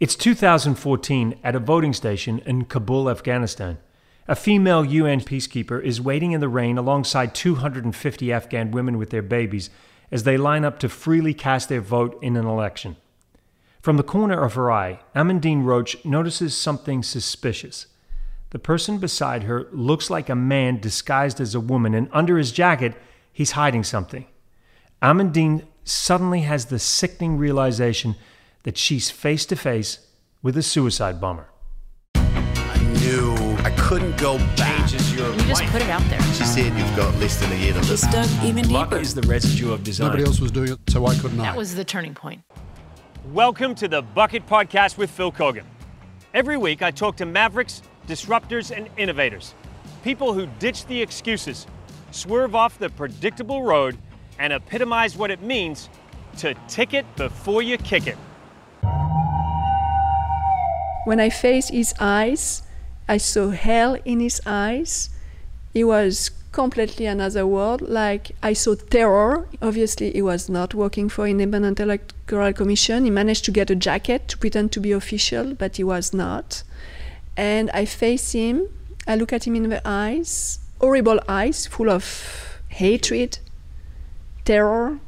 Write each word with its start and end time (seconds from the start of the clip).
It's 0.00 0.16
2014 0.16 1.38
at 1.44 1.54
a 1.54 1.60
voting 1.60 1.92
station 1.92 2.40
in 2.40 2.64
Kabul, 2.64 3.08
Afghanistan. 3.08 3.78
A 4.26 4.34
female 4.34 4.84
UN 4.84 5.20
peacekeeper 5.20 5.80
is 5.80 6.00
waiting 6.00 6.32
in 6.32 6.40
the 6.40 6.48
rain 6.48 6.76
alongside 6.76 7.32
250 7.32 8.32
Afghan 8.32 8.72
women 8.72 8.98
with 8.98 9.10
their 9.10 9.22
babies 9.22 9.70
as 10.10 10.24
they 10.24 10.36
line 10.36 10.64
up 10.64 10.80
to 10.80 10.88
freely 10.88 11.32
cast 11.32 11.68
their 11.68 11.80
vote 11.80 12.18
in 12.20 12.34
an 12.34 12.44
election. 12.44 12.96
From 13.82 13.96
the 13.96 14.02
corner 14.02 14.42
of 14.42 14.54
her 14.54 14.68
eye, 14.68 14.98
Amandine 15.14 15.62
Roche 15.62 16.04
notices 16.04 16.56
something 16.56 17.04
suspicious. 17.04 17.86
The 18.50 18.58
person 18.58 18.98
beside 18.98 19.44
her 19.44 19.68
looks 19.70 20.10
like 20.10 20.28
a 20.28 20.34
man 20.34 20.80
disguised 20.80 21.40
as 21.40 21.54
a 21.54 21.60
woman, 21.60 21.94
and 21.94 22.08
under 22.10 22.36
his 22.36 22.50
jacket, 22.50 22.96
he's 23.32 23.52
hiding 23.52 23.84
something. 23.84 24.26
Amandine 25.00 25.62
suddenly 25.84 26.40
has 26.40 26.66
the 26.66 26.80
sickening 26.80 27.38
realization 27.38 28.16
that 28.64 28.78
she's 28.78 29.10
face 29.10 29.44
to 29.46 29.56
face 29.56 29.98
with 30.42 30.56
a 30.56 30.62
suicide 30.62 31.20
bomber. 31.20 31.48
I 32.14 32.78
knew 33.00 33.34
I 33.62 33.70
couldn't 33.78 34.16
go 34.16 34.38
back. 34.56 34.90
your 35.14 35.32
You 35.32 35.40
just 35.42 35.62
put 35.64 35.82
it 35.82 35.90
out 35.90 36.02
there. 36.08 36.20
She 36.32 36.44
said 36.44 36.76
you've 36.76 36.96
got 36.96 37.14
less 37.16 37.38
than 37.38 37.52
a 37.52 37.56
year 37.56 37.74
to 37.74 37.78
live. 37.78 37.88
Just 37.88 38.10
dug 38.10 38.28
even 38.42 38.70
Luck 38.70 38.90
deeper. 38.90 39.02
is 39.02 39.14
the 39.14 39.22
residue 39.28 39.70
of 39.72 39.84
design. 39.84 40.06
Nobody 40.06 40.24
else 40.24 40.40
was 40.40 40.50
doing 40.50 40.72
it, 40.72 40.78
so 40.88 41.02
why 41.02 41.14
couldn't 41.14 41.38
I? 41.40 41.44
That 41.44 41.56
was 41.56 41.74
the 41.74 41.84
turning 41.84 42.14
point. 42.14 42.40
Welcome 43.32 43.74
to 43.76 43.86
the 43.86 44.00
Bucket 44.00 44.46
Podcast 44.46 44.96
with 44.96 45.10
Phil 45.10 45.30
Kogan. 45.30 45.64
Every 46.32 46.56
week, 46.56 46.82
I 46.82 46.90
talk 46.90 47.16
to 47.16 47.26
mavericks, 47.26 47.82
disruptors, 48.08 48.74
and 48.74 48.88
innovators. 48.96 49.54
People 50.02 50.32
who 50.32 50.46
ditch 50.58 50.86
the 50.86 51.00
excuses, 51.00 51.66
swerve 52.12 52.54
off 52.54 52.78
the 52.78 52.88
predictable 52.88 53.62
road, 53.62 53.98
and 54.38 54.54
epitomize 54.54 55.16
what 55.16 55.30
it 55.30 55.42
means 55.42 55.90
to 56.38 56.54
tick 56.66 56.94
it 56.94 57.04
before 57.16 57.60
you 57.60 57.76
kick 57.78 58.06
it. 58.06 58.16
When 61.04 61.20
I 61.20 61.28
faced 61.28 61.70
his 61.70 61.94
eyes, 62.00 62.62
I 63.08 63.18
saw 63.18 63.50
hell 63.50 63.96
in 64.04 64.20
his 64.20 64.40
eyes. 64.46 65.10
He 65.74 65.84
was 65.84 66.30
completely 66.50 67.04
another 67.04 67.46
world. 67.46 67.82
Like 67.82 68.32
I 68.42 68.54
saw 68.54 68.74
terror. 68.74 69.46
Obviously, 69.60 70.12
he 70.12 70.22
was 70.22 70.48
not 70.48 70.72
working 70.72 71.10
for 71.10 71.26
Independent 71.26 71.80
Electoral 71.80 72.54
Commission. 72.54 73.04
He 73.04 73.10
managed 73.10 73.44
to 73.44 73.50
get 73.50 73.70
a 73.70 73.74
jacket 73.74 74.28
to 74.28 74.38
pretend 74.38 74.72
to 74.72 74.80
be 74.80 74.92
official, 74.92 75.54
but 75.54 75.76
he 75.76 75.84
was 75.84 76.14
not. 76.14 76.62
And 77.36 77.70
I 77.72 77.84
face 77.84 78.32
him. 78.32 78.68
I 79.06 79.16
look 79.16 79.32
at 79.32 79.46
him 79.46 79.56
in 79.56 79.68
the 79.68 79.82
eyes, 79.84 80.60
horrible 80.80 81.20
eyes, 81.28 81.66
full 81.66 81.90
of 81.90 82.04
hatred, 82.68 83.38
terror, 84.46 84.98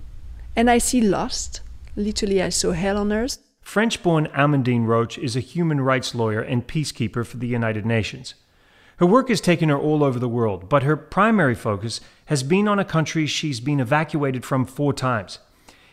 and 0.55 0.69
I 0.69 0.77
see 0.79 1.01
lost. 1.01 1.63
Literally, 1.95 2.42
I 2.42 2.51
saw 2.51 2.73
hell 2.73 2.98
on 2.98 3.13
earth. 3.13 3.39
French 3.67 4.00
born 4.00 4.28
Amandine 4.28 4.86
Roche 4.86 5.19
is 5.19 5.34
a 5.34 5.41
human 5.41 5.81
rights 5.81 6.14
lawyer 6.14 6.41
and 6.41 6.69
peacekeeper 6.69 7.27
for 7.27 7.36
the 7.36 7.48
United 7.48 7.84
Nations. 7.84 8.34
Her 8.98 9.06
work 9.06 9.28
has 9.28 9.41
taken 9.41 9.70
her 9.70 9.77
all 9.77 10.05
over 10.05 10.20
the 10.20 10.28
world, 10.28 10.69
but 10.69 10.84
her 10.84 10.97
primary 10.97 11.56
focus 11.56 12.00
has 12.27 12.45
been 12.45 12.69
on 12.69 12.78
a 12.78 12.84
country 12.84 13.27
she's 13.27 13.58
been 13.58 13.81
evacuated 13.81 14.45
from 14.45 14.67
four 14.67 14.92
times. 14.92 15.41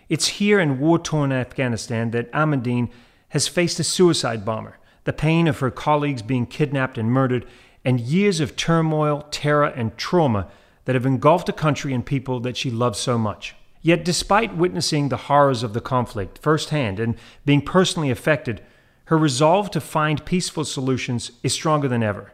It's 0.08 0.38
here 0.38 0.60
in 0.60 0.80
war 0.80 1.00
torn 1.00 1.32
Afghanistan 1.32 2.12
that 2.12 2.32
Amandine 2.32 2.92
has 3.30 3.48
faced 3.48 3.80
a 3.80 3.84
suicide 3.84 4.46
bomber, 4.46 4.78
the 5.06 5.12
pain 5.12 5.48
of 5.48 5.58
her 5.58 5.72
colleagues 5.72 6.22
being 6.22 6.46
kidnapped 6.46 7.00
and 7.00 7.12
murdered, 7.12 7.44
and 7.84 8.00
years 8.00 8.40
of 8.40 8.56
turmoil, 8.56 9.28
terror, 9.32 9.66
and 9.66 9.98
trauma 9.98 10.48
that 10.86 10.94
have 10.94 11.08
engulfed 11.08 11.50
a 11.50 11.54
country 11.54 11.92
and 11.92 12.06
people 12.06 12.40
that 12.42 12.56
she 12.56 12.70
loves 12.70 13.00
so 13.00 13.18
much. 13.18 13.56
Yet, 13.84 14.06
despite 14.06 14.56
witnessing 14.56 15.10
the 15.10 15.18
horrors 15.18 15.62
of 15.62 15.74
the 15.74 15.82
conflict 15.82 16.40
firsthand 16.42 17.00
and 17.02 17.16
being 17.46 17.62
personally 17.62 18.10
affected, 18.10 18.62
her 19.06 19.18
resolve 19.18 19.70
to 19.72 19.82
find 19.82 20.26
peaceful 20.26 20.64
solutions 20.64 21.32
is 21.44 21.54
stronger 21.54 21.90
than 21.90 22.02
ever. 22.02 22.32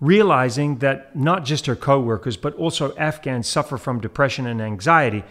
Realizing 0.00 0.78
that 0.78 1.14
not 1.14 1.44
just 1.44 1.66
her 1.66 1.76
co 1.76 2.00
workers, 2.00 2.38
but 2.38 2.54
also 2.54 2.96
Afghans 2.96 3.46
suffer 3.46 3.76
from 3.76 4.00
depression 4.00 4.46
and 4.46 4.62
anxiety, 4.62 5.24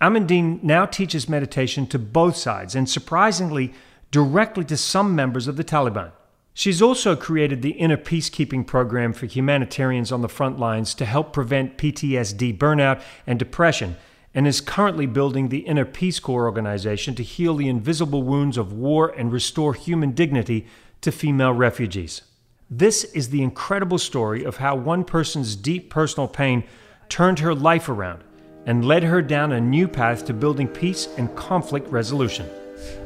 Amandine 0.00 0.60
now 0.64 0.84
teaches 0.84 1.28
meditation 1.28 1.86
to 1.86 1.98
both 1.98 2.36
sides 2.36 2.74
and 2.74 2.88
surprisingly 2.88 3.72
directly 4.10 4.64
to 4.64 4.76
some 4.76 5.14
members 5.14 5.46
of 5.46 5.56
the 5.56 5.64
Taliban. 5.64 6.10
She's 6.54 6.82
also 6.82 7.14
created 7.14 7.62
the 7.62 7.72
Inner 7.72 7.96
Peacekeeping 7.96 8.66
Program 8.66 9.12
for 9.12 9.26
humanitarians 9.26 10.10
on 10.10 10.22
the 10.22 10.28
front 10.28 10.58
lines 10.58 10.94
to 10.94 11.04
help 11.04 11.32
prevent 11.32 11.78
PTSD, 11.78 12.56
burnout, 12.56 13.02
and 13.26 13.38
depression, 13.38 13.96
and 14.34 14.46
is 14.46 14.60
currently 14.60 15.06
building 15.06 15.48
the 15.48 15.60
Inner 15.60 15.84
Peace 15.84 16.18
Corps 16.18 16.46
organization 16.46 17.14
to 17.14 17.22
heal 17.22 17.54
the 17.54 17.68
invisible 17.68 18.22
wounds 18.22 18.58
of 18.58 18.72
war 18.72 19.08
and 19.16 19.32
restore 19.32 19.74
human 19.74 20.10
dignity 20.10 20.66
to 21.00 21.12
female 21.12 21.52
refugees. 21.52 22.22
This 22.68 23.04
is 23.04 23.28
the 23.28 23.42
incredible 23.42 23.98
story 23.98 24.42
of 24.42 24.56
how 24.56 24.74
one 24.74 25.04
person's 25.04 25.54
deep 25.54 25.90
personal 25.90 26.26
pain 26.26 26.64
turned 27.08 27.38
her 27.38 27.54
life 27.54 27.88
around 27.88 28.24
and 28.66 28.84
led 28.84 29.04
her 29.04 29.22
down 29.22 29.52
a 29.52 29.60
new 29.60 29.86
path 29.86 30.24
to 30.24 30.34
building 30.34 30.66
peace 30.66 31.08
and 31.16 31.34
conflict 31.36 31.86
resolution. 31.88 32.48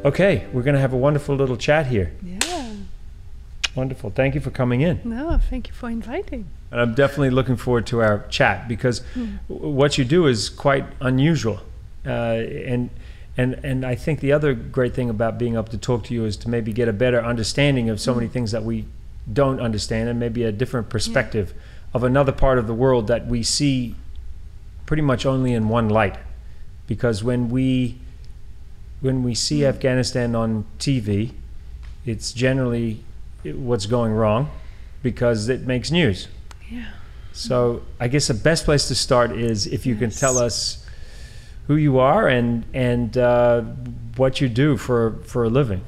Okay, 0.04 0.46
we're 0.52 0.62
going 0.62 0.74
to 0.74 0.80
have 0.80 0.92
a 0.92 0.96
wonderful 0.96 1.34
little 1.34 1.56
chat 1.56 1.86
here. 1.86 2.12
Yeah. 2.22 2.74
Wonderful. 3.74 4.10
Thank 4.10 4.34
you 4.34 4.40
for 4.40 4.50
coming 4.50 4.80
in. 4.80 5.00
No, 5.04 5.38
thank 5.38 5.68
you 5.68 5.74
for 5.74 5.90
inviting. 5.90 6.46
And 6.70 6.80
I'm 6.80 6.94
definitely 6.94 7.30
looking 7.30 7.56
forward 7.56 7.86
to 7.88 8.00
our 8.02 8.26
chat 8.28 8.68
because 8.68 9.00
w- 9.14 9.38
what 9.48 9.96
you 9.96 10.04
do 10.04 10.26
is 10.26 10.48
quite 10.48 10.84
unusual. 11.00 11.60
Uh, 12.06 12.42
and 12.64 12.90
and 13.36 13.54
and 13.62 13.86
I 13.86 13.94
think 13.94 14.20
the 14.20 14.32
other 14.32 14.52
great 14.52 14.94
thing 14.94 15.08
about 15.08 15.38
being 15.38 15.54
able 15.54 15.64
to 15.64 15.78
talk 15.78 16.04
to 16.04 16.14
you 16.14 16.24
is 16.24 16.36
to 16.38 16.50
maybe 16.50 16.72
get 16.72 16.88
a 16.88 16.92
better 16.92 17.22
understanding 17.24 17.88
of 17.88 18.00
so 18.00 18.12
hmm. 18.12 18.20
many 18.20 18.28
things 18.30 18.52
that 18.52 18.64
we 18.64 18.84
don't 19.32 19.60
understand 19.60 20.08
and 20.08 20.18
maybe 20.18 20.42
a 20.42 20.52
different 20.52 20.88
perspective 20.88 21.54
of 21.94 22.02
another 22.02 22.32
part 22.32 22.58
of 22.58 22.66
the 22.66 22.74
world 22.74 23.06
that 23.06 23.26
we 23.26 23.42
see 23.42 23.94
pretty 24.86 25.02
much 25.02 25.24
only 25.24 25.52
in 25.52 25.68
one 25.68 25.88
light. 25.88 26.16
Because 26.86 27.22
when 27.22 27.48
we 27.48 27.98
when 29.00 29.22
we 29.22 29.34
see 29.34 29.60
hmm. 29.60 29.66
Afghanistan 29.66 30.34
on 30.34 30.66
TV, 30.78 31.32
it's 32.04 32.32
generally 32.32 33.04
what's 33.44 33.86
going 33.86 34.12
wrong 34.12 34.50
because 35.02 35.48
it 35.48 35.62
makes 35.62 35.90
news. 35.90 36.28
Yeah. 36.70 36.90
So 37.32 37.82
I 38.00 38.08
guess 38.08 38.28
the 38.28 38.34
best 38.34 38.64
place 38.64 38.88
to 38.88 38.94
start 38.94 39.32
is 39.32 39.66
if 39.66 39.86
you 39.86 39.94
can 39.94 40.10
tell 40.10 40.38
us 40.38 40.84
who 41.68 41.76
you 41.76 41.98
are 41.98 42.26
and 42.26 42.64
and 42.74 43.16
uh, 43.16 43.60
what 44.16 44.40
you 44.40 44.48
do 44.48 44.76
for 44.76 45.12
for 45.24 45.44
a 45.44 45.48
living. 45.48 45.82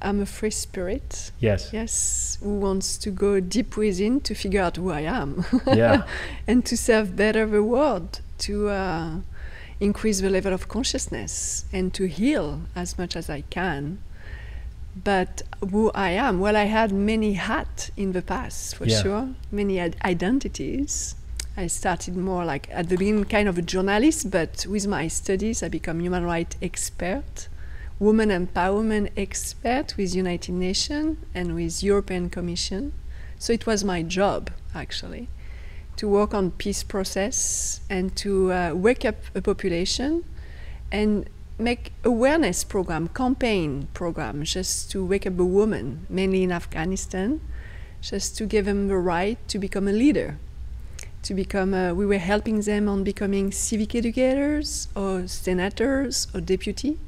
I'm 0.00 0.20
a 0.20 0.26
free 0.26 0.50
spirit. 0.50 1.30
Yes. 1.38 1.70
Yes, 1.72 2.38
who 2.42 2.58
wants 2.58 2.98
to 2.98 3.10
go 3.10 3.38
deep 3.38 3.76
within 3.76 4.20
to 4.22 4.34
figure 4.34 4.60
out 4.60 4.76
who 4.76 4.90
I 4.90 5.02
am. 5.02 5.44
Yeah. 5.66 6.02
and 6.46 6.66
to 6.66 6.76
serve 6.76 7.14
better 7.14 7.46
the 7.46 7.62
world, 7.62 8.20
to 8.38 8.68
uh, 8.68 9.10
increase 9.78 10.20
the 10.20 10.30
level 10.30 10.52
of 10.52 10.66
consciousness, 10.66 11.66
and 11.72 11.94
to 11.94 12.08
heal 12.08 12.62
as 12.74 12.98
much 12.98 13.14
as 13.14 13.30
I 13.30 13.42
can. 13.42 13.98
But 14.94 15.42
who 15.70 15.90
I 15.94 16.10
am, 16.10 16.38
well, 16.40 16.56
I 16.56 16.64
had 16.64 16.92
many 16.92 17.32
hats 17.34 17.90
in 17.96 18.12
the 18.12 18.22
past, 18.22 18.76
for 18.76 18.84
Yeah. 18.86 19.02
sure, 19.02 19.28
many 19.50 19.78
ad- 19.78 19.96
identities. 20.04 21.14
I 21.56 21.66
started 21.66 22.16
more 22.16 22.44
like 22.44 22.68
at 22.70 22.88
the 22.88 22.96
beginning, 22.96 23.24
kind 23.24 23.48
of 23.48 23.58
a 23.58 23.62
journalist, 23.62 24.30
but 24.30 24.66
with 24.66 24.86
my 24.86 25.08
studies, 25.08 25.62
I 25.62 25.68
become 25.68 26.00
human 26.00 26.24
rights 26.24 26.56
expert, 26.62 27.48
woman 27.98 28.30
empowerment 28.30 29.10
expert 29.16 29.96
with 29.96 30.14
United 30.14 30.52
Nations 30.52 31.18
and 31.34 31.54
with 31.54 31.82
European 31.82 32.28
Commission. 32.30 32.92
So 33.38 33.52
it 33.52 33.66
was 33.66 33.84
my 33.84 34.02
job 34.02 34.50
actually 34.74 35.28
to 35.96 36.08
work 36.08 36.32
on 36.32 36.50
peace 36.52 36.82
process 36.82 37.80
and 37.90 38.16
to 38.16 38.52
uh, 38.52 38.72
wake 38.74 39.04
up 39.04 39.16
a 39.34 39.42
population 39.42 40.24
and 40.90 41.28
make 41.62 41.92
awareness 42.04 42.64
program, 42.64 43.08
campaign 43.08 43.88
program, 43.94 44.44
just 44.44 44.90
to 44.90 45.04
wake 45.04 45.26
up 45.26 45.38
a 45.38 45.44
woman, 45.44 46.06
mainly 46.08 46.42
in 46.42 46.52
Afghanistan, 46.52 47.40
just 48.00 48.36
to 48.38 48.46
give 48.46 48.64
them 48.64 48.88
the 48.88 48.96
right 48.96 49.38
to 49.48 49.58
become 49.58 49.88
a 49.88 49.92
leader 49.92 50.38
to 51.22 51.34
become 51.34 51.72
uh, 51.72 51.94
we 51.94 52.04
were 52.04 52.18
helping 52.18 52.60
them 52.62 52.88
on 52.88 53.04
becoming 53.04 53.52
civic 53.52 53.94
educators 53.94 54.88
or 54.96 55.28
senators 55.28 56.26
or 56.34 56.40
deputy 56.40 56.98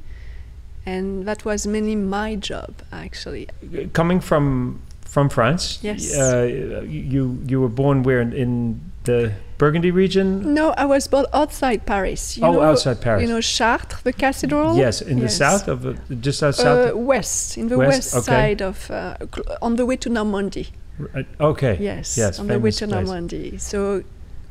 and 0.85 1.25
that 1.25 1.43
was 1.43 1.67
mainly 1.67 1.95
my 1.95 2.35
job 2.35 2.81
actually 2.91 3.49
Coming 3.91 4.21
from 4.21 4.81
from 5.15 5.29
France. 5.29 5.79
Yes. 5.81 6.13
Uh, 6.13 6.83
you 6.85 7.39
you 7.47 7.61
were 7.61 7.69
born 7.69 8.03
where 8.03 8.19
in, 8.19 8.33
in 8.33 8.81
the 9.05 9.31
Burgundy 9.57 9.91
region? 9.91 10.53
no 10.53 10.73
i 10.77 10.85
was 10.85 11.07
born 11.07 11.25
outside 11.33 11.85
paris 11.85 12.37
you 12.37 12.43
Oh, 12.45 12.53
know, 12.53 12.61
outside 12.61 12.99
Paris. 13.01 13.21
you 13.23 13.29
know 13.33 13.41
chartres 13.41 14.01
the 14.03 14.13
cathedral 14.13 14.75
Yes, 14.77 15.01
in 15.01 15.19
the 15.19 15.29
south 15.29 15.67
of 15.67 15.81
the, 15.81 15.93
just 16.27 16.43
outside. 16.43 16.91
uh, 16.91 16.97
west 16.97 17.57
in 17.57 17.67
the 17.69 17.77
West, 17.77 18.13
west, 18.13 18.15
okay. 18.15 18.25
side 18.25 18.61
of 18.61 18.89
uh, 18.91 19.15
on 19.61 19.75
the 19.77 19.85
way 19.85 19.97
to 19.97 20.09
normandy 20.09 20.67
Uh, 20.99 21.23
okay. 21.51 21.75
yes, 21.79 22.17
Yes. 22.17 22.39
on 22.39 22.47
the 22.47 22.59
way 22.59 22.71
to 22.71 22.85
place. 22.87 22.91
normandy 22.95 23.57
so 23.57 23.79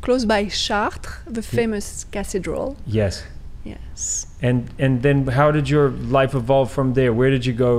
close 0.04 0.24
by 0.26 0.40
chartres 0.66 1.14
the 1.36 1.42
famous 1.42 1.86
cathedral 2.12 2.66
Yes. 2.86 3.22
yes 3.72 4.26
And 4.42 4.58
and 4.84 5.02
then 5.02 5.26
how 5.38 5.48
did 5.56 5.66
your 5.74 5.88
life 6.18 6.32
evolve 6.42 6.68
from 6.76 6.94
there? 6.94 7.10
Where 7.18 7.30
did 7.36 7.44
you 7.48 7.54
go 7.68 7.74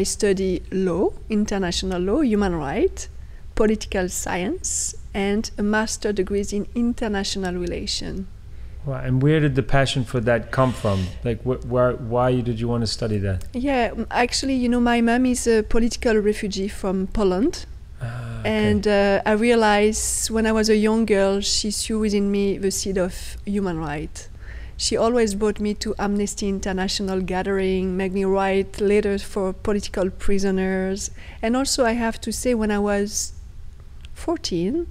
I 0.00 0.04
study 0.04 0.52
law, 0.70 1.04
international 1.30 2.00
law, 2.10 2.20
human 2.32 2.54
rights, 2.54 3.08
political 3.54 4.06
science, 4.08 4.94
and 5.14 5.50
a 5.58 5.62
master 5.62 6.12
degrees 6.12 6.52
in 6.52 6.66
international 6.74 7.54
relation. 7.54 8.28
Wow. 8.84 9.02
And 9.04 9.22
where 9.22 9.40
did 9.40 9.54
the 9.54 9.62
passion 9.62 10.04
for 10.04 10.20
that 10.20 10.50
come 10.50 10.72
from? 10.72 11.06
Like, 11.24 11.42
wh- 11.42 11.64
where, 11.70 11.92
why 11.92 12.40
did 12.40 12.58
you 12.58 12.68
want 12.68 12.82
to 12.82 12.86
study 12.86 13.18
that? 13.18 13.44
Yeah, 13.52 13.92
actually, 14.10 14.54
you 14.54 14.68
know, 14.68 14.80
my 14.80 15.00
mom 15.00 15.26
is 15.26 15.46
a 15.46 15.62
political 15.62 16.16
refugee 16.16 16.68
from 16.68 17.08
Poland. 17.08 17.66
Ah, 18.00 18.40
okay. 18.40 18.48
And 18.48 18.88
uh, 18.88 19.20
I 19.26 19.32
realized 19.32 20.30
when 20.30 20.46
I 20.46 20.52
was 20.52 20.70
a 20.70 20.76
young 20.76 21.04
girl, 21.04 21.40
she 21.40 21.70
threw 21.70 21.98
within 21.98 22.30
me 22.30 22.56
the 22.56 22.70
seed 22.70 22.96
of 22.96 23.36
human 23.44 23.78
rights. 23.78 24.28
She 24.78 24.96
always 24.96 25.34
brought 25.34 25.58
me 25.58 25.74
to 25.74 25.94
Amnesty 25.98 26.48
International 26.48 27.20
gathering, 27.20 27.96
make 27.96 28.12
me 28.12 28.24
write 28.24 28.80
letters 28.80 29.24
for 29.24 29.52
political 29.52 30.08
prisoners. 30.08 31.10
And 31.42 31.56
also, 31.56 31.84
I 31.84 31.92
have 31.92 32.20
to 32.20 32.32
say, 32.32 32.54
when 32.54 32.70
I 32.70 32.78
was 32.78 33.32
14, 34.14 34.86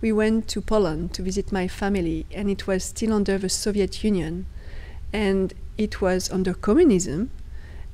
we 0.00 0.12
went 0.12 0.48
to 0.48 0.60
Poland 0.60 1.12
to 1.14 1.22
visit 1.22 1.50
my 1.50 1.66
family, 1.66 2.26
and 2.32 2.48
it 2.48 2.66
was 2.66 2.84
still 2.84 3.12
under 3.12 3.38
the 3.38 3.48
Soviet 3.48 4.04
Union. 4.04 4.46
And 5.12 5.54
it 5.76 6.00
was 6.00 6.30
under 6.30 6.54
communism. 6.54 7.30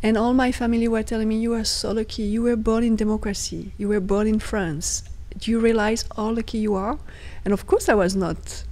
And 0.02 0.18
all 0.18 0.34
my 0.34 0.52
family 0.52 0.88
were 0.88 1.02
telling 1.02 1.28
me, 1.28 1.38
You 1.38 1.54
are 1.54 1.64
so 1.64 1.92
lucky. 1.92 2.24
You 2.24 2.42
were 2.42 2.56
born 2.56 2.84
in 2.84 2.96
democracy. 2.96 3.72
You 3.78 3.88
were 3.88 4.00
born 4.00 4.26
in 4.26 4.38
France. 4.38 5.04
Do 5.38 5.50
you 5.50 5.58
realize 5.58 6.04
how 6.14 6.30
lucky 6.30 6.58
you 6.58 6.74
are? 6.74 6.98
And 7.44 7.54
of 7.54 7.66
course, 7.66 7.88
I 7.88 7.94
was 7.94 8.14
not. 8.14 8.64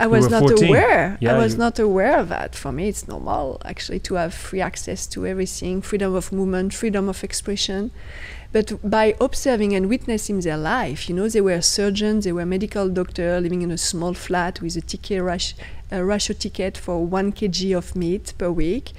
I 0.00 0.06
was 0.08 0.28
not 0.28 0.42
14. 0.42 0.68
aware. 0.68 1.18
Yeah, 1.20 1.34
I 1.34 1.38
was 1.38 1.56
not 1.56 1.78
aware 1.78 2.18
of 2.18 2.28
that. 2.28 2.54
For 2.54 2.72
me, 2.72 2.88
it's 2.88 3.06
normal 3.06 3.60
actually 3.64 4.00
to 4.00 4.14
have 4.14 4.34
free 4.34 4.60
access 4.60 5.06
to 5.08 5.26
everything 5.26 5.82
freedom 5.82 6.14
of 6.14 6.32
movement, 6.32 6.74
freedom 6.74 7.08
of 7.08 7.22
expression. 7.22 7.92
But 8.52 8.88
by 8.88 9.14
observing 9.20 9.74
and 9.74 9.88
witnessing 9.88 10.40
their 10.40 10.56
life, 10.56 11.08
you 11.08 11.14
know, 11.14 11.28
they 11.28 11.40
were 11.40 11.60
surgeons, 11.60 12.24
they 12.24 12.32
were 12.32 12.46
medical 12.46 12.88
doctors 12.88 13.42
living 13.42 13.62
in 13.62 13.70
a 13.70 13.78
small 13.78 14.14
flat 14.14 14.60
with 14.60 14.76
a 14.76 14.80
ticket 14.80 15.22
rush, 15.22 15.54
a 15.90 16.04
ratio 16.04 16.36
ticket 16.36 16.76
for 16.76 17.04
one 17.04 17.32
kg 17.32 17.76
of 17.76 17.96
meat 17.96 18.32
per 18.38 18.50
week. 18.50 18.92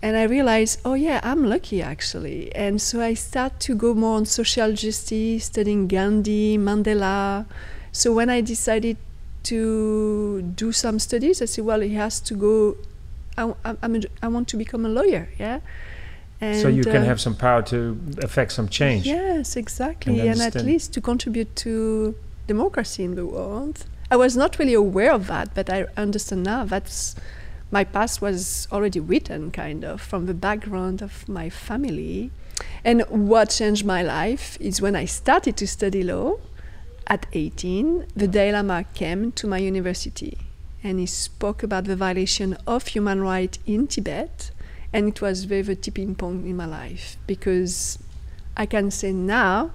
And 0.00 0.16
I 0.16 0.24
realized, 0.24 0.80
oh 0.84 0.94
yeah, 0.94 1.20
I'm 1.24 1.44
lucky 1.48 1.82
actually. 1.82 2.54
And 2.54 2.80
so 2.80 3.00
I 3.00 3.14
start 3.14 3.58
to 3.60 3.74
go 3.74 3.94
more 3.94 4.16
on 4.16 4.26
social 4.26 4.72
justice, 4.72 5.46
studying 5.46 5.88
Gandhi, 5.88 6.56
Mandela. 6.56 7.46
So 7.90 8.12
when 8.12 8.30
I 8.30 8.40
decided 8.40 8.96
to 9.48 10.42
do 10.42 10.72
some 10.72 10.98
studies, 10.98 11.42
I 11.42 11.46
said, 11.46 11.64
well, 11.64 11.80
he 11.80 11.94
has 11.94 12.20
to 12.20 12.34
go. 12.34 12.76
I, 13.36 13.52
I, 13.64 13.76
I'm 13.82 13.94
a, 13.96 14.00
I 14.22 14.28
want 14.28 14.48
to 14.48 14.56
become 14.56 14.84
a 14.84 14.88
lawyer, 14.88 15.28
yeah. 15.38 15.60
And, 16.40 16.60
so 16.60 16.68
you 16.68 16.84
can 16.84 17.02
uh, 17.02 17.04
have 17.04 17.20
some 17.20 17.34
power 17.34 17.62
to 17.62 17.98
affect 18.22 18.52
some 18.52 18.68
change. 18.68 19.06
Yes, 19.06 19.56
exactly, 19.56 20.20
And 20.20 20.40
and, 20.40 20.56
at 20.56 20.64
least 20.64 20.92
to 20.94 21.00
contribute 21.00 21.54
to 21.56 22.14
democracy 22.46 23.02
in 23.02 23.14
the 23.16 23.26
world. 23.26 23.86
I 24.10 24.16
was 24.16 24.36
not 24.36 24.58
really 24.58 24.74
aware 24.74 25.12
of 25.12 25.26
that, 25.26 25.54
but 25.54 25.68
I 25.68 25.86
understand 25.96 26.44
now. 26.44 26.64
That's 26.64 27.16
my 27.70 27.84
past 27.84 28.22
was 28.22 28.68
already 28.72 29.00
written, 29.00 29.50
kind 29.50 29.84
of, 29.84 30.00
from 30.00 30.26
the 30.26 30.34
background 30.34 31.02
of 31.02 31.28
my 31.28 31.50
family. 31.50 32.30
And 32.84 33.02
what 33.08 33.50
changed 33.50 33.84
my 33.84 34.02
life 34.02 34.56
is 34.60 34.80
when 34.80 34.96
I 34.96 35.04
started 35.04 35.56
to 35.56 35.66
study 35.66 36.02
law. 36.02 36.36
At 37.10 37.24
18, 37.32 38.06
the 38.14 38.28
Dalai 38.28 38.52
Lama 38.52 38.84
came 38.92 39.32
to 39.32 39.46
my 39.46 39.56
university, 39.56 40.36
and 40.84 40.98
he 40.98 41.06
spoke 41.06 41.62
about 41.62 41.84
the 41.84 41.96
violation 41.96 42.58
of 42.66 42.88
human 42.88 43.22
rights 43.22 43.58
in 43.64 43.86
Tibet. 43.86 44.50
And 44.92 45.08
it 45.08 45.22
was 45.22 45.44
very 45.44 45.62
the 45.62 45.74
tipping 45.74 46.14
point 46.14 46.44
in 46.44 46.56
my 46.56 46.66
life 46.66 47.16
because 47.26 47.98
I 48.58 48.66
can 48.66 48.90
say 48.90 49.12
now 49.12 49.70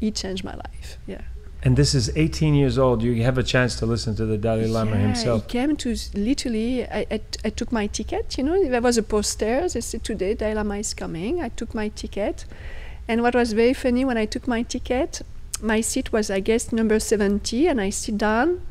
it 0.00 0.14
changed 0.14 0.44
my 0.44 0.54
life. 0.54 0.98
Yeah. 1.06 1.22
And 1.64 1.76
this 1.76 1.94
is 1.94 2.10
18 2.14 2.54
years 2.54 2.78
old. 2.78 3.02
You 3.02 3.22
have 3.24 3.38
a 3.38 3.42
chance 3.42 3.74
to 3.76 3.86
listen 3.86 4.14
to 4.14 4.24
the 4.24 4.38
Dalai 4.38 4.68
Lama 4.68 4.92
yeah, 4.92 4.98
himself. 4.98 5.42
He 5.42 5.48
came 5.48 5.76
to 5.78 5.96
literally. 6.14 6.86
I, 6.86 7.04
took 7.56 7.72
my 7.72 7.88
ticket. 7.88 8.38
You 8.38 8.44
know, 8.44 8.68
there 8.68 8.80
was 8.80 8.96
a 8.96 9.02
poster. 9.02 9.68
They 9.68 9.80
said 9.80 10.04
today 10.04 10.34
Dalai 10.34 10.54
Lama 10.54 10.76
is 10.76 10.94
coming. 10.94 11.42
I 11.42 11.48
took 11.48 11.74
my 11.74 11.88
ticket, 11.88 12.44
and 13.08 13.22
what 13.22 13.34
was 13.34 13.52
very 13.52 13.74
funny 13.74 14.04
when 14.04 14.16
I 14.16 14.26
took 14.26 14.46
my 14.46 14.62
ticket, 14.62 15.22
my 15.62 15.80
seat 15.80 16.12
was 16.12 16.30
I 16.30 16.40
guess 16.40 16.72
number 16.72 16.98
70, 16.98 17.66
and 17.66 17.80
I 17.80 17.90
sit 17.90 18.18
down, 18.18 18.62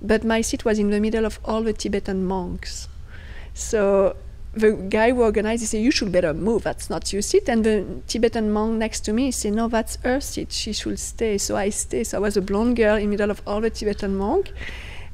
but 0.00 0.24
my 0.24 0.40
seat 0.40 0.64
was 0.64 0.78
in 0.78 0.90
the 0.90 1.00
middle 1.00 1.24
of 1.24 1.38
all 1.44 1.62
the 1.62 1.72
Tibetan 1.72 2.24
monks. 2.24 2.88
So 3.54 4.16
the 4.54 4.72
guy 4.72 5.12
who 5.12 5.22
organized, 5.22 5.62
he 5.62 5.66
said, 5.66 5.82
"You 5.82 5.90
should 5.90 6.12
better 6.12 6.34
move. 6.34 6.64
That's 6.64 6.90
not 6.90 7.12
your 7.12 7.22
seat." 7.22 7.48
And 7.48 7.64
the 7.64 7.84
Tibetan 8.06 8.52
monk 8.52 8.78
next 8.78 9.00
to 9.06 9.12
me 9.12 9.30
said, 9.30 9.54
"No, 9.54 9.68
that's 9.68 9.96
her 10.04 10.20
seat. 10.20 10.52
She 10.52 10.72
should 10.72 10.98
stay." 10.98 11.38
So 11.38 11.56
I 11.56 11.70
stay. 11.70 12.04
So 12.04 12.18
I 12.18 12.20
was 12.20 12.36
a 12.36 12.42
blonde 12.42 12.76
girl 12.76 12.96
in 12.96 13.04
the 13.04 13.08
middle 13.08 13.30
of 13.30 13.42
all 13.46 13.60
the 13.60 13.70
Tibetan 13.70 14.16
monk. 14.16 14.52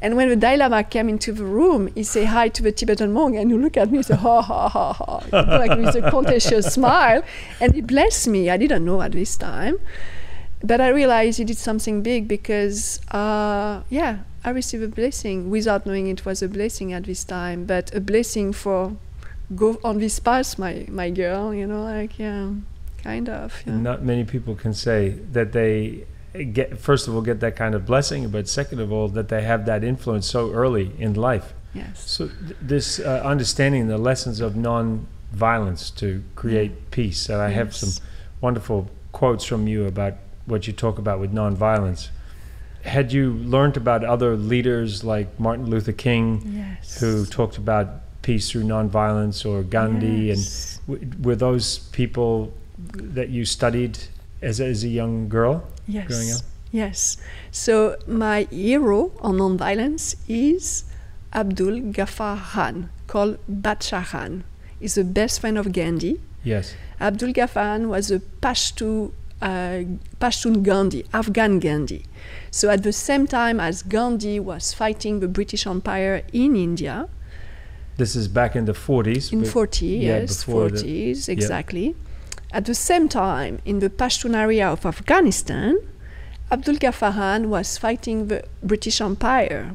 And 0.00 0.16
when 0.16 0.28
the 0.28 0.36
Dalai 0.36 0.58
Lama 0.58 0.84
came 0.84 1.08
into 1.08 1.32
the 1.32 1.44
room, 1.44 1.90
he 1.94 2.04
said 2.04 2.26
hi 2.26 2.48
to 2.50 2.62
the 2.62 2.70
Tibetan 2.70 3.12
monk, 3.12 3.34
and 3.34 3.50
he 3.50 3.56
looked 3.56 3.76
at 3.76 3.90
me, 3.90 3.98
he 3.98 4.02
said, 4.04 4.18
ha 4.18 4.40
ha 4.40 4.68
ha 4.68 4.92
ha, 4.92 5.22
like 5.32 5.76
with 5.76 5.96
a 5.96 6.08
contagious 6.10 6.72
smile, 6.72 7.22
and 7.60 7.74
he 7.74 7.80
blessed 7.80 8.28
me. 8.28 8.48
I 8.48 8.56
didn't 8.56 8.84
know 8.84 9.02
at 9.02 9.10
this 9.10 9.36
time, 9.36 9.80
but 10.62 10.81
I 10.81 10.88
realized 10.88 11.38
he 11.38 11.44
did 11.44 11.58
something 11.58 12.02
big 12.02 12.28
because, 12.28 13.00
uh, 13.10 13.82
yeah, 13.90 14.19
I 14.44 14.50
received 14.50 14.82
a 14.82 14.88
blessing 14.88 15.50
without 15.50 15.87
knowing 15.87 16.08
it 16.08 16.25
was 16.25 16.43
a 16.43 16.49
blessing 16.49 16.93
at 16.93 17.05
this 17.05 17.25
time, 17.25 17.64
but 17.64 17.94
a 17.94 18.00
blessing 18.00 18.52
for 18.52 18.96
go 19.55 19.78
on 19.82 19.99
this 19.99 20.19
path, 20.19 20.58
my 20.58 20.87
my 20.88 21.10
girl, 21.10 21.55
you 21.55 21.66
know, 21.66 21.82
like 21.82 22.19
yeah, 22.19 22.50
kind 23.02 23.28
of. 23.28 23.62
Yeah. 23.66 23.76
Not 23.76 24.02
many 24.02 24.25
people 24.25 24.55
can 24.55 24.75
say 24.75 25.10
that 25.32 25.52
they 25.52 26.05
get, 26.52 26.78
first 26.78 27.08
of 27.08 27.14
all, 27.14 27.22
get 27.22 27.40
that 27.40 27.56
kind 27.56 27.75
of 27.75 27.87
blessing, 27.87 28.28
but 28.28 28.49
second 28.49 28.81
of 28.81 28.93
all, 28.93 29.08
that 29.08 29.28
they 29.28 29.43
have 29.43 29.66
that 29.66 29.82
influence 29.84 30.26
so 30.26 30.52
early 30.52 30.93
in 30.99 31.14
life. 31.14 31.54
Yes. 31.75 32.08
So, 32.11 32.28
th- 32.28 32.56
this 32.61 32.99
uh, 32.99 33.22
understanding 33.25 33.88
the 33.88 33.99
lessons 33.99 34.40
of 34.40 34.56
non-violence 34.56 35.90
to 35.93 36.22
create 36.34 36.90
peace. 36.90 37.20
So, 37.20 37.40
I 37.40 37.49
have 37.50 37.75
some 37.75 38.02
wonderful 38.40 38.90
quotes 39.12 39.44
from 39.44 39.66
you 39.69 39.87
about 39.87 40.14
what 40.48 40.66
you 40.66 40.72
talk 40.72 40.98
about 40.98 41.20
with 41.20 41.32
non-violence. 41.32 42.10
Had 42.82 43.12
you 43.12 43.32
learned 43.32 43.76
about 43.76 44.04
other 44.04 44.36
leaders 44.36 45.04
like 45.04 45.28
Martin 45.38 45.66
Luther 45.68 45.92
King, 45.92 46.26
Yes. 46.56 47.00
who 47.00 47.26
talked 47.26 47.56
about 47.58 47.86
peace 48.22 48.50
through 48.50 48.64
non-violence, 48.64 49.44
or 49.44 49.62
Gandhi, 49.62 50.30
and 50.30 50.40
w- 50.86 51.10
were 51.22 51.36
those 51.36 51.78
people 51.92 52.52
that 52.94 53.28
you 53.28 53.44
studied 53.44 53.99
as 54.42 54.61
a, 54.61 54.66
as 54.66 54.84
a 54.84 54.88
young 54.88 55.28
girl 55.28 55.64
yes. 55.87 56.06
growing 56.06 56.30
up? 56.32 56.40
Yes. 56.70 57.16
So 57.50 57.96
my 58.06 58.46
hero 58.50 59.11
on 59.20 59.38
nonviolence 59.38 60.14
is 60.28 60.84
Abdul 61.32 61.80
Ghaffar 61.92 62.38
Khan, 62.52 62.90
called 63.06 63.38
Bacha 63.49 64.04
Khan. 64.11 64.44
He's 64.78 64.94
the 64.94 65.04
best 65.04 65.40
friend 65.40 65.58
of 65.58 65.73
Gandhi. 65.73 66.20
Yes. 66.44 66.75
Abdul 67.00 67.32
Ghaffar 67.32 67.54
Khan 67.54 67.88
was 67.88 68.11
a 68.11 68.20
Pashto, 68.20 69.12
Uh, 69.40 69.85
pashtun 70.21 70.62
Gandhi, 70.64 71.04
Afghan 71.12 71.61
Gandhi. 71.61 72.02
So 72.50 72.71
at 72.71 72.83
the 72.83 72.92
same 72.92 73.26
time 73.28 73.61
as 73.61 73.83
Gandhi 73.85 74.40
was 74.40 74.75
fighting 74.75 75.21
the 75.21 75.28
British 75.28 75.64
Empire 75.66 76.23
in 76.33 76.57
India, 76.57 77.09
This 77.99 78.16
is 78.16 78.26
back 78.28 78.57
in 78.57 78.64
the 78.64 78.73
40s. 78.75 79.33
in 79.33 79.45
40 79.45 79.87
yeah, 79.87 80.18
yes 80.21 80.45
before 80.45 80.71
the- 80.71 80.78
40s 80.78 81.28
exactly 81.28 81.95
at 82.52 82.64
the 82.64 82.75
same 82.75 83.09
time 83.09 83.59
in 83.64 83.78
the 83.80 83.90
pashtun 83.90 84.35
area 84.37 84.66
of 84.68 84.87
afghanistan 84.87 85.76
abdul 86.50 86.76
ghaffar 86.76 87.45
was 87.47 87.76
fighting 87.76 88.28
the 88.28 88.42
british 88.62 89.00
empire 89.00 89.75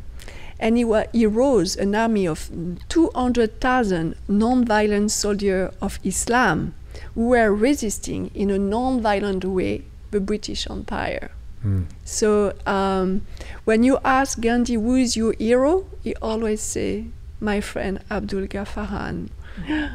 and 0.60 0.77
he, 0.77 0.86
wa- 0.86 1.03
he 1.12 1.25
rose 1.25 1.75
an 1.75 1.93
army 1.96 2.25
of 2.25 2.50
200,000 2.89 4.15
non-violent 4.27 5.12
soldiers 5.12 5.72
of 5.82 6.00
islam 6.03 6.74
were 7.15 7.53
resisting 7.53 8.29
in 8.33 8.50
a 8.50 8.57
non-violent 8.59 9.43
way 9.45 9.83
the 10.12 10.19
british 10.19 10.67
empire 10.69 11.31
Hmm. 11.63 11.83
so 12.03 12.51
um, 12.67 13.25
when 13.63 13.83
you 13.83 13.97
ask 14.03 14.38
Gandhi 14.41 14.73
who 14.73 14.95
is 14.95 15.15
your 15.15 15.33
hero, 15.39 15.85
he 16.03 16.13
always 16.21 16.59
say, 16.59 17.05
my 17.39 17.62
friend 17.62 18.01
Abdul 18.12 18.47
Ghaffar 18.47 18.89
Khan. 18.89 19.29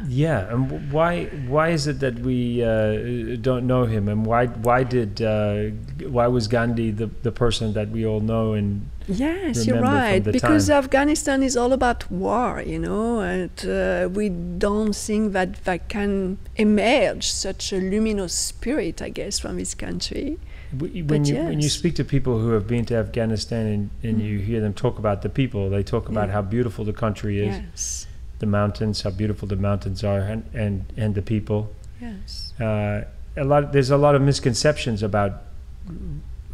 Yeah, 0.07 0.53
and 0.53 0.91
why 0.91 1.25
why 1.47 1.69
is 1.69 1.85
it 1.87 1.99
that 1.99 2.19
we 2.19 2.63
uh, 2.63 3.35
don't 3.41 3.67
know 3.67 3.83
him, 3.85 4.07
and 4.07 4.25
why 4.25 4.47
why 4.47 4.83
did 4.83 5.21
uh, 5.21 5.71
why 6.07 6.27
was 6.27 6.47
Gandhi 6.47 6.91
the, 6.91 7.07
the 7.23 7.31
person 7.31 7.73
that 7.73 7.89
we 7.89 8.05
all 8.05 8.21
know 8.21 8.53
and 8.53 8.89
Yes, 9.07 9.65
you're 9.65 9.81
right. 9.81 10.23
Because 10.23 10.67
time. 10.67 10.77
Afghanistan 10.77 11.41
is 11.41 11.57
all 11.57 11.73
about 11.73 12.09
war, 12.11 12.61
you 12.61 12.77
know, 12.77 13.21
and 13.21 13.49
uh, 13.65 14.07
we 14.07 14.29
don't 14.29 14.95
think 14.95 15.33
that 15.33 15.65
that 15.65 15.89
can 15.89 16.37
emerge 16.57 17.25
such 17.27 17.73
a 17.73 17.77
luminous 17.77 18.33
spirit, 18.33 19.01
I 19.01 19.09
guess, 19.09 19.39
from 19.39 19.57
this 19.57 19.73
country. 19.73 20.37
when 20.71 21.07
But 21.07 21.27
you 21.27 21.35
when 21.35 21.59
you 21.59 21.69
speak 21.69 21.95
to 21.95 22.05
people 22.05 22.39
who 22.39 22.51
have 22.51 22.67
been 22.67 22.85
to 22.85 22.95
Afghanistan 22.95 23.65
and, 23.65 23.89
and 24.03 24.21
you 24.21 24.37
hear 24.39 24.61
them 24.61 24.73
talk 24.73 24.99
about 24.99 25.23
the 25.23 25.29
people, 25.29 25.69
they 25.71 25.81
talk 25.83 26.07
about 26.07 26.27
Yeah. 26.27 26.35
how 26.35 26.41
beautiful 26.43 26.85
the 26.85 26.93
country 26.93 27.39
is, 27.47 27.55
Yes, 27.57 28.07
the 28.39 28.45
mountains, 28.45 29.01
how 29.03 29.11
beautiful 29.11 29.47
the 29.47 29.55
mountains 29.55 30.03
are, 30.03 30.19
and 30.19 30.43
and, 30.53 30.85
and 30.97 31.15
the 31.15 31.21
people. 31.21 31.69
Yes. 32.01 32.53
Uh, 32.59 33.03
a 33.37 33.43
lot. 33.43 33.71
There's 33.73 33.91
a 33.91 33.97
lot 33.97 34.15
of 34.15 34.21
misconceptions 34.21 35.03
about 35.03 35.31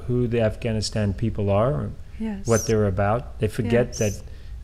who 0.07 0.27
the 0.27 0.41
Afghanistan 0.41 1.13
people 1.13 1.49
are, 1.49 1.71
or 1.73 1.89
Yes. 2.19 2.47
what 2.47 2.65
they're 2.67 2.85
about. 2.87 3.39
They 3.39 3.47
forget 3.47 3.87
Yes. 3.87 3.97
that 3.99 4.13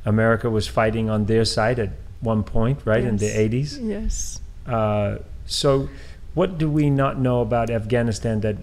America 0.05 0.49
was 0.49 0.67
fighting 0.67 1.09
on 1.09 1.25
their 1.25 1.45
side 1.45 1.79
at 1.79 1.89
one 2.21 2.43
point, 2.43 2.79
right 2.85 3.03
in 3.03 3.17
the 3.17 3.27
80s. 3.27 3.79
Yes. 3.81 4.39
Uh, 4.65 5.17
so, 5.45 5.89
what 6.33 6.57
do 6.57 6.69
we 6.69 6.89
not 6.89 7.19
know 7.19 7.41
about 7.41 7.69
Afghanistan 7.69 8.39
that 8.41 8.55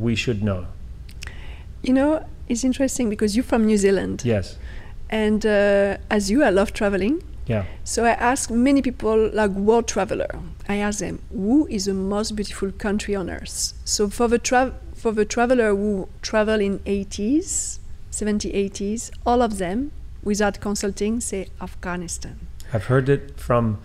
we 0.00 0.14
should 0.16 0.42
know? 0.42 0.66
You 1.82 1.92
know, 1.92 2.24
it's 2.48 2.64
interesting 2.64 3.08
because 3.10 3.36
you're 3.36 3.44
from 3.44 3.64
New 3.66 3.76
Zealand, 3.76 4.22
Yes. 4.24 4.56
and 5.10 5.44
uh, 5.46 5.98
as 6.10 6.30
you, 6.30 6.42
I 6.42 6.50
love 6.50 6.72
traveling. 6.72 7.22
Yeah. 7.46 7.64
So 7.84 8.04
I 8.04 8.10
ask 8.10 8.50
many 8.50 8.82
people, 8.82 9.30
like 9.32 9.50
world 9.50 9.88
traveler, 9.88 10.28
I 10.68 10.76
ask 10.76 11.00
them, 11.00 11.20
who 11.32 11.66
is 11.68 11.86
the 11.86 11.94
most 11.94 12.36
beautiful 12.36 12.70
country 12.72 13.14
on 13.14 13.28
earth? 13.28 13.72
So 13.84 14.08
for 14.08 14.28
the 14.28 14.38
tra- 14.38 14.74
for 14.94 15.12
the 15.12 15.24
traveler 15.24 15.74
who 15.74 16.08
travel 16.22 16.60
in 16.60 16.78
80s, 16.80 17.78
70, 18.10 18.52
80s, 18.52 19.10
all 19.26 19.42
of 19.42 19.58
them, 19.58 19.90
without 20.22 20.60
consulting, 20.60 21.20
say 21.20 21.48
Afghanistan. 21.60 22.38
I've 22.72 22.84
heard 22.84 23.08
it 23.08 23.38
from 23.38 23.78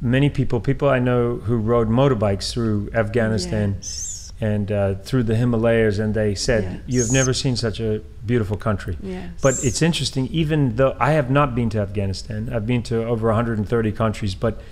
many 0.00 0.28
people. 0.28 0.60
People 0.60 0.88
I 0.88 0.98
know 0.98 1.36
who 1.36 1.56
rode 1.56 1.88
motorbikes 1.88 2.52
through 2.52 2.90
Afghanistan 2.94 3.74
Yes. 3.76 4.19
And 4.40 4.72
uh, 4.72 4.94
through 4.94 5.24
the 5.24 5.36
Himalayas, 5.36 5.98
and 5.98 6.14
they 6.14 6.34
said, 6.34 6.82
"You 6.86 7.00
have 7.00 7.12
never 7.12 7.34
seen 7.34 7.56
such 7.56 7.78
a 7.80 8.00
beautiful 8.24 8.56
country." 8.56 8.96
Yes. 9.02 9.30
But 9.42 9.62
it's 9.62 9.82
interesting, 9.82 10.28
even 10.28 10.76
though 10.76 10.96
I 10.98 11.12
have 11.12 11.30
not 11.30 11.54
been 11.54 11.68
to 11.70 11.80
Afghanistan, 11.80 12.50
I've 12.52 12.66
been 12.66 12.82
to 12.84 13.04
over 13.04 13.28
130 13.28 13.92
countries, 13.92 14.34
but 14.34 14.62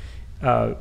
uh, 0.43 0.75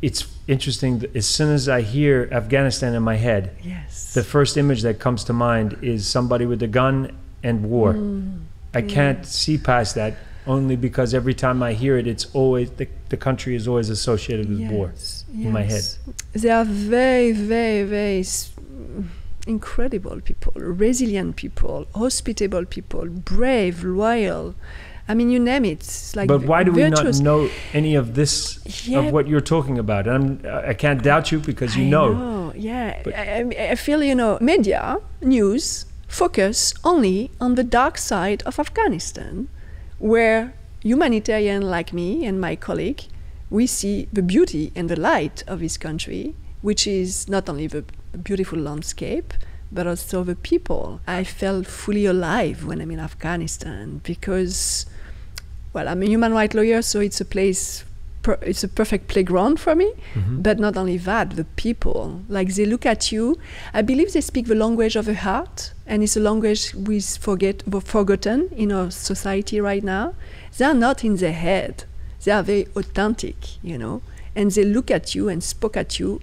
it's 0.00 0.26
interesting. 0.48 1.04
As 1.14 1.26
soon 1.26 1.52
as 1.52 1.68
I 1.68 1.82
hear 1.82 2.28
Afghanistan 2.32 2.94
in 2.94 3.02
my 3.02 3.16
head, 3.16 3.54
yes. 3.62 4.14
the 4.14 4.22
first 4.22 4.56
image 4.56 4.82
that 4.82 4.98
comes 4.98 5.24
to 5.24 5.32
mind 5.34 5.78
is 5.82 6.06
somebody 6.06 6.46
with 6.46 6.62
a 6.62 6.68
gun 6.68 7.14
and 7.42 7.68
war. 7.68 7.94
Mm, 7.94 8.44
I 8.72 8.82
can't 8.82 9.26
see 9.26 9.58
past 9.58 9.94
that 9.94 10.16
only 10.46 10.76
because 10.76 11.12
every 11.12 11.34
time 11.34 11.62
I 11.62 11.72
hear 11.72 11.98
it, 11.98 12.06
it's 12.06 12.26
always 12.32 12.70
the, 12.72 12.88
the 13.08 13.16
country 13.16 13.54
is 13.56 13.66
always 13.66 13.90
associated 13.90 14.48
with 14.48 14.70
war 14.70 14.92
yes, 15.32 15.46
in 15.46 15.52
my 15.52 15.62
head. 15.62 15.84
They 16.32 16.50
are 16.50 16.64
very, 16.64 17.32
very, 17.32 17.82
very 17.84 18.24
incredible 19.46 20.20
people, 20.20 20.52
resilient 20.56 21.36
people, 21.36 21.86
hospitable 21.94 22.64
people, 22.64 23.06
brave, 23.06 23.84
loyal. 23.84 24.54
I 25.08 25.14
mean, 25.14 25.30
you 25.30 25.38
name 25.38 25.64
it. 25.64 25.72
It's 25.80 26.16
like 26.16 26.26
but 26.26 26.42
why 26.42 26.64
do 26.64 26.72
we 26.72 26.82
virtuous. 26.82 27.20
not 27.20 27.24
know 27.24 27.48
any 27.72 27.94
of 27.94 28.14
this 28.14 28.58
Yeah, 28.88 28.98
of 29.00 29.12
what 29.12 29.28
you're 29.28 29.40
talking 29.54 29.78
about? 29.78 30.08
And 30.08 30.44
I'm, 30.46 30.68
I 30.70 30.74
can't 30.74 31.00
doubt 31.02 31.30
you 31.30 31.38
because 31.38 31.76
you 31.76 31.84
I 31.84 31.88
know. 31.90 32.52
Yeah, 32.56 33.00
I, 33.06 33.44
I- 33.60 33.70
I 33.72 33.74
feel 33.76 34.02
you 34.02 34.14
know, 34.14 34.38
media 34.40 34.98
news 35.20 35.86
focus 36.08 36.74
only 36.82 37.30
on 37.40 37.54
the 37.54 37.62
dark 37.62 37.98
side 37.98 38.42
of 38.46 38.58
Afghanistan, 38.58 39.48
where 39.98 40.54
humanitarian 40.82 41.62
like 41.62 41.92
me 41.92 42.24
and 42.26 42.40
my 42.40 42.56
colleague, 42.56 43.02
we 43.50 43.66
see 43.66 44.08
the 44.12 44.22
beauty 44.22 44.72
and 44.74 44.88
the 44.88 44.98
light 44.98 45.44
of 45.46 45.60
this 45.60 45.76
country, 45.76 46.34
which 46.62 46.86
is 46.86 47.28
not 47.28 47.48
only 47.48 47.66
the 47.66 47.84
beautiful 48.22 48.58
landscape, 48.58 49.32
but 49.70 49.86
also 49.86 50.24
the 50.24 50.34
people. 50.36 51.00
I 51.06 51.24
felt 51.24 51.66
fully 51.66 52.06
alive 52.06 52.64
when 52.64 52.80
I'm 52.80 52.90
in 52.90 53.00
Afghanistan 53.00 54.00
because, 54.04 54.86
well, 55.72 55.88
I'm 55.88 56.02
a 56.02 56.06
human 56.06 56.32
rights 56.32 56.54
lawyer, 56.54 56.82
so 56.82 57.00
it's 57.00 57.20
a 57.20 57.24
place, 57.24 57.84
per, 58.22 58.38
it's 58.42 58.64
a 58.64 58.68
perfect 58.68 59.08
playground 59.08 59.60
for 59.60 59.74
me. 59.74 59.92
Mhm. 60.14 60.42
But 60.42 60.58
not 60.58 60.76
only 60.76 60.98
that, 60.98 61.30
the 61.36 61.44
people, 61.56 62.22
like 62.28 62.54
they 62.54 62.64
look 62.66 62.86
at 62.86 63.12
you. 63.12 63.38
I 63.74 63.82
believe 63.82 64.12
they 64.12 64.20
speak 64.20 64.46
the 64.46 64.54
language 64.54 64.96
of 64.96 65.06
the 65.06 65.14
heart, 65.14 65.72
and 65.86 66.02
it's 66.02 66.16
a 66.16 66.20
language 66.20 66.74
we 66.74 67.00
forget 67.00 67.62
forgotten 67.84 68.48
in 68.56 68.72
our 68.72 68.90
society 68.90 69.60
right 69.60 69.84
now. 69.84 70.14
They 70.56 70.64
are 70.64 70.74
not 70.74 71.04
in 71.04 71.16
their 71.16 71.32
head. 71.32 71.84
They 72.24 72.32
are 72.32 72.42
very 72.42 72.66
authentic, 72.76 73.62
you 73.62 73.78
know, 73.78 74.02
and 74.34 74.50
they 74.50 74.64
look 74.64 74.90
at 74.90 75.14
you 75.14 75.28
and 75.28 75.42
spoke 75.42 75.76
at 75.76 75.98
you, 75.98 76.20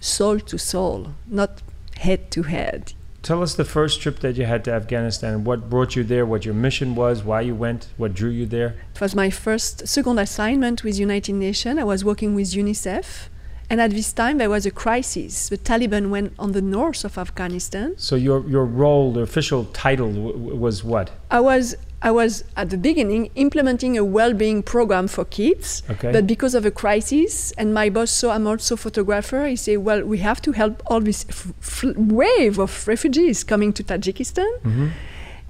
soul 0.00 0.40
to 0.40 0.58
soul, 0.58 1.14
not 1.26 1.62
head 1.98 2.30
to 2.32 2.42
head. 2.42 2.92
Tell 3.22 3.40
us 3.42 3.54
the 3.54 3.64
first 3.64 4.00
trip 4.00 4.18
that 4.18 4.34
you 4.36 4.46
had 4.46 4.64
to 4.64 4.72
Afghanistan. 4.72 5.44
What 5.44 5.70
brought 5.70 5.94
you 5.94 6.02
there? 6.02 6.26
What 6.26 6.44
your 6.44 6.54
mission 6.54 6.96
was? 6.96 7.22
Why 7.22 7.42
you 7.42 7.54
went? 7.54 7.86
What 7.96 8.14
drew 8.14 8.30
you 8.30 8.46
there? 8.46 8.74
It 8.96 9.00
was 9.00 9.14
my 9.14 9.30
first, 9.30 9.86
second 9.86 10.18
assignment 10.18 10.82
with 10.82 10.98
United 10.98 11.34
Nations. 11.34 11.78
I 11.78 11.84
was 11.84 12.04
working 12.04 12.34
with 12.34 12.48
UNICEF. 12.52 13.28
And 13.70 13.80
at 13.80 13.92
this 13.92 14.12
time, 14.12 14.38
there 14.38 14.50
was 14.50 14.66
a 14.66 14.72
crisis. 14.72 15.48
The 15.48 15.56
Taliban 15.56 16.10
went 16.10 16.34
on 16.38 16.50
the 16.52 16.60
north 16.60 17.04
of 17.04 17.16
Afghanistan. 17.16 17.94
So 17.96 18.16
your 18.16 18.46
your 18.46 18.66
role, 18.66 19.12
the 19.12 19.20
official 19.20 19.64
title, 19.66 20.12
w- 20.12 20.56
was 20.56 20.84
what? 20.84 21.10
I 21.30 21.40
was 21.40 21.76
I 22.04 22.10
was 22.10 22.42
at 22.56 22.70
the 22.70 22.76
beginning 22.76 23.30
implementing 23.36 23.96
a 23.96 24.04
well-being 24.04 24.62
program 24.64 25.06
for 25.08 25.24
kids, 25.24 25.82
Okay. 25.88 26.10
but 26.12 26.26
because 26.26 26.54
of 26.58 26.64
a 26.66 26.70
crisis, 26.70 27.52
and 27.56 27.72
my 27.72 27.88
boss 27.90 28.10
saw 28.10 28.32
I'm 28.34 28.46
also 28.46 28.74
photographer, 28.76 29.46
he 29.46 29.56
said, 29.56 29.78
"Well, 29.78 30.02
we 30.12 30.18
have 30.18 30.40
to 30.42 30.50
help 30.52 30.82
all 30.90 31.00
this 31.00 31.24
f- 31.28 31.52
f- 31.62 31.84
wave 31.96 32.58
of 32.58 32.72
refugees 32.88 33.44
coming 33.44 33.72
to 33.74 33.82
Tajikistan." 33.84 34.50
hmm 34.62 34.88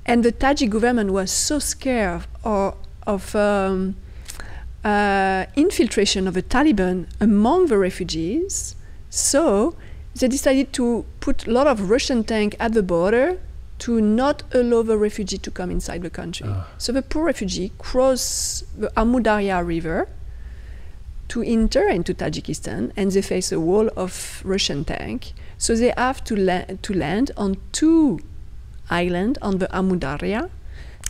And 0.04 0.24
the 0.24 0.32
Tajik 0.32 0.70
government 0.70 1.10
was 1.12 1.30
so 1.30 1.58
scared 1.60 2.22
or, 2.44 2.74
of 3.06 3.34
um, 3.36 3.94
uh, 4.84 5.46
infiltration 5.56 6.26
of 6.28 6.34
the 6.34 6.42
Taliban 6.42 7.06
among 7.20 7.66
the 7.68 7.78
refugees, 7.78 8.74
so 9.10 9.74
they 10.18 10.28
decided 10.28 10.72
to 10.72 11.04
put 11.20 11.46
a 11.46 11.50
lot 11.50 11.66
of 11.66 11.88
Russian 11.88 12.24
tank 12.24 12.56
at 12.58 12.72
the 12.74 12.82
border 12.82 13.38
to 13.82 14.00
not 14.00 14.42
allow 14.54 14.82
the 14.82 14.96
refugee 14.96 15.38
to 15.38 15.50
come 15.50 15.70
inside 15.70 16.02
the 16.02 16.10
country. 16.10 16.46
Ah. 16.48 16.68
So 16.78 16.92
the 16.92 17.02
poor 17.02 17.24
refugee 17.24 17.72
cross 17.78 18.62
the 18.78 18.88
Amudarya 18.96 19.58
River 19.66 20.06
to 21.28 21.42
enter 21.42 21.88
into 21.88 22.14
Tajikistan, 22.14 22.92
and 22.96 23.10
they 23.10 23.22
face 23.22 23.50
a 23.52 23.58
wall 23.58 23.88
of 23.96 24.42
Russian 24.44 24.84
tank. 24.84 25.32
So 25.58 25.74
they 25.74 25.92
have 25.96 26.22
to, 26.24 26.36
la- 26.36 26.66
to 26.82 26.92
land 26.94 27.30
on 27.36 27.56
two 27.72 28.20
islands 28.90 29.38
on 29.42 29.58
the 29.58 29.66
Amudarya, 29.68 30.50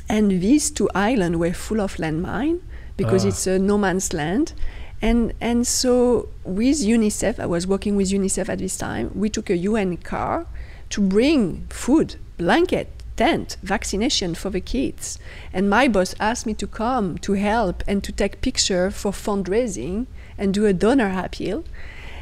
and 0.09 0.31
these 0.41 0.71
two 0.71 0.89
islands 0.95 1.37
were 1.39 1.53
full 1.53 1.81
of 1.81 1.97
landmine 1.97 2.61
because 2.97 3.25
Ah. 3.25 3.29
it's 3.29 3.47
a 3.47 3.59
no 3.59 3.77
man's 3.77 4.13
land. 4.13 4.55
And, 5.03 5.33
and 5.41 5.67
so 5.67 6.29
with 6.45 6.79
UNICEF, 6.81 7.39
I 7.41 7.47
was 7.47 7.67
working 7.67 7.97
with 7.97 8.09
UNICEF 8.11 8.49
at 8.49 8.59
this 8.61 8.77
time, 8.79 9.11
we 9.15 9.29
took 9.29 9.51
a 9.51 9.57
UN 9.57 9.97
car 9.97 10.47
to 10.93 11.01
bring 11.01 11.67
food, 11.71 12.17
blanket, 12.37 12.89
tent, 13.17 13.57
vaccination 13.63 14.35
for 14.35 14.51
the 14.51 14.61
kids. 14.61 15.19
And 15.53 15.69
my 15.69 15.89
boss 15.89 16.15
asked 16.21 16.47
me 16.47 16.55
to 16.55 16.67
come 16.67 17.17
to 17.19 17.33
help 17.33 17.83
and 17.87 18.05
to 18.05 18.13
take 18.13 18.43
picture 18.43 18.91
for 18.91 19.11
fundraising 19.11 20.07
and 20.37 20.53
do 20.53 20.67
a 20.67 20.75
donor 20.75 21.13
appeal. 21.25 21.65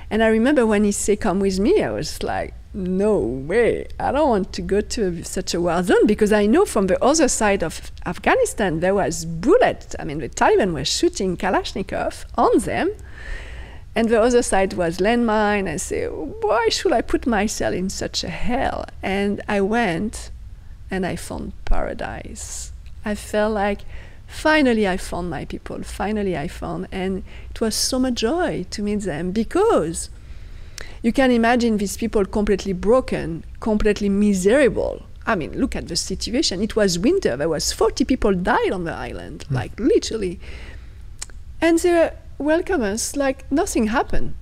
And 0.09 0.23
I 0.23 0.29
remember 0.29 0.67
when 0.67 0.85
he 0.85 0.93
said, 0.93 1.21
"Come 1.21 1.41
with 1.41 1.59
me," 1.59 1.83
I 1.83 1.91
was 1.91 2.23
like, 2.23 2.55
"No 2.73 3.19
way! 3.19 3.87
I 3.99 4.13
don't 4.13 4.29
want 4.29 4.53
to 4.53 4.63
go 4.63 4.81
to 4.81 5.25
such 5.25 5.55
a 5.55 5.61
war 5.61 5.83
zone 5.83 6.07
because 6.07 6.33
I 6.33 6.47
know 6.47 6.65
from 6.65 6.87
the 6.87 7.03
other 7.11 7.29
side 7.29 7.63
of 7.63 7.93
Afghanistan 8.07 8.81
there 8.81 8.95
was 8.95 9.25
bullets. 9.25 9.97
I 9.99 10.05
mean, 10.05 10.19
the 10.19 10.29
Taliban 10.29 10.73
were 10.75 10.85
shooting 10.85 11.37
Kalashnikov 11.37 12.25
on 12.37 12.59
them, 12.61 12.91
and 13.95 14.09
the 14.09 14.21
other 14.21 14.43
side 14.43 14.75
was 14.75 14.99
landmine. 14.99 15.69
I 15.69 15.77
say, 15.77 16.07
why 16.07 16.69
should 16.69 16.93
I 16.93 17.01
put 17.01 17.27
myself 17.27 17.75
in 17.75 17.91
such 17.91 18.23
a 18.23 18.29
hell? 18.29 18.85
And 19.03 19.41
I 19.49 19.61
went, 19.61 20.31
and 20.91 21.05
I 21.05 21.17
found 21.17 21.53
paradise. 21.65 22.73
I 23.05 23.15
felt 23.15 23.55
like 23.55 23.81
finally 24.27 24.87
I 24.87 24.97
found 24.97 25.31
my 25.31 25.45
people. 25.45 25.83
Finally 25.83 26.37
I 26.37 26.47
found, 26.47 26.87
and 26.93 27.25
it 27.51 27.61
was 27.61 27.75
so 27.75 27.99
much 27.99 28.15
joy 28.15 28.67
to 28.71 28.83
meet 28.83 29.01
them 29.01 29.33
because 29.33 30.11
you 31.03 31.13
can 31.13 31.31
imagine 31.31 31.79
these 31.79 31.97
people 31.97 32.25
completely 32.25 32.73
broken, 32.73 33.43
completely 33.59 34.09
miserable. 34.09 35.03
I 35.27 35.35
mean, 35.35 35.59
look 35.59 35.75
at 35.77 35.89
the 35.89 35.97
situation. 35.97 36.63
It 36.63 36.77
was 36.77 36.99
winter. 36.99 37.37
There 37.37 37.49
was 37.49 37.73
40 37.73 38.05
people 38.05 38.35
died 38.35 38.73
on 38.73 38.85
the 38.85 38.93
island, 38.93 39.45
hmm. 39.45 39.55
like 39.55 39.79
literally. 39.79 40.39
And 41.61 41.79
they 41.79 42.11
welcome 42.41 42.83
us 42.83 43.15
like 43.17 43.51
nothing 43.53 43.89
happened. 43.89 44.35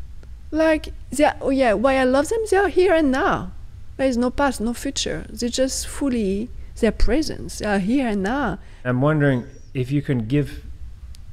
Like, 0.50 0.88
they 1.10 1.30
oh 1.40 1.50
yeah, 1.50 1.74
why 1.74 1.96
I 1.96 2.04
love 2.04 2.28
them, 2.28 2.40
they 2.50 2.56
are 2.56 2.68
here 2.68 2.94
and 2.94 3.10
now. 3.10 3.52
There 3.96 4.06
is 4.06 4.16
no 4.16 4.30
past, 4.30 4.60
no 4.60 4.72
future. 4.72 5.26
They're 5.28 5.48
just 5.48 5.86
fully, 5.86 6.48
their 6.80 6.92
presence, 6.92 7.58
they 7.58 7.66
are 7.66 7.80
here 7.80 8.06
and 8.06 8.22
now. 8.22 8.58
I'm 8.84 9.02
wondering 9.02 9.44
if 9.74 9.90
you 9.90 10.00
can 10.00 10.26
give 10.26 10.64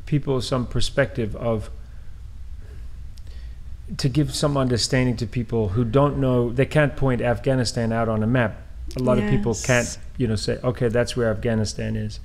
people 0.05 0.41
some 0.41 0.67
perspective 0.67 1.35
of 1.35 1.69
to 3.97 4.09
give 4.09 4.33
some 4.33 4.57
understanding 4.57 5.15
to 5.15 5.27
people 5.27 5.69
who 5.69 5.85
don't 5.85 6.17
know 6.17 6.51
they 6.51 6.65
can't 6.65 6.95
point 6.95 7.21
Afghanistan 7.21 7.93
out 7.93 8.09
on 8.09 8.23
a 8.23 8.27
map. 8.27 8.61
A 8.97 9.03
lot 9.03 9.19
of 9.19 9.29
people 9.29 9.55
can't, 9.55 9.97
you 10.17 10.27
know, 10.27 10.35
say, 10.35 10.59
okay, 10.63 10.87
that's 10.87 11.15
where 11.15 11.29
Afghanistan 11.29 11.95
is. 11.95 12.19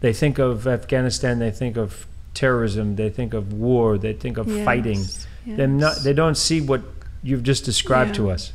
They 0.00 0.12
think 0.12 0.38
of 0.38 0.66
Afghanistan, 0.66 1.38
they 1.38 1.50
think 1.50 1.76
of 1.76 2.06
terrorism, 2.34 2.96
they 2.96 3.10
think 3.10 3.34
of 3.34 3.52
war, 3.52 3.98
they 3.98 4.12
think 4.12 4.38
of 4.38 4.46
fighting. 4.64 4.98
Yes, 4.98 5.26
They're 5.46 5.66
not, 5.66 5.96
they 6.04 6.12
don't 6.12 6.36
see 6.36 6.60
what 6.60 6.82
you've 7.22 7.42
just 7.42 7.64
described 7.64 8.14
to 8.16 8.26
Yeah. 8.26 8.34
us. 8.34 8.52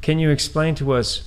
Can 0.00 0.18
you 0.18 0.30
explain 0.30 0.74
to 0.76 0.92
us 0.92 1.22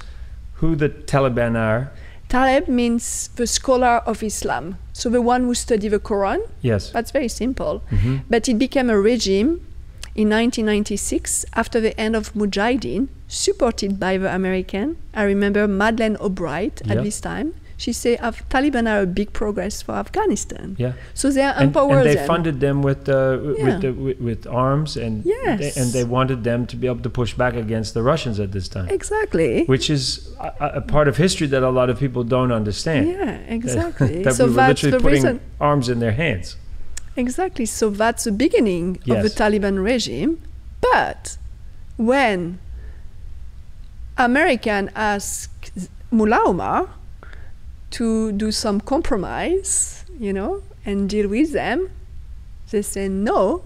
who 0.56 0.76
the 0.76 0.90
Taliban 0.90 1.56
are? 1.56 1.92
Taleb 2.28 2.68
means 2.68 3.30
the 3.36 3.46
scholar 3.46 4.02
of 4.08 4.24
Islam, 4.24 4.78
so 4.94 5.10
the 5.10 5.22
one 5.22 5.44
who 5.44 5.54
studied 5.54 5.90
the 5.90 6.00
Quran. 6.00 6.40
Yes. 6.62 6.90
That's 6.92 7.12
very 7.12 7.28
simple. 7.28 7.84
Mm-hmm. 7.92 8.16
But 8.30 8.50
it 8.50 8.58
became 8.58 8.90
a 8.90 9.00
regime 9.00 9.62
in 10.16 10.30
1996 10.30 11.46
after 11.54 11.80
the 11.80 11.98
end 12.00 12.16
of 12.16 12.34
Mujahideen, 12.34 13.10
supported 13.28 14.00
by 14.00 14.18
the 14.18 14.34
American. 14.34 14.98
I 15.14 15.24
remember 15.24 15.68
Madeleine 15.68 16.16
Albright 16.18 16.82
at 16.90 17.04
this 17.04 17.22
time. 17.22 17.54
She 17.78 17.92
said 17.92 18.20
Af- 18.22 18.48
Taliban 18.50 18.88
are 18.90 19.02
a 19.02 19.06
big 19.06 19.34
progress 19.34 19.82
for 19.82 19.94
Afghanistan. 19.96 20.76
Yeah. 20.80 20.94
So 21.14 21.30
they 21.30 21.42
are 21.44 21.62
empower 21.62 21.98
and 22.00 22.06
they 22.10 22.16
them. 22.16 22.28
funded 22.28 22.60
them 22.62 22.82
with, 22.82 23.10
uh, 23.10 23.38
Yeah. 23.58 23.66
with, 23.66 23.82
the, 23.82 23.92
with, 23.92 24.20
with 24.20 24.48
arms 24.48 24.96
and 24.96 25.26
Yes. 25.26 25.76
and 25.76 25.92
they 25.92 26.04
wanted 26.06 26.44
them 26.46 26.66
to 26.68 26.76
be 26.78 26.88
able 26.88 27.02
to 27.02 27.10
push 27.10 27.34
back 27.34 27.54
against 27.56 27.94
the 27.94 28.02
Russians 28.02 28.40
at 28.40 28.52
this 28.54 28.70
time, 28.70 28.88
exactly. 28.90 29.66
which 29.66 29.90
is 29.90 30.34
a, 30.40 30.68
a 30.76 30.82
part 30.82 31.08
of 31.10 31.18
history 31.18 31.48
that 31.48 31.64
a 31.64 31.70
lot 31.70 31.90
of 31.90 32.00
people 32.00 32.24
don't 32.24 32.52
understand. 32.54 33.10
Yeah, 33.10 33.32
exactly. 33.48 34.24
that 34.26 34.36
so 34.36 34.46
we 34.48 34.54
were 34.56 34.68
literally 34.68 34.98
putting 35.00 35.24
reason. 35.24 35.42
arms 35.60 35.90
in 35.90 36.00
their 36.00 36.14
hands. 36.14 36.56
Exactly. 37.18 37.66
So 37.66 37.90
that's 37.90 38.24
the 38.26 38.32
beginning 38.32 39.00
of 39.10 39.24
the 39.24 39.30
Taliban 39.30 39.84
regime. 39.84 40.42
But 40.82 41.38
when 41.98 42.60
American 44.18 44.90
asked 44.96 45.90
Mullah 46.12 46.42
Omar 46.46 46.90
to 47.96 48.32
do 48.34 48.52
some 48.52 48.82
compromise, 48.82 50.04
you 50.20 50.34
know, 50.34 50.62
and 50.86 51.10
deal 51.10 51.28
with 51.30 51.54
them, 51.54 51.90
they 52.72 52.82
said 52.82 53.12
no. 53.12 53.64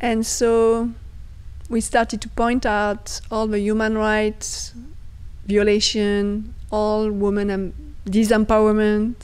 And 0.00 0.26
so 0.26 0.90
we 1.68 1.80
started 1.80 2.20
to 2.20 2.28
point 2.28 2.66
out 2.66 3.20
all 3.30 3.46
the 3.46 3.60
human 3.60 3.96
rights 3.96 4.74
violation, 5.46 6.54
all 6.70 7.10
women 7.10 7.50
um, 7.50 7.72
disempowerment, 8.06 9.14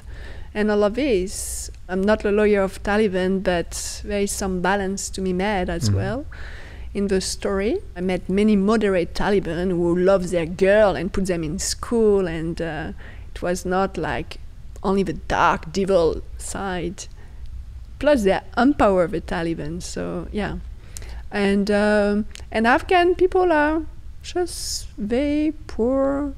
and 0.54 0.70
all 0.70 0.82
of 0.82 0.94
this. 0.94 1.70
I'm 1.88 2.02
not 2.02 2.24
a 2.24 2.30
lawyer 2.32 2.62
of 2.62 2.82
Taliban, 2.82 3.42
but 3.42 4.02
there 4.04 4.22
is 4.22 4.32
some 4.32 4.60
balance 4.60 5.10
to 5.10 5.20
be 5.20 5.32
made 5.32 5.68
as 5.70 5.88
Mhm. 5.90 5.94
well 5.94 6.26
in 6.94 7.08
the 7.08 7.20
story. 7.20 7.78
I 7.94 8.00
met 8.00 8.28
many 8.28 8.56
moderate 8.56 9.14
Taliban 9.14 9.70
who 9.70 9.96
love 9.96 10.30
their 10.30 10.46
girl 10.46 10.96
and 10.96 11.12
put 11.12 11.26
them 11.26 11.44
in 11.44 11.58
school, 11.58 12.26
and 12.26 12.60
uh, 12.60 12.92
it 13.36 13.42
was 13.42 13.66
not 13.66 13.98
like 13.98 14.38
only 14.82 15.02
the 15.02 15.12
dark 15.12 15.70
devil 15.70 16.22
side. 16.38 17.06
Plus, 17.98 18.24
they 18.24 18.40
empower 18.56 19.06
the 19.06 19.20
Taliban. 19.20 19.82
So 19.82 20.28
yeah, 20.32 20.56
and 21.30 21.70
um, 21.70 22.26
and 22.50 22.66
Afghan 22.66 23.14
people 23.14 23.52
are 23.52 23.82
just 24.22 24.88
very 24.96 25.52
poor 25.66 26.34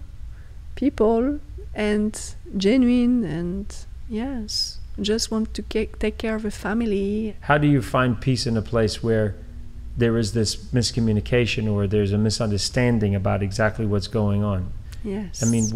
people 0.75 1.41
and 1.75 2.35
genuine 2.57 3.25
and 3.25 3.67
yes, 4.09 4.81
just 5.01 5.31
want 5.31 5.55
to 5.55 5.63
take 5.63 6.19
care 6.19 6.35
of 6.35 6.45
a 6.45 6.51
family. 6.51 7.37
How 7.43 7.59
do 7.59 7.69
you 7.69 7.81
find 7.81 8.21
peace 8.21 8.45
in 8.47 8.57
a 8.57 8.63
place 8.63 9.03
where 9.03 9.37
there 9.97 10.17
is 10.19 10.33
this 10.33 10.57
miscommunication 10.73 11.71
or 11.73 11.87
there's 11.87 12.13
a 12.13 12.19
misunderstanding 12.19 13.15
about 13.15 13.43
exactly 13.43 13.87
what's 13.87 14.09
going 14.09 14.43
on? 14.43 14.73
Yes. 15.05 15.43
I 15.43 15.47
mean, 15.47 15.71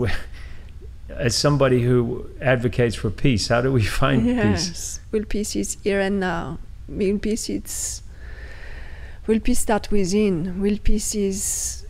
as 1.19 1.35
somebody 1.35 1.83
who 1.83 2.28
advocates 2.40 2.95
for 2.95 3.11
peace, 3.11 3.49
how 3.49 3.61
do 3.61 3.73
we 3.73 3.85
find 3.85 4.23
peace? 4.23 4.69
yes. 4.69 5.00
Will 5.11 5.25
peace 5.25 5.57
is 5.57 5.76
here 5.83 6.00
and 6.00 6.21
now. 6.21 6.59
Will 6.88 7.19
peace 7.19 7.49
it's 7.49 8.02
will 9.26 9.40
peace 9.40 9.61
start 9.61 9.90
within. 9.90 10.61
Will 10.61 10.78
peace 10.78 11.14
is 11.14 11.87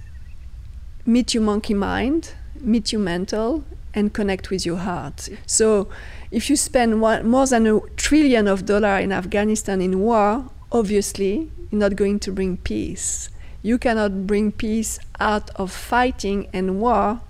meet 1.06 1.34
your 1.34 1.42
monkey 1.42 1.74
mind, 1.74 2.35
meet 2.61 2.92
your 2.92 3.00
mental, 3.00 3.64
and 3.94 4.12
connect 4.12 4.50
with 4.50 4.64
your 4.64 4.78
heart. 4.78 5.28
So, 5.46 5.88
if 6.30 6.48
you 6.48 6.56
spend 6.56 7.00
one, 7.00 7.28
more 7.28 7.46
than 7.46 7.66
a 7.66 7.80
trillion 7.96 8.48
of 8.48 8.64
dollar 8.64 8.98
in 8.98 9.12
Afghanistan 9.12 9.80
in 9.80 10.00
war, 10.00 10.46
obviously 10.70 11.50
you're 11.70 11.80
not 11.80 11.96
going 11.96 12.18
to 12.20 12.32
bring 12.32 12.56
peace. 12.58 13.28
You 13.62 13.78
cannot 13.78 14.26
bring 14.26 14.52
peace 14.52 14.98
out 15.20 15.50
of 15.56 15.70
fighting 15.70 16.48
and 16.52 16.80
war. 16.80 17.20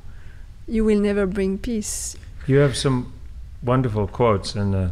You 0.67 0.85
will 0.85 1.01
never 1.01 1.27
bring 1.27 1.59
peace. 1.59 2.17
You 2.47 2.59
have 2.59 2.77
some 2.77 3.13
wonderful 3.63 4.07
quotes, 4.07 4.55
and 4.55 4.75
uh, 4.75 4.89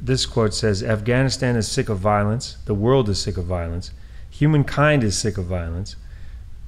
this 0.00 0.26
quote 0.26 0.54
says 0.54 0.82
Afghanistan 0.82 1.56
is 1.56 1.68
sick 1.68 1.88
of 1.88 1.98
violence, 1.98 2.56
the 2.64 2.74
world 2.74 3.08
is 3.08 3.20
sick 3.20 3.36
of 3.36 3.44
violence, 3.44 3.92
humankind 4.30 5.04
is 5.04 5.16
sick 5.16 5.36
of 5.38 5.44
violence, 5.44 5.96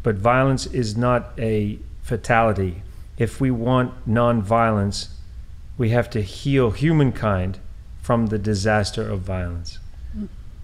but 0.03 0.17
violence 0.17 0.67
is 0.67 0.97
not 0.97 1.33
a 1.39 1.79
fatality. 2.03 2.83
If 3.17 3.41
we 3.41 3.51
want 3.51 4.07
non-violence, 4.07 5.09
we 5.79 5.91
have 5.91 6.11
to 6.11 6.23
heal 6.23 6.71
humankind 6.73 7.59
from 8.01 8.27
the 8.27 8.39
disaster 8.39 9.09
of 9.09 9.21
violence. 9.21 9.79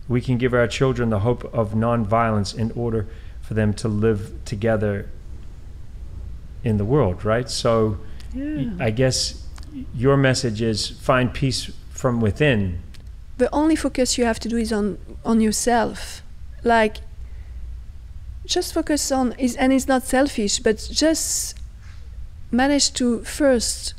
We 0.08 0.20
can 0.20 0.38
give 0.38 0.54
our 0.54 0.66
children 0.66 1.10
the 1.10 1.20
hope 1.20 1.44
of 1.54 1.74
non-violence 1.74 2.52
in 2.52 2.72
order 2.72 3.06
for 3.40 3.54
them 3.54 3.72
to 3.74 3.88
live 3.88 4.32
together 4.44 5.08
in 6.64 6.76
the 6.76 6.84
world, 6.84 7.24
right? 7.24 7.48
So 7.50 7.98
Yeah. 8.34 8.70
I 8.78 8.90
guess 8.90 9.42
your 9.94 10.16
message 10.16 10.60
is 10.62 10.88
find 11.00 11.32
peace 11.32 11.70
from 11.90 12.20
within. 12.20 12.80
the 13.38 13.48
only 13.52 13.76
focus 13.76 14.18
you 14.18 14.24
have 14.24 14.40
to 14.40 14.48
do 14.48 14.56
is 14.56 14.72
on 14.72 14.98
on 15.24 15.40
yourself 15.40 16.22
like 16.64 16.96
just 18.44 18.74
focus 18.74 19.12
on 19.12 19.32
is 19.38 19.54
and 19.56 19.72
it's 19.72 19.86
not 19.86 20.02
selfish 20.02 20.58
but 20.58 20.76
just 20.90 21.54
manage 22.50 22.92
to 22.92 23.22
first 23.22 23.94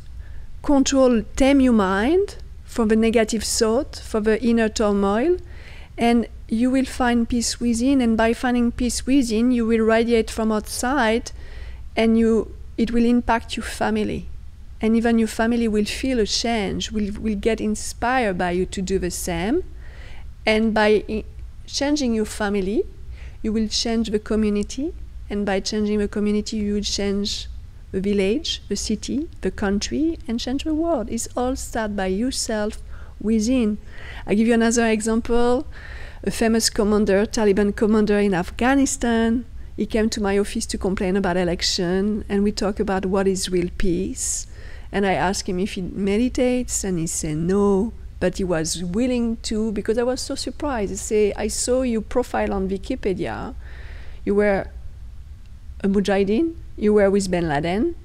control 0.62 1.24
tame 1.36 1.62
your 1.62 1.74
mind 1.74 2.36
from 2.65 2.88
the 2.89 2.95
negative 2.95 3.43
thought 3.43 3.95
for 4.10 4.19
the 4.19 4.36
inner 4.43 4.67
turmoil 4.69 5.38
and 5.98 6.28
you 6.50 6.69
will 6.69 6.86
find 6.86 7.30
peace 7.30 7.60
within 7.62 8.02
and 8.02 8.17
by 8.17 8.34
finding 8.34 8.72
peace 8.72 9.06
within 9.06 9.52
you 9.52 9.65
will 9.65 9.86
radiate 9.86 10.30
from 10.30 10.52
outside 10.52 11.32
and 12.00 12.18
you 12.18 12.32
it 12.78 12.92
will 12.92 13.04
impact 13.04 13.58
your 13.58 13.66
family. 13.82 14.22
And 14.82 14.96
even 14.96 15.20
your 15.20 15.28
family 15.28 15.68
will 15.68 15.84
feel 15.84 16.18
a 16.22 16.26
change 16.26 16.92
will, 16.94 17.12
will 17.20 17.36
get 17.36 17.60
inspired 17.60 18.38
by 18.38 18.52
you 18.52 18.66
to 18.68 18.82
do 18.82 18.98
the 18.98 19.12
same. 19.12 19.56
And 20.46 20.74
by 20.74 21.04
i- 21.10 21.26
changing 21.68 22.12
your 22.20 22.30
family 22.42 22.80
you 23.44 23.52
will 23.56 23.68
change 23.68 24.06
the 24.16 24.20
community. 24.32 24.94
And 25.30 25.46
by 25.46 25.60
changing 25.60 26.00
the 26.00 26.08
community 26.08 26.56
you 26.58 26.76
will 26.76 26.90
change 27.00 27.48
the 27.92 28.00
village 28.00 28.62
the 28.70 28.76
city 28.76 29.28
the 29.42 29.52
country 29.52 30.18
and 30.28 30.40
change 30.40 30.64
the 30.64 30.74
world. 30.74 31.10
It's 31.16 31.28
all 31.36 31.56
start 31.58 31.96
by 32.02 32.08
yourself 32.08 32.74
within. 33.20 33.78
I 34.26 34.36
give 34.36 34.48
you 34.48 34.54
another 34.54 34.88
example. 34.88 35.68
A 36.24 36.32
famous 36.32 36.70
commander 36.70 37.26
taliban 37.26 37.76
commander 37.76 38.20
in 38.20 38.34
afghanistan 38.34 39.46
he 39.80 39.86
came 39.86 40.10
to 40.10 40.22
my 40.22 40.38
office 40.38 40.65
to 40.65 40.78
complain 40.78 41.15
about 41.15 41.38
election 41.38 42.26
and 42.30 42.44
we 42.44 42.52
talk 42.52 42.80
about 42.80 43.04
what 43.06 43.26
is 43.34 43.50
real 43.50 43.70
peace 43.78 44.46
and 44.92 45.06
I 45.06 45.13
asked 45.13 45.48
him 45.48 45.60
if 45.60 45.74
he 45.74 45.82
meditates, 45.82 46.84
and 46.84 46.98
he 46.98 47.08
said 47.08 47.38
no, 47.38 47.94
but 48.20 48.38
he 48.38 48.44
was 48.44 48.84
willing 48.84 49.38
to 49.44 49.72
because 49.72 49.98
I 49.98 50.04
was 50.04 50.22
so 50.22 50.36
surprised. 50.36 50.92
He 50.92 50.98
said, 50.98 51.34
I 51.38 51.48
saw 51.48 51.84
your 51.84 52.02
profile 52.02 52.54
on 52.54 52.70
Wikipedia. 52.70 53.54
You 54.26 54.36
were 54.36 54.68
a 55.84 55.88
mujahideen, 55.88 56.56
you 56.76 56.94
were 56.94 57.10
with 57.10 57.30
bin 57.30 57.48
Laden, 57.48 57.96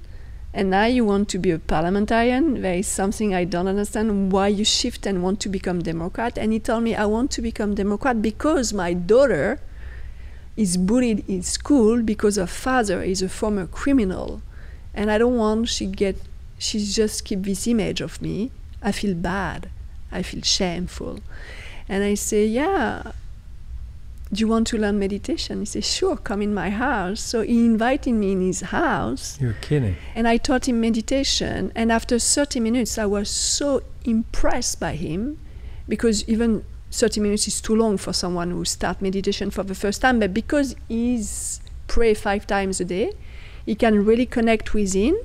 and 0.53 0.69
now 0.69 0.85
you 0.85 1.03
want 1.03 1.27
to 1.29 1.39
be 1.39 1.51
a 1.51 1.59
parliamentarian. 1.59 2.61
There 2.61 2.75
is 2.75 2.87
something 2.87 3.33
I 3.33 3.45
don't 3.45 3.67
understand 3.67 4.31
why 4.31 4.47
you 4.47 4.63
shift 4.63 5.05
and 5.07 5.23
want 5.23 5.39
to 5.41 5.49
become 5.49 5.81
Democrat. 5.81 6.37
And 6.37 6.53
he 6.53 6.59
told 6.59 6.83
me, 6.83 6.95
I 6.95 7.05
want 7.05 7.31
to 7.31 7.41
become 7.41 7.75
Democrat 7.75 8.21
because 8.21 8.73
my 8.73 8.93
daughter 8.93 9.59
is 10.57 10.77
bullied 10.77 11.23
in 11.27 11.43
school 11.43 12.01
because 12.01 12.37
her 12.37 12.47
father 12.47 13.01
is 13.03 13.21
a 13.21 13.29
former 13.29 13.67
criminal 13.67 14.41
and 14.93 15.11
I 15.11 15.17
don't 15.17 15.37
want 15.37 15.67
she 15.69 15.85
get 15.85 16.15
she 16.57 16.79
just 16.85 17.25
keep 17.25 17.43
this 17.43 17.67
image 17.67 17.99
of 17.99 18.21
me. 18.21 18.51
I 18.81 18.93
feel 18.93 19.13
bad. 19.13 19.69
I 20.11 20.21
feel 20.23 20.41
shameful. 20.41 21.19
And 21.89 22.03
I 22.03 22.13
say, 22.13 22.45
Yeah, 22.45 23.11
do 24.31 24.39
you 24.39 24.47
want 24.47 24.67
to 24.67 24.77
learn 24.77 24.97
meditation? 24.97 25.59
He 25.59 25.65
says, 25.65 25.85
Sure, 25.85 26.15
come 26.15 26.41
in 26.41 26.53
my 26.53 26.69
house. 26.69 27.19
So 27.19 27.41
he 27.41 27.65
invited 27.65 28.13
me 28.13 28.31
in 28.31 28.41
his 28.41 28.61
house 28.61 29.37
You're 29.41 29.57
kidding. 29.59 29.97
and 30.15 30.27
I 30.27 30.37
taught 30.37 30.67
him 30.69 30.79
meditation. 30.79 31.73
And 31.75 31.91
after 31.91 32.17
30 32.17 32.61
minutes, 32.61 32.97
I 32.97 33.05
was 33.05 33.29
so 33.29 33.81
impressed 34.05 34.79
by 34.79 34.95
him 34.95 35.37
because 35.89 36.27
even 36.29 36.63
30 36.91 37.19
minutes 37.19 37.47
is 37.47 37.61
too 37.61 37.75
long 37.75 37.97
for 37.97 38.13
someone 38.13 38.51
who 38.51 38.63
start 38.65 39.01
meditation 39.01 39.51
for 39.51 39.63
the 39.63 39.75
first 39.75 40.01
time. 40.01 40.19
But 40.19 40.33
because 40.33 40.75
he's 40.87 41.61
pray 41.87 42.13
five 42.13 42.47
times 42.47 42.79
a 42.79 42.85
day, 42.85 43.13
he 43.65 43.75
can 43.75 44.05
really 44.05 44.25
connect 44.25 44.73
within. 44.73 45.19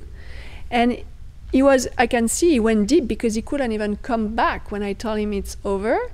And 0.69 1.03
he 1.51 1.61
was 1.61 1.87
I 1.97 2.07
can 2.07 2.27
see 2.27 2.51
he 2.51 2.59
went 2.59 2.87
deep 2.87 3.07
because 3.07 3.35
he 3.35 3.41
couldn't 3.41 3.71
even 3.71 3.97
come 3.97 4.35
back 4.35 4.71
when 4.71 4.83
I 4.83 4.93
told 4.93 5.19
him 5.19 5.33
it's 5.33 5.57
over. 5.63 6.11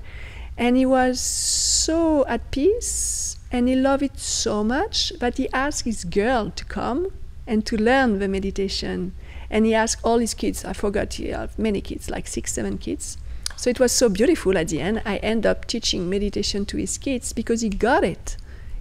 And 0.56 0.76
he 0.76 0.84
was 0.84 1.20
so 1.20 2.26
at 2.26 2.50
peace 2.50 3.38
and 3.50 3.68
he 3.68 3.76
loved 3.76 4.02
it 4.02 4.18
so 4.18 4.64
much 4.64 5.12
that 5.20 5.38
he 5.38 5.48
asked 5.52 5.84
his 5.84 6.04
girl 6.04 6.50
to 6.50 6.64
come 6.64 7.12
and 7.46 7.64
to 7.66 7.76
learn 7.76 8.18
the 8.18 8.28
meditation. 8.28 9.14
And 9.48 9.64
he 9.64 9.74
asked 9.74 10.04
all 10.04 10.18
his 10.18 10.34
kids, 10.34 10.64
I 10.64 10.74
forgot 10.74 11.14
he 11.14 11.28
had 11.28 11.58
many 11.58 11.80
kids, 11.80 12.10
like 12.10 12.26
six, 12.26 12.52
seven 12.52 12.76
kids. 12.76 13.16
So 13.58 13.68
it 13.68 13.78
was 13.78 13.92
so 13.92 14.08
beautiful 14.08 14.56
at 14.56 14.68
the 14.68 14.80
end. 14.80 15.02
I 15.04 15.16
end 15.18 15.44
up 15.44 15.66
teaching 15.66 16.08
meditation 16.08 16.64
to 16.66 16.78
his 16.78 16.96
kids 16.96 17.34
because 17.34 17.60
he 17.60 17.68
got 17.68 18.04
it. 18.04 18.36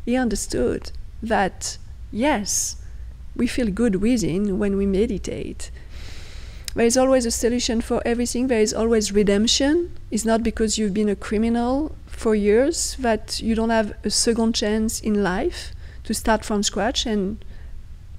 He 0.05 0.15
understood 0.15 0.91
that 1.21 1.77
yes, 2.11 2.77
we 3.35 3.47
feel 3.47 3.69
good 3.69 3.97
within 3.97 4.57
when 4.57 4.77
we 4.77 4.85
meditate 4.85 5.71
there 6.77 6.85
is 6.85 6.95
always 6.95 7.25
a 7.25 7.31
solution 7.31 7.81
for 7.81 8.03
everything. 8.05 8.47
There 8.47 8.61
is 8.61 8.71
always 8.71 9.11
redemption. 9.11 9.91
It's 10.11 10.25
not 10.25 10.43
because 10.43 10.77
you've 10.77 10.93
been 10.93 11.09
a 11.09 11.15
criminal 11.15 11.95
for 12.05 12.35
years 12.35 12.95
that 12.99 13.41
you 13.41 13.55
don't 13.55 13.71
have 13.71 13.93
a 14.03 14.11
second 14.11 14.53
chance 14.53 14.99
in 14.99 15.23
life 15.23 15.73
to 16.03 16.13
start 16.13 16.45
from 16.45 16.61
scratch 16.61 17.07
and 17.07 17.43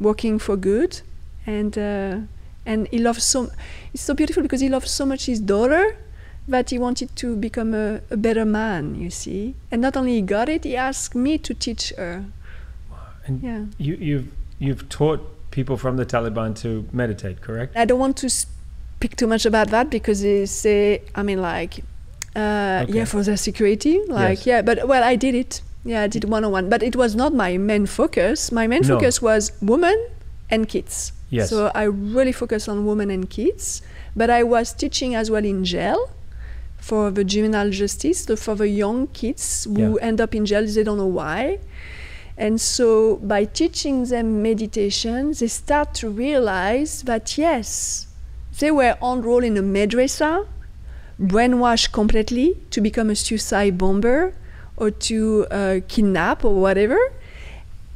working 0.01 0.41
for 0.41 0.57
good. 0.57 1.03
And 1.47 1.79
uh, 1.79 2.17
and 2.67 2.89
he 2.89 2.99
loves 2.99 3.23
so. 3.23 3.51
It's 3.95 4.03
so 4.03 4.13
beautiful 4.13 4.43
because 4.43 4.61
he 4.61 4.69
loves 4.69 4.91
so 4.91 5.07
much 5.07 5.27
his 5.27 5.39
daughter 5.39 5.97
that 6.49 6.71
he 6.71 6.79
wanted 6.79 7.15
to 7.17 7.37
become 7.37 7.75
a, 7.75 8.01
a 8.11 8.17
better 8.17 8.45
man. 8.45 8.95
You 8.95 9.11
see, 9.11 9.55
and 9.71 9.81
not 9.83 9.97
only 9.97 10.15
he 10.15 10.23
got 10.23 10.49
it, 10.49 10.65
he 10.65 10.77
asked 10.77 11.15
me 11.15 11.39
to 11.39 11.55
teach 11.55 11.93
her. 11.97 12.25
And 13.27 13.43
Yeah. 13.43 13.65
you, 13.79 13.95
you've 13.97 14.29
you've 14.59 14.89
taught 14.89 15.21
people 15.51 15.77
from 15.77 15.97
the 15.97 16.07
Taliban 16.07 16.55
to 16.63 16.87
meditate, 16.93 17.41
correct? 17.41 17.77
I 17.77 17.85
don't 17.85 17.99
want 18.01 18.17
to 18.19 18.29
speak 18.31 19.17
too 19.17 19.27
much 19.27 19.47
about 19.47 19.69
that 19.69 19.91
because 19.91 20.21
they 20.23 20.47
say, 20.47 21.03
I 21.15 21.23
mean, 21.23 21.41
like, 21.41 21.85
uh, 22.35 22.85
Okay. 22.85 22.93
yeah, 22.99 23.05
for 23.05 23.23
the 23.23 23.37
security, 23.37 24.01
like, 24.09 24.39
Yes. 24.39 24.47
yeah, 24.47 24.63
but 24.63 24.89
well, 24.89 25.05
I 25.05 25.17
did 25.17 25.35
it. 25.35 25.63
Yeah, 25.85 26.03
I 26.03 26.09
did 26.09 26.25
one 26.25 26.45
on 26.45 26.53
one, 26.53 26.69
but 26.69 26.83
it 26.83 26.97
was 26.97 27.15
not 27.15 27.33
my 27.35 27.57
main 27.57 27.87
focus. 27.87 28.51
My 28.53 28.67
main 28.67 28.83
No. 28.83 28.95
focus 28.97 29.23
was 29.23 29.53
women 29.63 29.97
and 30.51 30.69
kids. 30.69 31.13
Yes. 31.31 31.51
So 31.51 31.71
I 31.75 31.85
really 31.85 32.33
focused 32.33 32.69
on 32.69 32.85
women 32.87 33.11
and 33.11 33.29
kids, 33.29 33.83
but 34.17 34.29
I 34.31 34.43
was 34.43 34.73
teaching 34.73 35.15
as 35.15 35.31
well 35.31 35.45
in 35.45 35.65
jail 35.65 36.11
for 36.79 37.11
the 37.11 37.25
juvenile 37.25 37.71
justice, 37.71 38.25
so 38.25 38.37
for 38.37 38.55
the 38.55 38.69
young 38.69 39.07
kids 39.09 39.65
who 39.65 39.97
Yeah. 39.99 40.07
end 40.09 40.21
up 40.21 40.35
in 40.35 40.47
jail, 40.47 40.67
they 40.67 40.83
don't 40.85 40.99
know 40.99 41.07
why. 41.07 41.59
And 42.37 42.61
so 42.61 43.17
by 43.17 43.45
teaching 43.45 44.05
them 44.05 44.43
meditation, 44.43 45.33
they 45.39 45.49
start 45.49 45.93
to 45.95 46.09
realize 46.09 47.03
that 47.03 47.37
yes, 47.37 48.07
they 48.61 48.71
were 48.71 48.97
enrolled 49.03 49.45
in 49.45 49.57
a 49.57 49.63
madrasa, 49.63 50.47
brainwashed 51.21 51.93
completely 51.93 52.57
to 52.71 52.81
become 52.81 53.11
a 53.11 53.17
suicide 53.17 53.77
bomber 53.77 54.35
or 54.77 54.91
to 54.93 55.47
uh, 55.51 55.81
kidnap 55.89 56.45
or 56.45 56.55
whatever. 56.61 56.99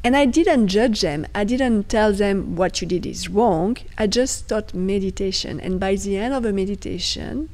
And 0.05 0.17
I 0.17 0.27
didn't 0.27 0.67
judge 0.67 1.01
them. 1.03 1.27
I 1.33 1.45
didn't 1.45 1.89
tell 1.89 2.13
them 2.13 2.57
what 2.57 2.81
you 2.83 2.89
did 2.89 3.07
is 3.07 3.29
wrong. 3.29 3.77
I 3.97 4.09
just 4.09 4.49
taught 4.49 4.75
meditation. 4.75 5.61
And 5.61 5.79
by 5.79 5.95
the 5.95 6.17
end 6.17 6.35
of 6.35 6.45
a 6.45 6.53
meditation, 6.53 7.49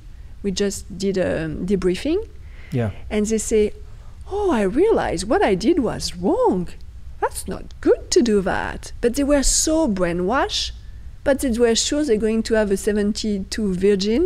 we 0.48 0.52
just 0.52 0.80
did 0.96 1.18
a 1.18 1.46
debriefing 1.70 2.26
Yeah. 2.72 2.92
and 3.11 3.26
they 3.26 3.37
say, 3.37 3.72
Oh, 4.30 4.50
I 4.50 4.62
realized 4.62 5.28
what 5.28 5.42
I 5.42 5.54
did 5.54 5.80
was 5.80 6.16
wrong. 6.16 6.68
That's 7.20 7.46
not 7.46 7.64
good 7.82 8.11
to 8.12 8.22
do 8.22 8.40
that. 8.42 8.92
But 9.02 9.16
they 9.16 9.24
were 9.24 9.42
so 9.42 9.88
brainwashed, 9.88 10.72
but 11.24 11.40
they 11.40 11.50
were 11.50 11.74
sure 11.74 12.02
they're 12.02 12.16
going 12.16 12.42
to 12.44 12.54
have 12.54 12.70
a 12.70 12.78
72 12.78 13.74
virgin 13.74 14.22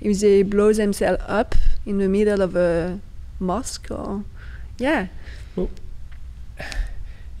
if 0.00 0.20
they 0.20 0.42
blow 0.42 0.72
themselves 0.72 1.22
up 1.26 1.54
in 1.84 1.98
the 1.98 2.08
middle 2.08 2.40
of 2.40 2.56
a 2.56 3.00
mosque 3.38 3.90
or, 3.90 4.24
yeah. 4.78 5.08
Well, 5.54 5.68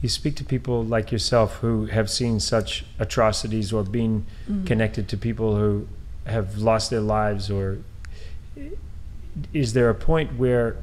you 0.02 0.08
speak 0.08 0.34
to 0.36 0.44
people 0.44 0.84
like 0.84 1.12
yourself 1.12 1.56
who 1.56 1.86
have 1.86 2.10
seen 2.10 2.40
such 2.40 2.84
atrocities 2.98 3.72
or 3.72 3.84
been 3.84 4.26
mm-hmm. 4.48 4.64
connected 4.64 5.08
to 5.08 5.16
people 5.16 5.56
who 5.56 5.88
have 6.28 6.58
lost 6.58 6.90
their 6.90 7.00
lives 7.00 7.50
or 7.50 7.78
is 9.52 9.72
there 9.72 9.88
a 9.90 9.94
point 9.94 10.36
where 10.36 10.76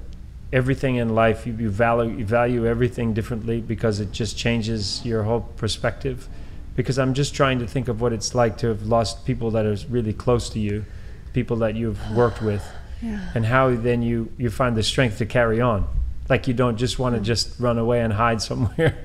everything 0.53 0.95
in 0.95 1.09
life 1.15 1.45
you, 1.45 1.53
you 1.53 1.69
value 1.69 2.17
you 2.17 2.25
value 2.25 2.65
everything 2.65 3.13
differently 3.13 3.59
because 3.61 3.99
it 3.99 4.11
just 4.11 4.37
changes 4.37 5.03
your 5.05 5.23
whole 5.23 5.41
perspective? 5.57 6.27
Because 6.75 6.99
i'm 6.99 7.13
just 7.13 7.33
trying 7.33 7.59
to 7.59 7.67
think 7.67 7.87
of 7.87 8.01
what 8.01 8.11
it's 8.13 8.35
like 8.35 8.57
to 8.59 8.67
have 8.67 8.83
lost 8.83 9.25
people 9.25 9.51
that 9.51 9.65
are 9.65 9.77
really 9.89 10.13
close 10.13 10.49
to 10.49 10.59
you 10.59 10.85
people 11.33 11.57
that 11.57 11.75
you've 11.75 11.99
worked 12.15 12.41
with 12.41 12.63
Yeah. 13.01 13.29
and 13.35 13.45
how 13.45 13.75
then 13.75 14.01
you 14.01 14.29
you 14.37 14.49
find 14.49 14.75
the 14.75 14.83
strength 14.83 15.17
to 15.19 15.25
carry 15.25 15.59
on. 15.61 15.87
Like 16.29 16.47
you 16.47 16.53
don't 16.53 16.77
just 16.77 16.97
want 16.97 17.15
to 17.15 17.21
just 17.21 17.59
run 17.59 17.77
away 17.77 18.01
and 18.01 18.13
hide 18.13 18.41
somewhere 18.49 18.95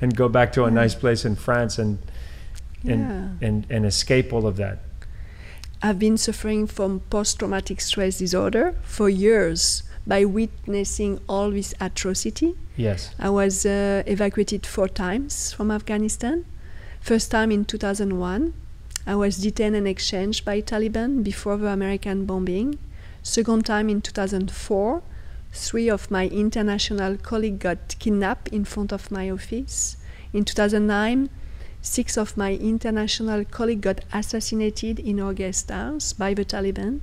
and 0.00 0.16
go 0.16 0.28
back 0.28 0.52
to 0.54 0.64
a 0.64 0.70
nice 0.70 0.94
place 0.94 1.24
in 1.24 1.36
france 1.36 1.78
and 1.78 1.98
and, 2.84 3.00
Yeah. 3.40 3.46
and 3.48 3.66
and 3.70 3.86
escape 3.86 4.32
all 4.32 4.46
of 4.46 4.56
that 4.56 4.78
I've 5.82 5.98
been 5.98 6.18
suffering 6.18 6.66
from 6.66 7.00
post 7.08 7.38
traumatic 7.38 7.80
stress 7.80 8.18
disorder 8.18 8.74
for 8.82 9.08
years 9.08 9.82
by 10.06 10.26
witnessing 10.26 11.20
all 11.26 11.50
this 11.50 11.72
atrocity. 11.80 12.54
yes 12.76 13.14
I 13.18 13.30
was 13.30 13.64
uh, 13.64 14.02
evacuated 14.06 14.66
four 14.66 14.88
times 14.88 15.52
from 15.52 15.70
Afghanistan. 15.70 16.44
First 17.00 17.30
time 17.30 17.50
in 17.50 17.64
2001, 17.64 18.52
I 19.06 19.14
was 19.14 19.38
detained 19.38 19.74
and 19.74 19.88
exchanged 19.88 20.44
by 20.44 20.60
Taliban 20.60 21.24
before 21.24 21.56
the 21.56 21.68
American 21.68 22.26
bombing. 22.26 22.78
Second 23.22 23.64
time 23.64 23.88
in 23.88 24.02
2004, 24.02 25.02
three 25.52 25.88
of 25.88 26.10
my 26.10 26.26
international 26.28 27.16
colleagues 27.16 27.62
got 27.62 27.96
kidnapped 27.98 28.48
in 28.48 28.66
front 28.66 28.92
of 28.92 29.10
my 29.10 29.30
office. 29.30 29.96
In 30.34 30.44
2009, 30.44 31.30
six 31.82 32.16
of 32.16 32.36
my 32.36 32.54
international 32.54 33.44
colleagues 33.44 33.82
got 33.82 34.00
assassinated 34.12 34.98
in 34.98 35.16
guest 35.34 35.70
house 35.70 36.12
ah, 36.12 36.18
by 36.18 36.34
the 36.34 36.44
Taliban. 36.44 37.00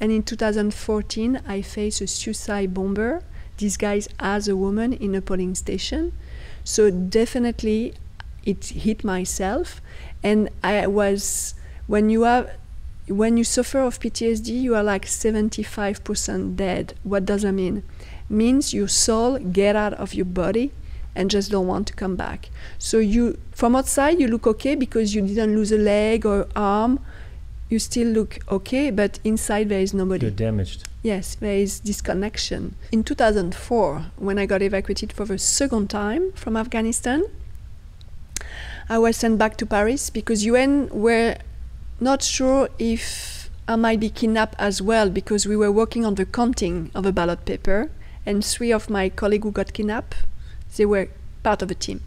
And 0.00 0.12
in 0.12 0.22
2014, 0.22 1.40
I 1.46 1.62
faced 1.62 2.00
a 2.00 2.06
suicide 2.06 2.72
bomber 2.72 3.22
disguised 3.56 4.12
as 4.20 4.46
a 4.46 4.56
woman 4.56 4.92
in 4.92 5.14
a 5.14 5.20
polling 5.20 5.54
station. 5.54 6.12
So 6.62 6.90
definitely, 6.90 7.94
it 8.44 8.66
hit 8.66 9.02
myself, 9.02 9.80
and 10.22 10.48
I 10.62 10.86
was 10.86 11.54
when 11.86 12.08
you 12.08 12.22
have 12.22 12.50
when 13.08 13.36
you 13.38 13.44
suffer 13.44 13.80
of 13.80 13.98
PTSD, 13.98 14.48
you 14.48 14.74
are 14.74 14.82
like 14.82 15.06
75% 15.06 16.56
dead. 16.56 16.94
What 17.02 17.24
does 17.24 17.42
that 17.42 17.52
mean? 17.52 17.82
Means 18.28 18.74
your 18.74 18.88
soul 18.88 19.38
get 19.38 19.74
out 19.76 19.94
of 19.94 20.12
your 20.12 20.26
body 20.26 20.72
and 21.18 21.30
just 21.30 21.50
don't 21.50 21.66
want 21.66 21.86
to 21.88 21.92
come 21.92 22.16
back. 22.16 22.48
So 22.78 22.98
you 22.98 23.38
from 23.50 23.74
outside 23.76 24.20
you 24.20 24.28
look 24.28 24.46
okay 24.46 24.74
because 24.76 25.14
you 25.14 25.20
didn't 25.22 25.54
lose 25.54 25.72
a 25.72 25.78
leg 25.78 26.24
or 26.24 26.46
arm. 26.56 27.00
You 27.68 27.78
still 27.78 28.08
look 28.08 28.38
okay, 28.50 28.90
but 28.90 29.20
inside 29.24 29.68
there 29.68 29.80
is 29.80 29.92
nobody. 29.92 30.26
you're 30.26 30.34
damaged 30.34 30.88
Yes, 31.02 31.36
there 31.36 31.56
is 31.56 31.80
disconnection. 31.80 32.74
In 32.90 33.04
2004, 33.04 34.06
when 34.16 34.38
I 34.38 34.46
got 34.46 34.62
evacuated 34.62 35.12
for 35.12 35.24
the 35.26 35.38
second 35.38 35.90
time 35.90 36.32
from 36.32 36.56
Afghanistan, 36.56 37.24
I 38.88 38.98
was 38.98 39.16
sent 39.16 39.38
back 39.38 39.56
to 39.58 39.66
Paris 39.66 40.10
because 40.10 40.44
UN 40.44 40.88
were 40.88 41.36
not 42.00 42.22
sure 42.22 42.68
if 42.78 43.50
I 43.68 43.76
might 43.76 44.00
be 44.00 44.10
kidnapped 44.10 44.56
as 44.58 44.82
well 44.82 45.10
because 45.10 45.46
we 45.46 45.56
were 45.56 45.70
working 45.70 46.04
on 46.04 46.14
the 46.14 46.24
counting 46.24 46.90
of 46.94 47.04
a 47.06 47.12
ballot 47.12 47.44
paper 47.44 47.90
and 48.26 48.44
three 48.44 48.72
of 48.72 48.90
my 48.90 49.08
colleagues 49.08 49.44
who 49.44 49.52
got 49.52 49.72
kidnapped, 49.72 50.16
they 50.76 50.86
were 50.86 51.08
part 51.42 51.62
of 51.62 51.68
the 51.68 51.74
team. 51.74 52.00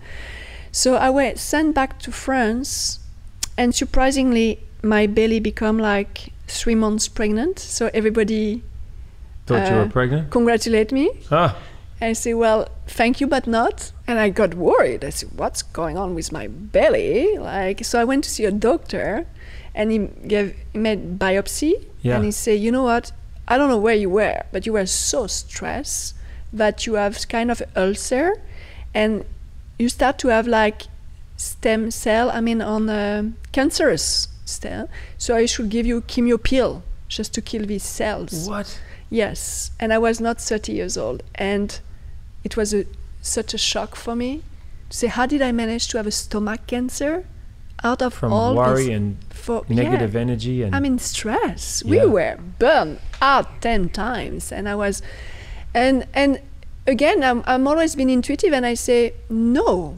So 0.71 0.95
I 0.95 1.09
was 1.09 1.41
sent 1.41 1.75
back 1.75 1.99
to 1.99 2.11
France 2.11 2.99
and 3.57 3.75
surprisingly 3.75 4.59
my 4.81 5.05
belly 5.07 5.39
become 5.39 5.77
like 5.77 6.31
three 6.47 6.75
months 6.75 7.07
pregnant. 7.07 7.59
So 7.59 7.89
everybody 7.93 8.63
thought 9.45 9.69
you 9.69 9.75
Uh, 9.75 9.83
were 9.83 9.89
pregnant 9.89 10.29
congratulate 10.31 10.91
me. 10.91 11.11
ah 11.31 11.57
I 12.03 12.13
say, 12.13 12.33
well, 12.33 12.67
thank 12.87 13.21
you, 13.21 13.27
but 13.27 13.45
not. 13.45 13.91
And 14.07 14.17
I 14.17 14.29
got 14.29 14.55
worried. 14.55 15.05
I 15.05 15.11
said, 15.11 15.29
what's 15.35 15.61
going 15.61 15.99
on 15.99 16.15
with 16.15 16.31
my 16.31 16.47
belly? 16.47 17.37
Like, 17.37 17.85
so 17.85 17.99
I 18.01 18.05
went 18.05 18.23
to 18.23 18.29
see 18.31 18.43
a 18.45 18.51
doctor, 18.51 19.27
and 19.75 19.91
he 19.91 19.97
gave 20.27 20.55
he 20.73 20.79
made 20.79 21.19
biopsy, 21.19 21.73
Yeah. 22.01 22.15
and 22.15 22.25
he 22.25 22.31
said, 22.31 22.59
you 22.59 22.71
know 22.71 22.81
what? 22.81 23.11
I 23.47 23.55
don't 23.57 23.69
know 23.69 23.77
where 23.77 23.93
you 23.93 24.09
were, 24.09 24.41
but 24.51 24.65
you 24.65 24.73
were 24.73 24.87
so 24.87 25.27
stressed 25.27 26.15
that 26.51 26.87
you 26.87 26.95
have 26.95 27.27
kind 27.29 27.51
of 27.51 27.61
ulcer, 27.75 28.41
and 28.93 29.25
you 29.79 29.89
start 29.89 30.17
to 30.19 30.27
have 30.29 30.47
like 30.47 30.83
stem 31.37 31.91
cell. 31.91 32.29
I 32.31 32.41
mean, 32.41 32.61
on 32.61 32.89
a 32.89 33.31
cancerous 33.51 34.27
cell. 34.45 34.89
So 35.17 35.35
I 35.35 35.45
should 35.45 35.69
give 35.69 35.85
you 35.85 36.01
chemio 36.01 36.37
pill 36.37 36.83
just 37.07 37.33
to 37.33 37.41
kill 37.41 37.65
these 37.65 37.83
cells. 37.83 38.47
what 38.47 38.79
Yes, 39.11 39.71
and 39.77 39.91
I 39.91 39.97
was 39.97 40.21
not 40.21 40.39
30 40.39 40.71
years 40.71 40.97
old, 40.97 41.21
and 41.35 41.77
it 42.45 42.55
was 42.55 42.73
a, 42.73 42.85
such 43.21 43.53
a 43.53 43.57
shock 43.57 43.97
for 43.97 44.15
me 44.15 44.41
to 44.89 44.97
say, 44.97 45.07
how 45.07 45.25
did 45.25 45.41
I 45.41 45.51
manage 45.51 45.89
to 45.89 45.97
have 45.97 46.07
a 46.07 46.11
stomach 46.11 46.65
cancer 46.65 47.25
out 47.83 48.01
of 48.01 48.13
from 48.13 48.31
all 48.31 48.55
worry 48.55 48.85
this 48.85 48.95
and 48.95 49.17
for 49.29 49.65
negative 49.67 50.13
yeah. 50.13 50.21
energy 50.21 50.63
and 50.63 50.73
I 50.73 50.79
mean, 50.79 50.97
stress. 50.97 51.83
We 51.83 52.05
were 52.05 52.37
burned 52.57 52.99
out 53.21 53.61
ten 53.61 53.89
times, 53.89 54.49
and 54.49 54.69
I 54.69 54.75
was, 54.75 55.01
and 55.73 56.07
and 56.13 56.39
again, 56.87 57.23
I'm 57.23 57.43
I'm 57.45 57.67
always 57.67 57.95
been 57.95 58.09
intuitive, 58.09 58.53
and 58.53 58.65
I 58.65 58.73
say 58.73 59.13
no. 59.29 59.97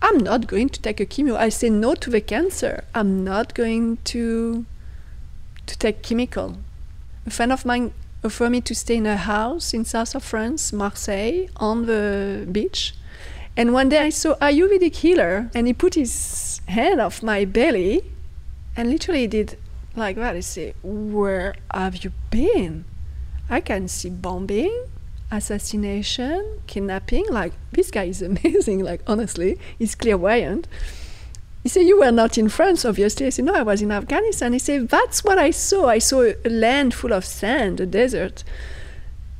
I'm 0.00 0.18
not 0.18 0.46
going 0.46 0.68
to 0.68 0.80
take 0.80 1.00
a 1.00 1.06
chemo. 1.06 1.36
I 1.36 1.48
say 1.48 1.70
no 1.70 1.94
to 1.94 2.10
the 2.10 2.20
cancer. 2.20 2.84
I'm 2.94 3.24
not 3.24 3.54
going 3.54 3.98
to 4.04 4.64
to 5.66 5.78
take 5.78 6.02
chemical. 6.02 6.58
A 7.26 7.30
friend 7.30 7.52
of 7.52 7.64
mine 7.64 7.92
offered 8.24 8.50
me 8.50 8.60
to 8.62 8.74
stay 8.74 8.96
in 8.96 9.06
a 9.06 9.16
house 9.16 9.74
in 9.74 9.84
south 9.84 10.14
of 10.14 10.24
France, 10.24 10.72
Marseille, 10.72 11.48
on 11.56 11.86
the 11.86 12.46
beach. 12.50 12.94
And 13.56 13.72
one 13.72 13.88
day 13.88 13.98
I 13.98 14.10
saw 14.10 14.32
a 14.34 14.52
Ayurvedic 14.52 14.96
healer, 14.96 15.50
and 15.54 15.66
he 15.66 15.72
put 15.72 15.94
his 15.94 16.60
hand 16.66 17.00
off 17.00 17.22
my 17.22 17.44
belly, 17.44 18.02
and 18.76 18.88
literally 18.88 19.26
did 19.26 19.58
like 19.96 20.16
that. 20.16 20.36
I 20.36 20.40
say, 20.40 20.74
"Where 20.82 21.54
have 21.74 22.04
you 22.04 22.12
been? 22.30 22.84
I 23.50 23.60
can 23.60 23.88
see 23.88 24.10
bombing, 24.10 24.72
assassination, 25.30 26.60
kidnapping. 26.66 27.26
Like 27.30 27.52
this 27.72 27.90
guy 27.90 28.04
is 28.04 28.22
amazing. 28.32 28.84
Like 28.84 29.02
honestly, 29.06 29.58
he's 29.78 29.94
clairvoyant." 29.94 30.66
He 31.62 31.68
said, 31.68 31.86
You 31.86 31.98
were 31.98 32.12
not 32.12 32.38
in 32.38 32.48
France, 32.48 32.84
obviously. 32.84 33.26
I 33.26 33.30
said, 33.30 33.44
No, 33.44 33.54
I 33.54 33.62
was 33.62 33.82
in 33.82 33.92
Afghanistan. 33.92 34.52
He 34.52 34.58
said, 34.58 34.88
That's 34.88 35.24
what 35.24 35.38
I 35.38 35.50
saw. 35.50 35.86
I 35.88 35.98
saw 35.98 36.22
a 36.22 36.48
land 36.48 36.94
full 36.94 37.12
of 37.12 37.24
sand, 37.24 37.80
a 37.80 37.84
desert. 37.84 38.44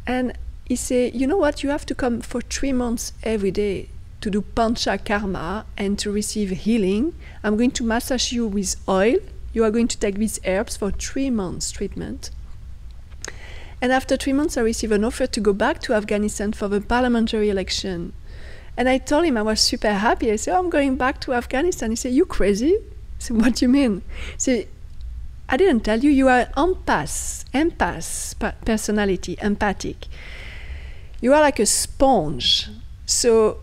And 0.07 0.37
he 0.66 0.77
said, 0.77 1.14
You 1.14 1.27
know 1.27 1.37
what? 1.37 1.62
You 1.62 1.70
have 1.70 1.87
to 1.87 1.94
come 1.94 2.20
for 2.20 2.40
three 2.40 2.72
months 2.72 3.12
every 3.22 3.51
day 3.51 3.88
to 4.20 4.31
do 4.31 4.42
pancha 4.42 4.98
karma 4.98 5.64
and 5.77 5.98
to 6.01 6.11
receive 6.11 6.51
healing. 6.51 7.14
I'm 7.42 7.57
going 7.57 7.70
to 7.72 7.85
massage 7.85 8.33
you 8.33 8.46
with 8.46 8.77
oil. 8.88 9.18
You 9.53 9.64
are 9.64 9.70
going 9.70 9.88
to 9.88 9.98
take 9.98 10.16
these 10.16 10.40
herbs 10.44 10.77
for 10.77 10.90
three 10.90 11.31
months 11.31 11.70
treatment. 11.70 12.31
And 13.81 13.93
after 13.93 14.17
three 14.17 14.33
months, 14.33 14.57
I 14.57 14.62
received 14.62 14.93
an 14.93 15.05
offer 15.05 15.27
to 15.27 15.41
go 15.41 15.53
back 15.53 15.81
to 15.83 15.95
Afghanistan 15.95 16.53
for 16.53 16.69
the 16.69 16.81
parliamentary 16.81 17.49
election. 17.49 18.12
And 18.77 18.88
I 18.88 18.99
told 18.99 19.25
him 19.25 19.37
I 19.37 19.43
was 19.43 19.61
super 19.61 19.93
happy. 19.93 20.31
I 20.31 20.37
said, 20.37 20.55
oh, 20.55 20.59
I'm 20.59 20.71
going 20.71 20.97
back 20.97 21.21
to 21.23 21.35
Afghanistan. 21.35 21.91
He 21.91 21.97
said, 21.97 22.12
You 22.12 22.25
crazy? 22.27 22.75
I 22.75 23.19
said, 23.19 23.37
What 23.37 23.57
do 23.57 23.64
you 23.64 23.69
mean? 23.69 24.03
He 24.33 24.38
said, 24.38 24.69
I 25.49 25.57
didn't 25.57 25.81
tell 25.81 25.99
you, 25.99 26.11
you 26.11 26.29
are 26.29 26.45
empath, 26.57 27.45
empath 27.55 28.35
personality, 28.64 29.37
empathic. 29.41 30.07
You 31.21 31.33
are 31.33 31.41
like 31.41 31.59
a 31.59 31.67
sponge. 31.67 32.69
So, 33.07 33.59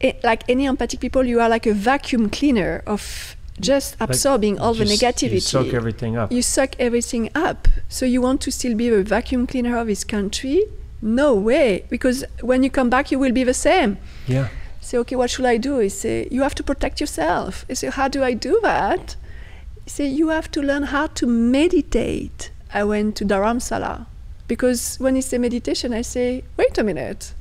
eh, 0.00 0.12
like 0.22 0.44
any 0.48 0.66
empathic 0.66 1.00
people, 1.00 1.24
you 1.24 1.40
are 1.40 1.48
like 1.48 1.66
a 1.66 1.72
vacuum 1.72 2.28
cleaner 2.28 2.82
of 2.86 3.34
just 3.60 4.00
like, 4.00 4.10
absorbing 4.10 4.58
all 4.58 4.74
the 4.74 4.84
negativity 4.84 5.32
You 5.32 5.40
soak 5.40 5.72
everything 5.74 6.16
up. 6.16 6.32
you 6.32 6.42
suck 6.42 6.74
everything 6.78 7.30
up. 7.34 7.68
So 7.88 8.06
you 8.06 8.20
want 8.20 8.40
to 8.42 8.50
still 8.50 8.74
be 8.74 8.88
a 8.88 9.02
vacuum 9.02 9.46
cleaner 9.46 9.76
of 9.76 9.86
this 9.86 10.04
country? 10.04 10.64
No 11.00 11.34
way, 11.34 11.84
because 11.90 12.24
when 12.40 12.62
you 12.62 12.70
come 12.70 12.88
back, 12.90 13.10
you 13.10 13.18
will 13.18 13.32
be 13.32 13.44
the 13.44 13.54
same. 13.54 13.98
yeah. 14.26 14.48
Say, 14.80 14.98
okay, 14.98 15.14
what 15.14 15.30
should 15.30 15.44
I 15.44 15.58
do? 15.58 15.78
He 15.78 15.88
say, 15.88 16.26
you 16.32 16.42
have 16.42 16.56
to 16.56 16.62
protect 16.64 17.00
yourself. 17.00 17.64
I 17.70 17.74
say, 17.74 17.88
how 17.88 18.08
do 18.08 18.24
I 18.24 18.32
do 18.34 18.58
that? 18.62 19.14
He 19.84 19.90
say, 19.90 20.06
you 20.08 20.30
have 20.30 20.50
to 20.52 20.60
learn 20.60 20.82
how 20.84 21.06
to 21.06 21.24
meditate. 21.26 22.50
I 22.74 22.82
went 22.84 23.14
to 23.16 23.24
Dharamsala 23.24 24.06
because 24.48 24.96
when 24.98 25.14
he 25.14 25.20
say 25.22 25.38
meditation, 25.38 25.92
I 25.92 26.02
say, 26.02 26.42
wait 26.56 26.76
a 26.78 26.82
minute. 26.82 27.32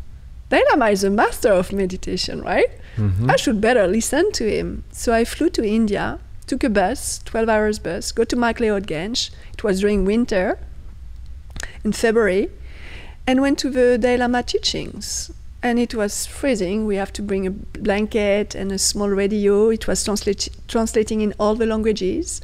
Dalai 0.52 0.64
Lama 0.72 0.90
is 0.92 1.04
a 1.04 1.10
master 1.10 1.52
of 1.54 1.72
meditation, 1.72 2.42
right? 2.42 2.70
Mhm. 2.98 3.32
I 3.32 3.38
should 3.38 3.60
better 3.62 3.88
listen 3.88 4.32
to 4.34 4.44
him. 4.44 4.84
So 4.92 5.14
I 5.14 5.24
flew 5.26 5.50
to 5.52 5.64
India, 5.66 6.20
took 6.46 6.64
a 6.64 6.70
bus, 6.70 7.22
12 7.26 7.48
hours 7.50 7.80
bus, 7.80 8.12
go 8.12 8.24
to 8.26 8.36
McLeod 8.36 8.86
Ganj. 8.86 9.30
It 9.54 9.64
was 9.64 9.80
during 9.80 10.04
winter 10.06 10.60
in 11.86 11.94
February, 11.94 12.50
and 13.26 13.42
went 13.42 13.58
to 13.60 13.70
the 13.70 13.98
Dalai 13.98 14.18
Lama 14.18 14.44
teachings. 14.44 15.32
And 15.64 15.80
it 15.80 15.94
was 15.96 16.26
freezing. 16.26 16.86
We 16.86 16.96
have 16.98 17.14
to 17.14 17.22
bring 17.22 17.46
a 17.48 17.52
blanket 17.52 18.56
and 18.56 18.72
a 18.72 18.78
small 18.80 19.10
radio. 19.10 19.70
It 19.70 19.88
was 19.88 20.04
translate- 20.04 20.50
translating 20.68 21.22
in 21.22 21.34
all 21.40 21.56
the 21.56 21.68
languages. 21.68 22.42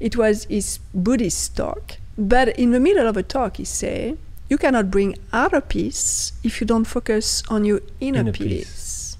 It 0.00 0.16
was 0.16 0.44
his 0.50 0.80
Buddhist 0.92 1.56
talk. 1.56 1.96
But 2.18 2.48
in 2.58 2.72
the 2.72 2.80
middle 2.80 3.06
of 3.06 3.16
a 3.16 3.22
talk, 3.22 3.56
he 3.58 3.64
said, 3.64 4.18
You 4.48 4.56
cannot 4.58 4.90
bring 4.90 5.14
outer 5.32 5.60
peace 5.60 6.32
if 6.42 6.60
you 6.60 6.66
don't 6.66 6.84
focus 6.86 7.42
on 7.50 7.64
your 7.64 7.80
inner, 8.00 8.20
Inner 8.20 8.32
peace. 8.32 8.48
peace. 8.48 9.16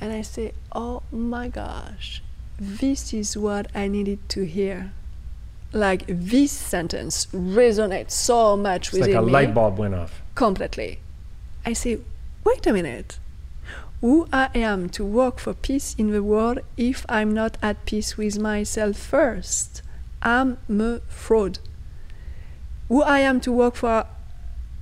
And 0.00 0.12
I 0.12 0.22
say, 0.22 0.52
Oh 0.72 1.02
my 1.12 1.48
gosh, 1.48 2.22
this 2.58 3.12
is 3.14 3.36
what 3.36 3.68
I 3.74 3.88
needed 3.88 4.28
to 4.30 4.44
hear. 4.44 4.92
Like 5.72 6.04
this 6.08 6.52
sentence 6.52 7.26
resonates 7.32 8.12
so 8.12 8.56
much 8.56 8.88
It's 8.88 8.98
within 8.98 9.14
like 9.14 9.22
a 9.22 9.26
me 9.26 9.32
light 9.32 9.54
bulb 9.54 9.78
went 9.78 9.94
off. 9.94 10.22
completely. 10.34 11.00
I 11.64 11.72
say, 11.72 11.98
wait 12.44 12.66
a 12.66 12.72
minute. 12.72 13.18
Who 14.00 14.28
I 14.32 14.50
am 14.54 14.88
to 14.90 15.04
work 15.04 15.38
for 15.38 15.54
peace 15.54 15.94
in 15.98 16.12
the 16.12 16.22
world 16.22 16.60
if 16.76 17.04
I'm 17.08 17.32
not 17.34 17.56
at 17.62 17.84
peace 17.86 18.16
with 18.16 18.38
myself 18.38 18.96
first? 18.96 19.82
I'm 20.22 20.58
a 20.68 21.00
fraud. 21.08 21.58
Who 22.88 23.02
I 23.02 23.20
am 23.20 23.40
to 23.40 23.52
work 23.52 23.74
for 23.76 24.06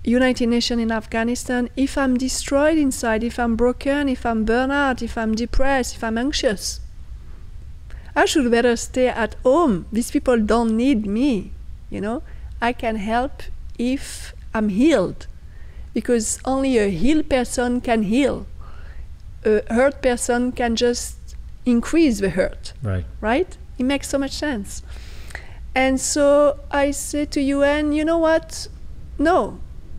United 0.04 0.48
Nations 0.48 0.82
in 0.82 0.92
Afghanistan 0.92 1.70
if 1.76 1.96
I'm 1.96 2.16
destroyed 2.18 2.76
inside, 2.76 3.24
if 3.24 3.38
I'm 3.38 3.56
broken, 3.56 4.08
if 4.08 4.26
I'm 4.26 4.44
burnout, 4.44 5.00
if 5.02 5.16
I'm 5.16 5.34
depressed, 5.34 5.96
if 5.96 6.04
I'm 6.04 6.18
anxious? 6.18 6.80
I 8.14 8.26
should 8.26 8.50
better 8.50 8.76
stay 8.76 9.08
at 9.08 9.34
home. 9.42 9.86
These 9.90 10.10
people 10.10 10.38
don't 10.38 10.76
need 10.76 11.06
me. 11.06 11.52
You 11.90 12.00
know, 12.00 12.22
I 12.60 12.72
can 12.72 12.96
help 12.96 13.42
if 13.78 14.34
I'm 14.52 14.68
healed 14.68 15.26
because 15.94 16.38
only 16.44 16.76
a 16.78 16.88
healed 16.90 17.28
person 17.30 17.80
can 17.80 18.02
heal. 18.04 18.46
A 19.44 19.62
hurt 19.72 20.02
person 20.02 20.52
can 20.52 20.76
just 20.76 21.16
increase 21.66 22.20
the 22.20 22.30
hurt, 22.30 22.72
Right. 22.82 23.04
right? 23.20 23.56
It 23.78 23.84
makes 23.84 24.08
so 24.08 24.18
much 24.18 24.32
sense. 24.32 24.82
And 25.74 26.00
so 26.00 26.58
I 26.70 26.90
said 26.92 27.30
to 27.32 27.40
UN, 27.40 27.92
you 27.92 28.04
know 28.04 28.18
what? 28.18 28.68
No, 29.18 29.58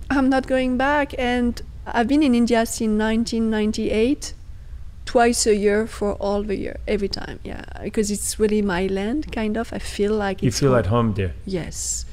I'm 0.09 0.29
not 0.29 0.47
going 0.47 0.77
back. 0.77 1.13
And 1.17 1.61
I've 1.85 2.07
been 2.07 2.23
in 2.23 2.33
India 2.33 2.65
since 2.65 2.97
1998, 2.99 4.33
twice 5.05 5.45
a 5.45 5.55
year 5.55 5.85
for 5.87 6.13
all 6.13 6.43
the 6.43 6.55
year, 6.57 6.77
every 6.87 7.07
time. 7.09 7.39
Yeah, 7.43 7.65
because 7.83 8.09
it's 8.09 8.39
really 8.39 8.61
my 8.61 8.87
land, 8.87 9.31
kind 9.31 9.57
of. 9.57 9.71
I 9.73 9.79
feel 9.79 10.13
like 10.13 10.41
You 10.41 10.51
feel 10.51 10.69
home. 10.71 10.79
at 10.79 10.85
home 10.87 11.13
there. 11.13 11.33
Yes, 11.45 12.05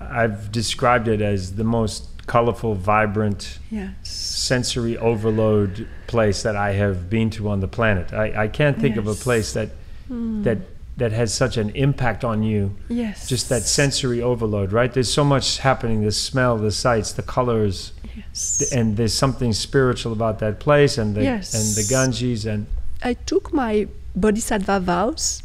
I've 0.00 0.50
described 0.52 1.08
it 1.08 1.20
as 1.20 1.56
the 1.56 1.64
most 1.64 2.04
colorful, 2.26 2.74
vibrant, 2.74 3.58
yes. 3.70 3.94
sensory 4.02 4.96
overload 4.98 5.88
place 6.06 6.42
that 6.42 6.56
I 6.56 6.72
have 6.72 7.08
been 7.08 7.30
to 7.30 7.48
on 7.48 7.60
the 7.60 7.68
planet. 7.68 8.12
I, 8.12 8.44
I 8.44 8.48
can't 8.48 8.78
think 8.78 8.96
of 8.96 9.06
a 9.06 9.14
place 9.14 9.52
that 9.54 9.70
Hmm. 10.08 10.42
that 10.42 10.58
that 10.98 11.12
has 11.12 11.32
such 11.32 11.56
an 11.56 11.70
impact 11.70 12.24
on 12.24 12.42
you. 12.42 12.74
Yes. 12.88 13.26
Just 13.28 13.48
that 13.48 13.62
sensory 13.62 14.20
overload, 14.20 14.72
right? 14.72 14.92
There's 14.92 15.12
so 15.12 15.24
much 15.24 15.58
happening. 15.58 16.04
The 16.04 16.12
smell, 16.12 16.58
the 16.58 16.72
sights, 16.72 17.12
the 17.12 17.22
colors, 17.22 17.92
Yes. 18.16 18.72
and 18.72 18.96
there's 18.96 19.14
something 19.14 19.52
spiritual 19.52 20.12
about 20.12 20.40
that 20.40 20.58
place 20.58 20.98
and 20.98 21.14
the 21.14 21.22
Yes. 21.22 21.54
and 21.54 21.66
the 21.78 21.84
Ganges 21.88 22.44
and 22.46 22.66
I 23.10 23.14
took 23.14 23.52
my 23.52 23.86
Bodhisattva 24.16 24.80
vows 24.80 25.42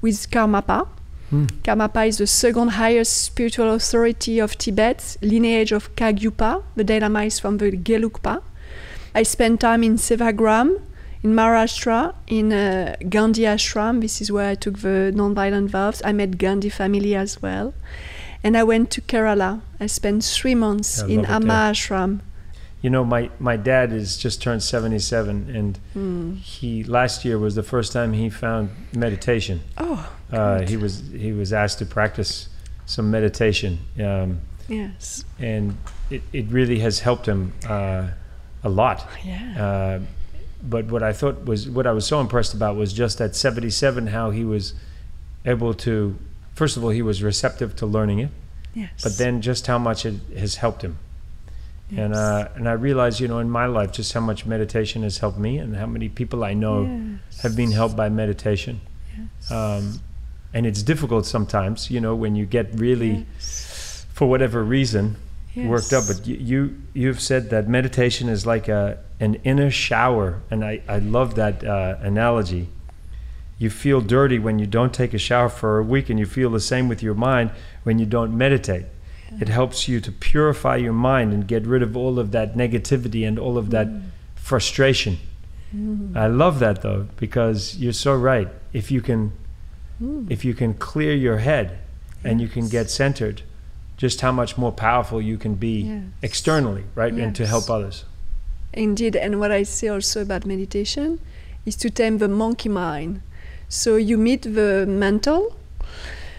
with 0.00 0.16
Karmapa. 0.30 0.88
Hmm. 1.28 1.46
Karmapa 1.62 2.08
is 2.08 2.16
the 2.16 2.26
second 2.26 2.68
highest 2.82 3.12
spiritual 3.30 3.70
authority 3.74 4.38
of 4.38 4.56
Tibet, 4.56 5.18
lineage 5.20 5.72
of 5.72 5.94
Kagyupa. 5.96 6.62
The 6.76 6.84
Dalai 6.84 7.00
Lama 7.00 7.22
is 7.24 7.38
from 7.38 7.58
the 7.58 7.70
Gelugpa. 7.72 8.40
I 9.14 9.22
spent 9.22 9.60
time 9.60 9.82
in 9.84 9.96
Sevagram, 9.96 10.80
in 11.24 11.32
Maharashtra, 11.34 12.14
in 12.26 12.52
uh, 12.52 12.96
Gandhi 13.08 13.42
Ashram. 13.42 14.02
This 14.02 14.20
is 14.20 14.30
where 14.30 14.50
I 14.50 14.54
took 14.54 14.80
the 14.80 15.10
non-violent 15.14 15.70
vows. 15.70 16.02
I 16.04 16.12
met 16.12 16.36
Gandhi 16.36 16.68
family 16.68 17.14
as 17.14 17.40
well. 17.40 17.72
And 18.44 18.58
I 18.58 18.62
went 18.62 18.90
to 18.90 19.00
Kerala. 19.00 19.62
I 19.80 19.86
spent 19.86 20.22
three 20.22 20.54
months 20.54 21.02
I 21.02 21.08
in 21.08 21.24
Amma. 21.24 21.70
Ashram. 21.72 22.20
You 22.82 22.90
know, 22.90 23.02
my, 23.06 23.30
my 23.38 23.56
dad 23.56 23.90
is 23.94 24.18
just 24.18 24.42
turned 24.42 24.62
77, 24.62 25.48
and 25.56 25.78
Hmm. 25.94 26.34
he 26.34 26.84
last 26.84 27.24
year 27.24 27.38
was 27.38 27.54
the 27.54 27.62
first 27.62 27.92
time 27.92 28.12
he 28.12 28.28
found 28.28 28.68
meditation. 28.94 29.60
Oh, 29.78 30.06
Uh, 30.30 30.60
he 30.66 30.76
was 30.76 31.02
he 31.16 31.32
was 31.32 31.52
asked 31.52 31.78
to 31.78 31.86
practice 31.86 32.48
some 32.86 33.10
meditation, 33.10 33.78
um, 34.00 34.40
yes. 34.68 35.24
and 35.38 35.76
it, 36.10 36.22
it 36.32 36.46
really 36.50 36.80
has 36.80 37.00
helped 37.00 37.26
him 37.26 37.52
uh, 37.68 38.08
a 38.62 38.68
lot. 38.68 39.08
Yeah. 39.24 39.64
Uh, 39.64 40.00
but 40.68 40.86
what 40.86 41.02
I 41.02 41.12
thought 41.12 41.44
was 41.44 41.68
what 41.68 41.86
I 41.86 41.92
was 41.92 42.06
so 42.06 42.20
impressed 42.20 42.54
about 42.54 42.76
was 42.76 42.92
just 42.92 43.20
at 43.20 43.36
77 43.36 44.08
how 44.08 44.30
he 44.30 44.44
was 44.44 44.74
able 45.44 45.74
to. 45.74 46.16
First 46.54 46.76
of 46.76 46.84
all, 46.84 46.90
he 46.90 47.02
was 47.02 47.22
receptive 47.22 47.74
to 47.76 47.86
learning 47.86 48.20
it, 48.20 48.30
yes. 48.74 48.90
but 49.02 49.18
then 49.18 49.42
just 49.42 49.66
how 49.66 49.78
much 49.78 50.06
it 50.06 50.14
has 50.36 50.56
helped 50.56 50.82
him. 50.82 50.98
And 51.96 52.14
uh, 52.14 52.48
and 52.54 52.68
I 52.68 52.72
realize, 52.72 53.20
you 53.20 53.28
know, 53.28 53.38
in 53.40 53.50
my 53.50 53.66
life, 53.66 53.92
just 53.92 54.12
how 54.14 54.20
much 54.20 54.46
meditation 54.46 55.02
has 55.02 55.18
helped 55.18 55.38
me, 55.38 55.58
and 55.58 55.76
how 55.76 55.86
many 55.86 56.08
people 56.08 56.42
I 56.42 56.54
know 56.54 56.84
Yes. 56.84 57.42
have 57.42 57.54
been 57.56 57.72
helped 57.72 57.94
by 57.96 58.08
meditation. 58.08 58.80
Yes. 59.16 59.50
Um, 59.50 60.00
and 60.54 60.66
it's 60.66 60.82
difficult 60.82 61.26
sometimes, 61.26 61.90
you 61.90 62.00
know, 62.00 62.14
when 62.14 62.36
you 62.36 62.46
get 62.46 62.68
really, 62.74 63.26
Yes. 63.34 64.06
for 64.12 64.28
whatever 64.28 64.62
reason, 64.64 65.16
worked 65.56 65.92
up. 65.92 66.04
But 66.06 66.26
you, 66.26 66.36
you 66.36 66.82
you've 66.92 67.20
said 67.20 67.50
that 67.50 67.68
meditation 67.68 68.28
is 68.28 68.46
like 68.46 68.68
a 68.68 68.98
an 69.20 69.36
inner 69.44 69.70
shower, 69.70 70.42
and 70.50 70.64
I 70.64 70.82
I 70.88 70.98
love 70.98 71.34
that 71.36 71.64
uh, 71.64 71.96
analogy. 72.00 72.68
You 73.58 73.70
feel 73.70 74.00
dirty 74.00 74.38
when 74.38 74.58
you 74.58 74.66
don't 74.66 74.92
take 74.92 75.14
a 75.14 75.18
shower 75.18 75.48
for 75.48 75.78
a 75.78 75.82
week, 75.82 76.10
and 76.10 76.18
you 76.18 76.26
feel 76.26 76.50
the 76.50 76.60
same 76.60 76.88
with 76.88 77.02
your 77.02 77.14
mind 77.14 77.50
when 77.84 77.98
you 77.98 78.06
don't 78.06 78.36
meditate. 78.36 78.86
It 79.40 79.48
helps 79.48 79.88
you 79.88 80.00
to 80.00 80.12
purify 80.12 80.76
your 80.76 80.92
mind 80.92 81.32
and 81.32 81.46
get 81.46 81.66
rid 81.66 81.82
of 81.82 81.96
all 81.96 82.18
of 82.18 82.30
that 82.32 82.54
negativity 82.54 83.26
and 83.26 83.38
all 83.38 83.58
of 83.58 83.70
that 83.70 83.88
mm. 83.88 84.02
frustration. 84.36 85.18
Mm. 85.74 86.16
I 86.16 86.28
love 86.28 86.60
that 86.60 86.82
though 86.82 87.08
because 87.16 87.76
you're 87.76 87.92
so 87.92 88.14
right. 88.14 88.48
If 88.72 88.90
you 88.90 89.00
can, 89.00 89.32
mm. 90.00 90.30
if 90.30 90.44
you 90.44 90.54
can 90.54 90.74
clear 90.74 91.14
your 91.14 91.38
head 91.38 91.78
and 92.22 92.40
you 92.40 92.48
can 92.48 92.68
get 92.68 92.90
centered, 92.90 93.42
just 93.96 94.20
how 94.20 94.32
much 94.32 94.58
more 94.58 94.72
powerful 94.72 95.20
you 95.20 95.36
can 95.36 95.54
be 95.54 95.82
Yes. 95.82 96.02
externally, 96.22 96.84
right, 96.94 97.12
and 97.12 97.34
to 97.36 97.46
help 97.46 97.70
others. 97.70 98.04
Indeed, 98.72 99.14
and 99.16 99.38
what 99.38 99.52
I 99.52 99.62
say 99.62 99.88
also 99.88 100.22
about 100.22 100.44
meditation 100.44 101.20
is 101.64 101.76
to 101.76 101.90
tame 101.90 102.18
the 102.18 102.28
monkey 102.28 102.68
mind. 102.68 103.22
So 103.68 103.96
you 103.96 104.18
meet 104.18 104.42
the 104.42 104.84
mental, 104.86 105.56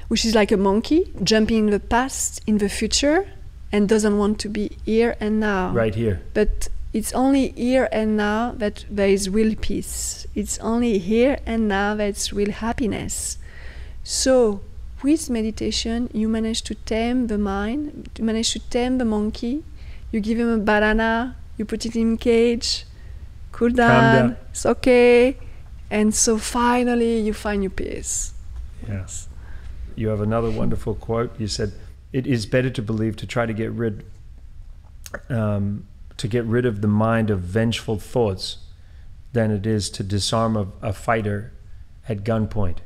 which 0.09 0.25
is 0.25 0.35
like 0.35 0.51
a 0.51 0.57
monkey 0.57 1.11
jumping 1.23 1.67
in 1.67 1.71
the 1.71 1.79
past, 1.79 2.41
in 2.45 2.57
the 2.57 2.69
future, 2.69 3.27
and 3.71 3.89
doesn't 3.89 4.17
want 4.17 4.39
to 4.39 4.49
be 4.49 4.77
here 4.85 5.15
and 5.19 5.39
now. 5.39 5.71
Right 5.71 5.95
here. 5.95 6.21
But 6.33 6.67
it's 6.93 7.11
only 7.13 7.49
here 7.49 7.89
and 7.91 8.15
now 8.15 8.53
that 8.57 8.85
there 8.89 9.09
is 9.09 9.29
real 9.29 9.55
peace. 9.55 10.25
It's 10.35 10.57
only 10.59 10.97
here 10.99 11.39
and 11.45 11.67
now 11.67 11.95
that's 11.95 12.31
real 12.31 12.51
happiness. 12.51 13.37
So, 14.03 14.61
with 15.05 15.29
meditation, 15.29 16.09
you 16.13 16.27
manage 16.27 16.63
to 16.63 16.73
tame 16.73 17.27
the 17.27 17.37
mind, 17.37 18.09
you 18.17 18.23
manage 18.25 18.51
to 18.53 18.59
tame 18.75 18.97
the 18.97 19.05
monkey. 19.05 19.63
You 20.11 20.19
give 20.19 20.39
him 20.39 20.49
a 20.49 20.57
banana, 20.57 21.35
you 21.57 21.65
put 21.65 21.85
it 21.85 21.95
in 21.95 22.17
cage, 22.17 22.85
cool 23.51 23.69
down, 23.69 24.29
down. 24.29 24.37
it's 24.49 24.65
okay. 24.65 25.37
And 25.91 26.15
so 26.15 26.37
finally 26.39 27.19
you 27.19 27.33
find 27.33 27.61
your 27.61 27.69
peace. 27.69 28.33
Yes. 28.87 29.27
You 29.95 30.07
have 30.09 30.21
another 30.21 30.49
wonderful 30.49 30.95
quote. 30.95 31.39
You 31.39 31.47
said, 31.47 31.73
"It 32.11 32.25
is 32.25 32.47
better 32.47 32.71
to 32.71 32.81
believe 32.81 33.15
to 33.17 33.27
try 33.27 33.45
to 33.45 33.53
get 33.53 33.71
rid, 33.71 34.05
um, 35.29 35.85
to 36.17 36.27
get 36.27 36.45
rid 36.45 36.65
of 36.65 36.81
the 36.81 36.87
mind 36.87 37.29
of 37.29 37.39
vengeful 37.41 37.99
thoughts, 37.99 38.57
than 39.33 39.51
it 39.51 39.65
is 39.67 39.89
to 39.91 40.03
disarm 40.03 40.57
a, 40.57 40.65
a 40.81 40.93
fighter 40.93 41.53
at 42.09 42.23
gunpoint," 42.23 42.79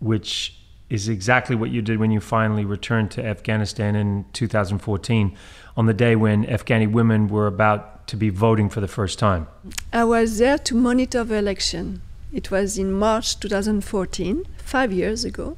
which 0.00 0.65
is 0.88 1.08
exactly 1.08 1.56
what 1.56 1.70
you 1.70 1.82
did 1.82 1.98
when 1.98 2.10
you 2.10 2.20
finally 2.20 2.64
returned 2.64 3.10
to 3.12 3.24
Afghanistan 3.24 3.96
in 3.96 4.24
2014, 4.32 5.36
on 5.76 5.86
the 5.86 5.94
day 5.94 6.16
when 6.16 6.44
Afghani 6.46 6.90
women 6.90 7.28
were 7.28 7.46
about 7.46 8.06
to 8.08 8.16
be 8.16 8.30
voting 8.30 8.68
for 8.68 8.80
the 8.80 8.88
first 8.88 9.18
time. 9.18 9.48
I 9.92 10.04
was 10.04 10.38
there 10.38 10.58
to 10.58 10.74
monitor 10.74 11.24
the 11.24 11.36
election. 11.36 12.02
It 12.32 12.50
was 12.50 12.78
in 12.78 12.92
March 12.92 13.38
2014, 13.40 14.44
five 14.58 14.92
years 14.92 15.24
ago. 15.24 15.56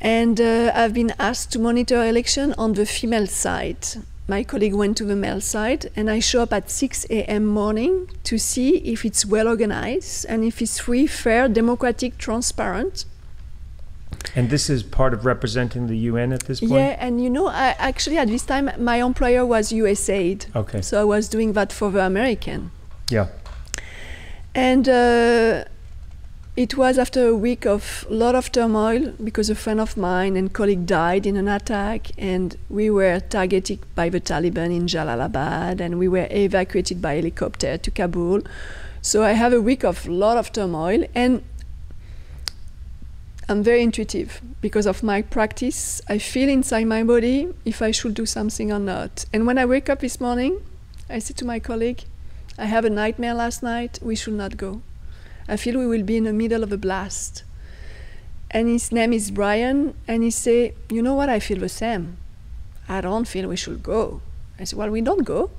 And 0.00 0.40
uh, 0.40 0.72
I've 0.74 0.94
been 0.94 1.12
asked 1.18 1.52
to 1.52 1.58
monitor 1.58 2.04
election 2.04 2.54
on 2.58 2.74
the 2.74 2.86
female 2.86 3.26
side. 3.26 3.86
My 4.28 4.44
colleague 4.44 4.74
went 4.74 4.96
to 4.98 5.04
the 5.04 5.16
male 5.16 5.40
side, 5.40 5.90
and 5.96 6.10
I 6.10 6.18
show 6.18 6.42
up 6.42 6.52
at 6.52 6.70
6 6.70 7.06
a.m. 7.10 7.46
morning 7.46 8.10
to 8.24 8.38
see 8.38 8.76
if 8.78 9.04
it's 9.04 9.24
well 9.24 9.48
organized 9.48 10.26
and 10.28 10.44
if 10.44 10.60
it's 10.60 10.78
free, 10.78 11.06
fair, 11.06 11.48
democratic, 11.48 12.18
transparent. 12.18 13.04
And 14.34 14.50
this 14.50 14.68
is 14.68 14.82
part 14.82 15.14
of 15.14 15.24
representing 15.24 15.86
the 15.86 15.96
UN 16.10 16.32
at 16.32 16.42
this 16.44 16.60
point. 16.60 16.72
Yeah, 16.72 16.96
and 16.98 17.22
you 17.22 17.30
know, 17.30 17.46
I, 17.46 17.74
actually 17.78 18.18
at 18.18 18.28
this 18.28 18.44
time 18.44 18.70
my 18.78 18.96
employer 18.96 19.46
was 19.46 19.72
USAID, 19.72 20.54
Okay. 20.54 20.82
so 20.82 21.00
I 21.00 21.04
was 21.04 21.28
doing 21.28 21.52
that 21.54 21.72
for 21.72 21.90
the 21.90 22.00
American. 22.00 22.70
Yeah. 23.10 23.28
And 24.54 24.88
uh, 24.88 25.64
it 26.56 26.76
was 26.76 26.98
after 26.98 27.28
a 27.28 27.34
week 27.36 27.66
of 27.66 28.06
a 28.08 28.14
lot 28.14 28.34
of 28.34 28.50
turmoil 28.50 29.12
because 29.22 29.50
a 29.50 29.54
friend 29.54 29.80
of 29.80 29.96
mine 29.96 30.36
and 30.36 30.52
colleague 30.52 30.86
died 30.86 31.26
in 31.26 31.36
an 31.36 31.48
attack, 31.48 32.08
and 32.18 32.56
we 32.68 32.88
were 32.90 33.20
targeted 33.20 33.78
by 33.94 34.08
the 34.08 34.20
Taliban 34.20 34.74
in 34.74 34.86
Jalalabad, 34.86 35.80
and 35.80 35.98
we 35.98 36.08
were 36.08 36.26
evacuated 36.30 37.00
by 37.02 37.14
helicopter 37.16 37.76
to 37.78 37.90
Kabul. 37.90 38.42
So 39.02 39.22
I 39.22 39.32
have 39.32 39.52
a 39.52 39.60
week 39.60 39.84
of 39.84 40.08
a 40.08 40.10
lot 40.12 40.36
of 40.36 40.50
turmoil, 40.52 41.04
and 41.14 41.42
I'm 43.48 43.62
very 43.62 43.84
intuitive 43.84 44.40
because 44.60 44.86
of 44.86 45.04
my 45.04 45.22
practice. 45.22 46.02
I 46.08 46.18
feel 46.18 46.48
inside 46.48 46.84
my 46.86 47.04
body 47.04 47.54
if 47.64 47.80
I 47.80 47.92
should 47.92 48.14
do 48.14 48.26
something 48.26 48.72
or 48.72 48.80
not. 48.80 49.24
And 49.32 49.46
when 49.46 49.56
I 49.56 49.64
wake 49.64 49.88
up 49.88 50.00
this 50.00 50.20
morning, 50.20 50.60
I 51.08 51.20
say 51.20 51.32
to 51.34 51.44
my 51.44 51.60
colleague, 51.60 52.02
I 52.58 52.64
have 52.64 52.84
a 52.84 52.90
nightmare 52.90 53.34
last 53.34 53.62
night, 53.62 54.00
we 54.02 54.16
should 54.16 54.34
not 54.34 54.56
go. 54.56 54.82
I 55.46 55.56
feel 55.56 55.78
we 55.78 55.86
will 55.86 56.02
be 56.02 56.16
in 56.16 56.24
the 56.24 56.32
middle 56.32 56.64
of 56.64 56.72
a 56.72 56.76
blast. 56.76 57.44
And 58.50 58.66
his 58.66 58.90
name 58.90 59.12
is 59.12 59.30
Brian, 59.30 59.94
and 60.08 60.24
he 60.24 60.30
say, 60.32 60.74
You 60.90 61.00
know 61.00 61.14
what, 61.14 61.28
I 61.28 61.38
feel 61.38 61.58
the 61.58 61.68
same. 61.68 62.16
I 62.88 63.00
don't 63.00 63.28
feel 63.28 63.48
we 63.48 63.56
should 63.56 63.80
go. 63.80 64.22
I 64.58 64.64
say, 64.64 64.76
Well, 64.76 64.90
we 64.90 65.02
don't 65.02 65.22
go. 65.22 65.50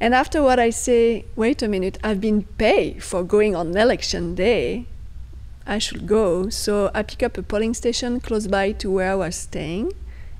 And 0.00 0.12
afterward, 0.12 0.58
I 0.58 0.70
say, 0.70 1.24
Wait 1.36 1.62
a 1.62 1.68
minute, 1.68 1.98
I've 2.02 2.20
been 2.20 2.42
paid 2.58 3.04
for 3.04 3.22
going 3.22 3.54
on 3.54 3.76
election 3.76 4.34
day. 4.34 4.86
I 5.66 5.78
should 5.78 6.06
go. 6.06 6.48
So 6.48 6.90
I 6.94 7.02
pick 7.02 7.22
up 7.22 7.36
a 7.36 7.42
polling 7.42 7.74
station 7.74 8.20
close 8.20 8.46
by 8.46 8.72
to 8.72 8.90
where 8.90 9.12
I 9.12 9.16
was 9.16 9.36
staying. 9.36 9.92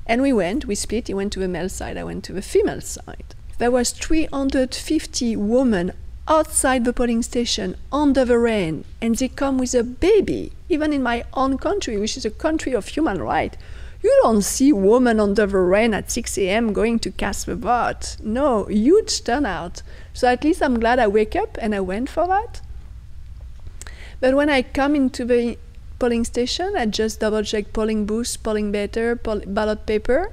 And 0.07 0.23
we 0.23 0.33
went, 0.33 0.67
we 0.67 0.75
split. 0.75 1.09
He 1.09 1.15
went 1.15 1.33
to 1.33 1.41
the 1.41 1.49
male 1.49 1.69
side, 1.69 1.97
I 1.97 2.05
went 2.05 2.25
to 2.25 2.33
the 2.33 2.43
female 2.43 2.81
side. 2.81 3.35
There 3.59 3.71
was 3.71 3.91
350 3.91 5.37
women 5.37 5.93
outside 6.29 6.85
the 6.85 6.93
polling 6.93 7.23
station 7.23 7.77
under 7.93 8.25
the 8.25 8.39
rain, 8.39 8.85
and 9.01 9.17
they 9.17 9.29
come 9.29 9.59
with 9.59 9.75
a 9.75 9.83
baby. 9.83 10.53
Even 10.69 10.93
in 10.93 11.03
my 11.03 11.25
own 11.33 11.57
country, 11.57 11.97
which 11.97 12.17
is 12.17 12.25
a 12.25 12.31
country 12.31 12.73
of 12.73 12.89
human 12.89 13.23
rights, 13.23 13.57
you 14.03 14.21
don't 14.23 14.43
see 14.43 14.73
women 14.73 15.19
under 15.19 15.47
the 15.47 15.59
rain 15.59 15.95
at 15.95 16.11
6 16.11 16.39
a.m. 16.39 16.73
going 16.73 16.99
to 17.01 17.11
cast 17.11 17.47
the 17.47 17.57
vote. 17.57 18.17
No, 18.23 18.67
huge 18.67 19.25
turnout. 19.25 19.83
So 20.13 20.29
at 20.29 20.45
least 20.45 20.63
I'm 20.63 20.79
glad 20.79 20.99
I 20.99 21.07
wake 21.07 21.35
up 21.35 21.57
and 21.61 21.75
I 21.75 21.81
went 21.81 22.09
for 22.09 22.27
that. 22.27 22.61
But 24.21 24.35
when 24.35 24.49
I 24.49 24.63
come 24.63 24.95
into 24.95 25.25
the 25.25 25.59
polling 25.99 26.25
station, 26.25 26.75
I 26.77 26.87
just 26.87 27.21
double 27.21 27.43
check 27.43 27.73
polling 27.73 28.07
booth, 28.07 28.43
polling 28.43 28.73
better, 28.73 29.17
poll- 29.17 29.43
ballot 29.47 29.87
paper. 29.87 30.33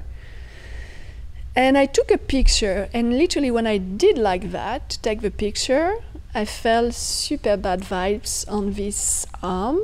And 1.56 1.78
I 1.78 1.86
took 1.86 2.10
a 2.10 2.18
picture, 2.18 2.90
and 2.94 3.16
literally, 3.16 3.52
when 3.52 3.68
I 3.68 3.78
did 3.78 4.18
like 4.18 4.52
that, 4.52 4.90
to 4.90 5.00
take 5.02 5.22
the 5.22 5.30
picture, 5.30 5.98
I 6.34 6.46
felt 6.46 6.96
super 6.96 7.58
bad 7.58 7.82
vibes 7.82 8.52
on 8.52 8.74
this 8.74 9.28
arm. 9.44 9.82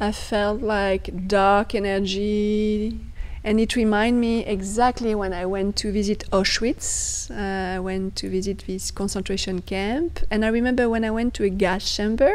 I 0.00 0.10
felt 0.10 0.62
like 0.62 1.28
dark 1.28 1.74
energy, 1.74 2.98
and 3.44 3.60
it 3.60 3.76
reminded 3.76 4.18
me 4.18 4.46
exactly 4.46 5.14
when 5.14 5.34
I 5.34 5.44
went 5.44 5.76
to 5.76 5.92
visit 5.92 6.24
Auschwitz. 6.32 7.30
Uh, 7.30 7.76
I 7.76 7.78
went 7.78 8.16
to 8.16 8.30
visit 8.30 8.64
this 8.66 8.90
concentration 8.90 9.60
camp, 9.60 10.20
and 10.30 10.46
I 10.46 10.48
remember 10.48 10.88
when 10.88 11.04
I 11.04 11.10
went 11.10 11.34
to 11.34 11.44
a 11.44 11.50
gas 11.50 11.94
chamber, 11.94 12.34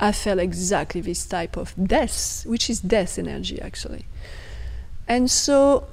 I 0.00 0.12
felt 0.12 0.38
exactly 0.38 1.00
this 1.00 1.26
type 1.26 1.56
of 1.56 1.74
death, 1.76 2.44
which 2.46 2.70
is 2.70 2.80
death 2.80 3.18
energy 3.18 3.60
actually. 3.60 4.06
And 5.08 5.30
so 5.30 5.86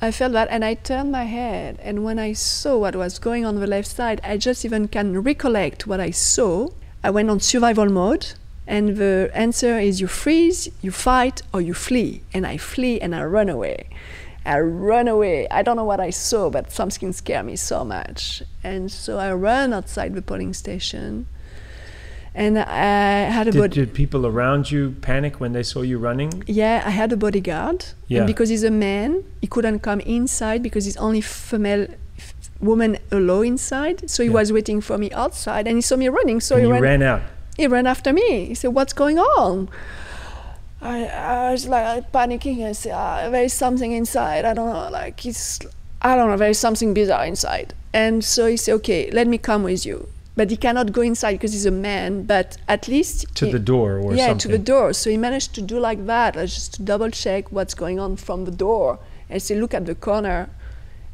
I 0.00 0.10
felt 0.10 0.32
that, 0.32 0.48
and 0.50 0.62
I 0.64 0.74
turned 0.74 1.10
my 1.10 1.24
head, 1.24 1.78
and 1.82 2.04
when 2.04 2.18
I 2.18 2.34
saw 2.34 2.76
what 2.76 2.94
was 2.94 3.18
going 3.18 3.46
on 3.46 3.56
the 3.56 3.66
left 3.66 3.88
side, 3.88 4.20
I 4.22 4.36
just 4.36 4.64
even 4.64 4.88
can 4.88 5.22
recollect 5.22 5.86
what 5.86 6.00
I 6.00 6.10
saw. 6.10 6.68
I 7.02 7.08
went 7.08 7.30
on 7.30 7.40
survival 7.40 7.86
mode, 7.86 8.34
and 8.66 8.98
the 8.98 9.30
answer 9.32 9.78
is 9.78 10.00
you 10.00 10.06
freeze, 10.06 10.68
you 10.82 10.90
fight, 10.90 11.40
or 11.54 11.62
you 11.62 11.72
flee. 11.72 12.22
And 12.34 12.46
I 12.46 12.58
flee 12.58 13.00
and 13.00 13.14
I 13.14 13.24
run 13.24 13.48
away. 13.48 13.88
I 14.44 14.60
run 14.60 15.08
away. 15.08 15.48
I 15.50 15.62
don't 15.62 15.76
know 15.76 15.84
what 15.84 16.00
I 16.00 16.10
saw, 16.10 16.50
but 16.50 16.70
something 16.70 17.12
scared 17.12 17.46
me 17.46 17.56
so 17.56 17.84
much. 17.84 18.42
And 18.62 18.92
so 18.92 19.18
I 19.18 19.32
ran 19.32 19.72
outside 19.72 20.14
the 20.14 20.20
polling 20.20 20.52
station, 20.52 21.26
and 22.36 22.58
I 22.58 23.30
had 23.36 23.48
a 23.48 23.50
Did, 23.50 23.58
body. 23.58 23.74
did 23.80 23.94
people 23.94 24.26
around 24.26 24.70
you 24.70 24.94
panic 25.00 25.40
when 25.40 25.52
they 25.56 25.62
saw 25.62 25.80
you 25.80 25.96
running? 25.98 26.42
Yeah, 26.46 26.82
I 26.84 26.90
had 26.90 27.10
a 27.12 27.16
bodyguard. 27.16 27.86
Yeah. 28.08 28.18
And 28.18 28.26
because 28.26 28.48
he's 28.50 28.62
a 28.62 28.70
man, 28.70 29.24
he 29.40 29.46
couldn't 29.46 29.80
come 29.80 30.00
inside 30.00 30.62
because 30.62 30.84
he's 30.84 30.98
only 30.98 31.22
female 31.22 31.86
f- 32.18 32.34
woman 32.60 32.98
alone 33.10 33.46
inside. 33.46 34.08
So 34.10 34.22
he 34.22 34.28
Yeah. 34.28 34.34
was 34.40 34.52
waiting 34.52 34.80
for 34.82 34.96
me 34.98 35.08
outside 35.12 35.66
and 35.66 35.76
he 35.78 35.82
saw 35.82 35.96
me 35.96 36.08
running. 36.08 36.40
So 36.40 36.56
and 36.56 36.66
he 36.66 36.70
ran, 36.72 36.82
ran 36.82 37.02
out. 37.02 37.22
he 37.56 37.66
ran 37.66 37.86
after 37.86 38.12
me. 38.12 38.28
He 38.50 38.54
said, 38.54 38.70
What's 38.74 38.92
going 38.92 39.18
on? 39.18 39.68
I, 40.82 41.06
I 41.06 41.52
was 41.52 41.66
like 41.66 42.12
panicking. 42.12 42.64
I 42.68 42.72
said, 42.72 42.92
ah, 42.94 43.30
There 43.30 43.44
is 43.44 43.54
something 43.54 43.92
inside. 43.92 44.44
I 44.44 44.52
don't 44.54 44.68
know. 44.72 44.88
Like, 44.90 45.24
it's, 45.24 45.58
I 46.02 46.14
don't 46.16 46.28
know, 46.28 46.36
there 46.36 46.50
is 46.50 46.58
something 46.58 46.92
bizarre 46.92 47.24
inside. 47.24 47.72
And 47.94 48.22
so 48.22 48.46
he 48.46 48.56
said, 48.58 48.74
okay, 48.74 49.10
let 49.10 49.26
me 49.26 49.38
come 49.38 49.62
with 49.64 49.86
you. 49.86 50.06
But 50.36 50.50
he 50.50 50.56
cannot 50.56 50.92
go 50.92 51.00
inside 51.00 51.32
because 51.32 51.52
he's 51.54 51.64
a 51.66 51.70
man, 51.70 52.24
but 52.24 52.58
at 52.68 52.88
least. 52.88 53.34
To 53.36 53.46
he- 53.46 53.52
the 53.52 53.58
door 53.58 53.98
or 53.98 54.14
yeah, 54.14 54.26
something. 54.26 54.38
to 54.40 54.48
the 54.48 54.58
door. 54.62 54.92
So 54.92 55.08
he 55.10 55.16
managed 55.16 55.54
to 55.54 55.62
do 55.62 55.78
like 55.80 56.04
that, 56.06 56.34
just 56.34 56.74
to 56.74 56.82
double 56.82 57.10
check 57.10 57.50
what's 57.50 57.74
going 57.74 57.98
on 57.98 58.16
from 58.16 58.44
the 58.44 58.50
door. 58.50 58.98
And 59.30 59.40
say, 59.42 59.58
look 59.58 59.72
at 59.74 59.86
the 59.86 59.94
corner. 59.94 60.50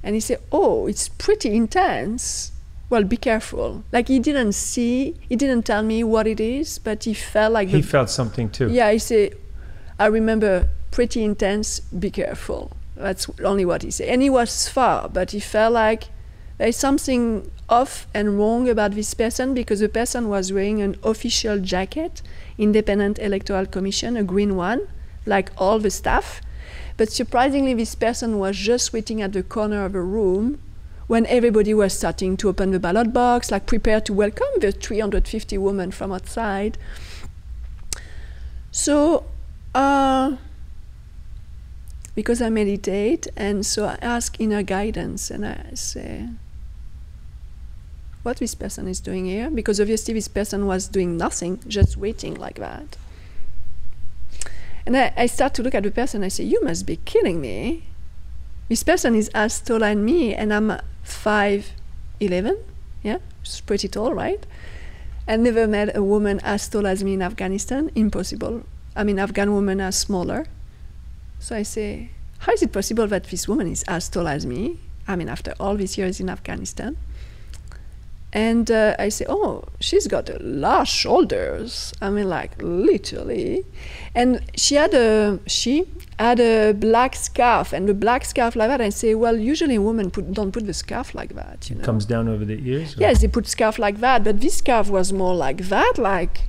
And 0.03 0.15
he 0.17 0.21
said, 0.21 0.41
oh, 0.51 0.87
it's 0.89 1.09
pretty 1.09 1.55
intense. 1.57 2.51
Well, 2.91 3.05
be 3.05 3.17
careful. 3.17 3.85
Like 3.93 4.09
he 4.09 4.19
didn't 4.19 4.53
see, 4.53 5.17
he 5.29 5.37
didn't 5.37 5.63
tell 5.63 5.83
me 5.83 6.05
what 6.05 6.27
it 6.27 6.41
is, 6.41 6.79
but 6.79 7.05
he 7.05 7.15
felt 7.15 7.53
like 7.55 7.69
He 7.69 7.81
the 7.81 7.87
felt 7.87 8.11
something 8.11 8.51
too. 8.51 8.69
yeah, 8.71 8.91
he 8.93 8.99
say, 8.99 9.33
I 9.99 10.07
remember 10.07 10.69
pretty 10.91 11.25
intense, 11.25 11.81
be 11.81 12.11
careful. 12.11 12.73
That's 12.97 13.31
only 13.43 13.65
what 13.65 13.83
he 13.83 13.91
said. 13.91 14.09
And 14.09 14.21
he 14.21 14.29
was 14.29 14.69
far, 14.69 15.09
but 15.09 15.31
he 15.31 15.41
felt 15.41 15.73
like 15.73 16.09
there's 16.63 16.77
something 16.77 17.51
off 17.69 18.07
and 18.15 18.39
wrong 18.39 18.69
about 18.69 18.93
this 18.93 19.15
person 19.15 19.53
because 19.53 19.81
the 19.81 19.89
person 19.89 20.29
was 20.29 20.53
wearing 20.53 20.81
an 20.81 20.95
official 21.03 21.59
jacket, 21.59 22.23
Independent 22.57 23.19
Electoral 23.19 23.67
Commission, 23.67 24.17
a 24.17 24.23
green 24.23 24.55
one, 24.55 24.87
like 25.27 25.51
all 25.57 25.81
the 25.81 25.91
staff. 25.91 26.41
But 26.97 27.11
surprisingly, 27.11 27.75
this 27.75 27.97
person 27.97 28.39
was 28.39 28.57
just 28.57 28.93
waiting 28.93 29.21
at 29.21 29.33
the 29.33 29.43
corner 29.43 29.85
of 29.85 29.97
a 29.97 30.03
room 30.03 30.61
when 31.09 31.27
everybody 31.27 31.75
was 31.75 31.95
starting 31.95 32.37
to 32.37 32.49
open 32.49 32.71
the 32.71 32.79
ballot 32.79 33.13
box, 33.13 33.51
like 33.51 33.67
prepare 33.67 34.01
to 34.01 34.13
welcome 34.13 34.61
the 34.61 34.71
350 34.71 35.59
women 35.59 35.91
from 35.91 36.13
outside. 36.13 36.79
So, 38.71 39.25
uh, 39.75 40.37
because 42.15 42.41
I 42.41 42.51
meditate, 42.51 43.27
and 43.37 43.67
so 43.67 43.87
I 43.87 43.99
ask 44.01 44.39
inner 44.39 44.63
guidance, 44.63 45.29
and 45.29 45.45
I 45.45 45.73
say, 45.75 46.29
what 48.23 48.39
this 48.39 48.55
person 48.55 48.89
is 48.89 49.01
doing 49.01 49.27
here? 49.27 49.51
Because 49.51 49.81
obviously 49.81 50.15
this 50.15 50.29
person 50.29 50.67
was 50.67 50.89
doing 50.89 51.17
nothing, 51.17 51.61
just 51.67 51.97
waiting 51.97 52.35
like 52.35 52.57
that. 52.57 52.97
And 54.87 54.97
I, 54.97 55.13
I 55.17 55.27
start 55.27 55.55
to 55.55 55.63
look 55.63 55.75
at 55.75 55.83
the 55.83 55.91
person. 55.91 56.25
I 56.25 56.29
say, 56.29 56.45
you 56.45 56.63
must 56.65 56.87
be 56.87 56.97
killing 56.97 57.41
me. 57.41 57.85
This 58.69 58.83
person 58.83 59.15
is 59.15 59.29
as 59.35 59.61
tall 59.61 59.85
as 59.85 59.97
me, 59.97 60.35
and 60.35 60.53
I'm 60.53 60.81
five 61.03 61.73
eleven. 62.21 62.57
Yeah, 63.03 63.19
it's 63.43 63.61
pretty 63.61 63.89
tall, 63.89 64.15
right? 64.15 64.45
I 65.29 65.37
never 65.37 65.67
met 65.67 65.95
a 65.97 66.03
woman 66.03 66.41
as 66.43 66.69
tall 66.69 66.87
as 66.87 67.05
me 67.05 67.15
in 67.15 67.23
Afghanistan. 67.23 67.91
Impossible. 67.95 68.65
I 68.97 69.05
mean, 69.05 69.19
Afghan 69.19 69.55
women 69.55 69.81
are 69.81 69.93
smaller. 69.93 70.47
So 71.39 71.57
I 71.57 71.63
say, 71.65 72.11
how 72.39 72.53
is 72.53 72.63
it 72.63 72.73
possible 72.73 73.07
that 73.09 73.25
this 73.25 73.47
woman 73.47 73.69
is 73.69 73.85
as 73.89 74.09
tall 74.09 74.27
as 74.27 74.47
me? 74.47 74.79
I 75.07 75.17
mean, 75.17 75.29
after 75.29 75.55
all 75.61 75.77
these 75.77 75.99
years 75.99 76.21
in 76.21 76.31
Afghanistan. 76.31 76.97
And 78.35 78.71
uh, 78.71 78.97
I 78.99 79.11
say, 79.11 79.27
oh, 79.29 79.65
she's 79.79 80.07
got 80.07 80.31
large 80.41 80.89
shoulders. 80.89 81.93
I 82.01 82.09
mean, 82.09 82.29
like 82.31 82.53
literally. 82.63 83.65
And 84.15 84.41
she 84.57 84.75
had 84.77 84.95
a 84.95 85.39
she 85.47 85.87
had 86.19 86.41
a 86.41 86.73
black 86.73 87.15
scarf, 87.15 87.73
and 87.73 87.89
the 87.89 87.95
black 87.95 88.25
scarf 88.25 88.57
like 88.57 88.69
that. 88.69 88.81
I 88.81 88.91
say, 88.91 89.15
well, 89.15 89.37
usually 89.37 89.77
women 89.79 90.11
put, 90.11 90.33
don't 90.33 90.53
put 90.53 90.67
the 90.67 90.73
scarf 90.75 91.15
like 91.15 91.35
that. 91.35 91.69
You 91.69 91.77
know? 91.77 91.85
Comes 91.85 92.07
down 92.07 92.29
over 92.29 92.45
the 92.45 92.59
ears. 92.69 92.97
or- 92.97 93.01
Yes, 93.01 93.21
they 93.21 93.29
put 93.29 93.47
scarf 93.47 93.79
like 93.79 93.99
that, 94.01 94.25
but 94.25 94.41
this 94.41 94.57
scarf 94.59 94.89
was 94.89 95.13
more 95.13 95.35
like 95.35 95.59
that, 95.69 95.95
like. 95.99 96.43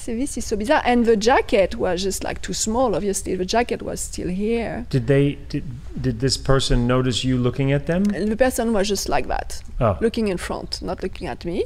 So 0.00 0.16
this 0.16 0.38
is 0.38 0.46
so 0.46 0.56
bizarre, 0.56 0.80
and 0.86 1.04
the 1.04 1.14
jacket 1.16 1.76
was 1.76 2.02
just 2.02 2.24
like 2.24 2.40
too 2.40 2.54
small. 2.54 2.94
Obviously, 2.96 3.34
the 3.36 3.44
jacket 3.44 3.82
was 3.82 4.00
still 4.00 4.28
here, 4.28 4.86
Did 4.88 5.06
they? 5.06 5.34
Did, 5.50 5.64
did 6.00 6.20
this 6.20 6.38
person 6.38 6.86
notice 6.86 7.22
you 7.22 7.36
looking 7.36 7.70
at 7.70 7.84
them? 7.86 8.04
and 8.14 8.32
the 8.32 8.36
person 8.36 8.72
was 8.72 8.88
just 8.88 9.08
like 9.10 9.26
that, 9.28 9.62
Oh, 9.78 9.98
looking 10.00 10.28
in 10.28 10.38
front, 10.38 10.80
not 10.80 11.02
looking 11.02 11.26
at 11.28 11.44
me. 11.44 11.64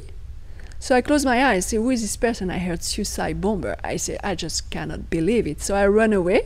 So 0.79 0.95
I 0.97 1.01
close 1.01 1.23
my 1.23 1.45
eyes. 1.45 1.67
Say, 1.67 1.77
"Who 1.77 1.89
is 1.89 2.01
this 2.01 2.17
person?" 2.17 2.51
I 2.51 2.59
heard 2.59 2.83
suicide 2.83 3.39
bomber. 3.39 3.77
I 3.85 3.95
say, 3.95 4.17
"I 4.21 4.35
just 4.35 4.69
cannot 4.69 5.09
believe 5.09 5.47
it." 5.47 5.61
So 5.61 5.73
I 5.73 5.87
run 5.87 6.11
away, 6.11 6.41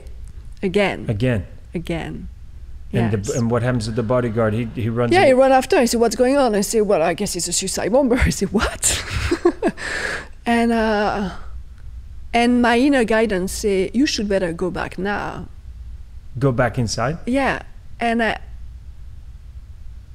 again, 0.62 1.06
again. 1.10 1.48
again. 1.74 2.30
And, 2.94 3.12
Yes. 3.14 3.28
the, 3.28 3.38
and 3.38 3.50
what 3.52 3.62
happens 3.64 3.86
to 3.86 3.92
the 3.92 4.04
bodyguard? 4.04 4.54
He 4.54 4.66
he 4.76 4.90
runs. 4.90 5.12
Yeah, 5.12 5.26
he 5.26 5.34
runs 5.34 5.54
after. 5.54 5.76
I 5.78 5.86
said, 5.86 6.00
"What's 6.00 6.16
going 6.16 6.38
on?" 6.38 6.54
I 6.54 6.62
said, 6.62 6.82
"Well, 6.84 7.02
I 7.02 7.16
guess 7.16 7.36
it's 7.36 7.48
a 7.48 7.54
suicide 7.54 7.92
bomber." 7.92 8.18
I 8.30 8.30
said, 8.30 8.50
"What?" 8.54 8.84
and 10.46 10.72
uh, 10.72 11.32
and 12.34 12.62
my 12.62 12.78
inner 12.78 13.04
guidance 13.04 13.52
say, 13.52 13.90
"You 13.94 14.06
should 14.06 14.28
better 14.30 14.54
go 14.54 14.70
back 14.72 14.98
now." 14.98 15.48
Go 16.38 16.52
back 16.52 16.78
inside. 16.78 17.18
Yeah, 17.26 17.64
and 18.00 18.22
I 18.22 18.40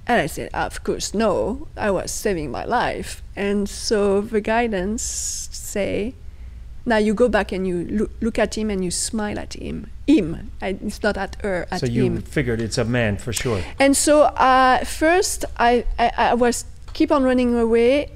and 0.07 0.21
I 0.21 0.27
said, 0.27 0.51
"Of 0.55 0.85
course, 0.85 1.15
no. 1.15 1.67
I 1.77 1.91
was 1.91 2.11
saving 2.11 2.51
my 2.51 2.65
life." 2.65 3.23
And 3.37 3.69
so 3.69 4.21
the 4.21 4.41
guidance 4.41 5.03
say, 5.53 6.15
"Now 6.87 6.99
you 6.99 7.15
go 7.15 7.29
back 7.29 7.53
and 7.53 7.67
you 7.67 7.85
look, 7.91 8.11
look 8.21 8.39
at 8.39 8.57
him 8.57 8.71
and 8.71 8.85
you 8.85 8.91
smile 8.91 9.39
at 9.39 9.55
him. 9.55 9.91
Him. 10.07 10.51
It's 10.61 11.03
not 11.03 11.17
at 11.17 11.37
her. 11.43 11.67
At 11.71 11.81
so 11.81 11.87
you 11.87 12.05
him." 12.05 12.23
figured 12.23 12.61
it's 12.61 12.79
a 12.79 12.85
man 12.85 13.17
for 13.17 13.33
sure. 13.33 13.63
And 13.81 13.97
so 13.97 14.23
uh, 14.37 14.85
first, 14.85 15.45
I, 15.57 15.85
I, 15.99 16.13
I 16.17 16.35
was 16.35 16.65
keep 16.93 17.11
on 17.11 17.25
running 17.25 17.57
away, 17.57 18.13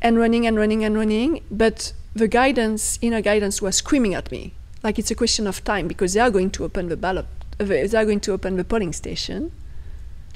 and 0.00 0.18
running 0.18 0.46
and 0.46 0.56
running 0.56 0.84
and 0.84 0.94
running. 0.96 1.40
But 1.50 1.92
the 2.18 2.28
guidance, 2.28 2.98
inner 3.00 3.20
guidance, 3.20 3.62
was 3.62 3.76
screaming 3.76 4.14
at 4.14 4.30
me, 4.30 4.54
like 4.82 4.98
it's 4.98 5.10
a 5.10 5.14
question 5.14 5.46
of 5.46 5.62
time 5.64 5.88
because 5.88 6.14
they 6.14 6.20
are 6.20 6.30
going 6.30 6.50
to 6.50 6.64
open 6.64 6.88
the 6.88 6.96
ballot. 6.96 7.26
uh, 7.60 7.64
They 7.64 7.84
are 7.96 8.04
going 8.04 8.20
to 8.20 8.32
open 8.32 8.56
the 8.56 8.64
polling 8.64 8.92
station. 8.92 9.52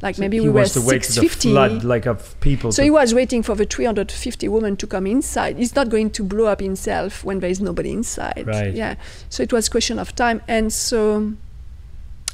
Like 0.01 0.19
maybe 0.19 0.39
he 0.39 0.41
we 0.41 0.49
were 0.49 0.55
wants 0.57 0.73
to 0.75 0.81
wait 0.81 1.07
for 1.07 1.13
the 1.13 1.29
650. 1.29 1.51
flood 1.53 1.85
like 1.85 2.07
of 2.07 2.35
people. 2.41 2.73
So 2.73 2.83
he 2.83 2.91
was 2.91 3.15
waiting 3.15 3.43
for 3.45 3.55
the 3.55 3.65
350 3.65 4.49
women 4.49 4.77
to 4.79 4.87
come 4.89 5.07
inside. 5.07 5.59
He's 5.59 5.77
not 5.77 5.91
going 5.91 6.11
to 6.11 6.25
blow 6.25 6.47
up 6.47 6.59
himself 6.61 7.23
when 7.23 7.39
there 7.39 7.51
is 7.51 7.61
nobody 7.61 7.93
inside. 7.93 8.45
Right. 8.47 8.75
Yeah. 8.75 8.97
So 9.29 9.45
it 9.45 9.53
was 9.53 9.69
a 9.69 9.71
question 9.71 10.01
of 10.01 10.13
time. 10.17 10.43
And 10.49 10.73
so 10.73 11.35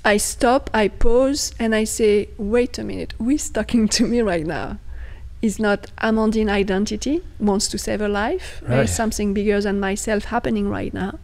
I 0.03 0.17
stop, 0.17 0.71
I 0.73 0.89
pause, 0.89 1.53
and 1.59 1.75
I 1.75 1.85
say, 1.85 2.31
wait 2.39 2.79
a 2.79 2.85
minute, 2.85 3.13
who 3.19 3.29
is 3.31 3.51
talking 3.51 3.87
to 3.89 4.07
me 4.07 4.23
right 4.23 4.47
now? 4.47 4.79
Is 5.41 5.61
not 5.61 5.87
Amandine 5.99 6.51
identity, 6.51 7.23
wants 7.39 7.69
to 7.69 7.79
save 7.79 8.01
her 8.01 8.09
life. 8.09 8.61
There 8.67 8.83
is 8.83 8.95
something 8.95 9.35
bigger 9.35 9.61
than 9.61 9.79
myself 9.79 10.25
happening 10.25 10.69
right 10.69 10.93
now. 10.93 11.21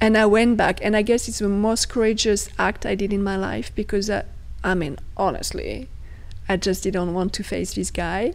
And 0.00 0.16
I 0.16 0.26
went 0.26 0.56
back, 0.56 0.78
and 0.82 0.96
I 0.96 1.02
guess 1.02 1.26
it's 1.26 1.40
the 1.40 1.48
most 1.48 1.88
courageous 1.88 2.48
act 2.58 2.86
I 2.86 2.94
did 2.94 3.12
in 3.12 3.24
my 3.24 3.36
life 3.36 3.74
because, 3.74 4.08
uh, 4.08 4.22
I 4.62 4.74
mean, 4.74 4.98
honestly, 5.16 5.88
I 6.48 6.56
just 6.56 6.84
didn't 6.84 7.12
want 7.12 7.32
to 7.32 7.42
face 7.42 7.74
this 7.74 7.90
guy. 7.90 8.34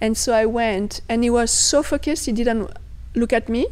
And 0.00 0.16
so 0.16 0.32
I 0.32 0.46
went, 0.46 1.02
and 1.08 1.22
he 1.22 1.28
was 1.28 1.50
so 1.50 1.82
focused, 1.82 2.24
he 2.24 2.32
didn't 2.32 2.70
look 3.14 3.34
at 3.34 3.50
me. 3.50 3.66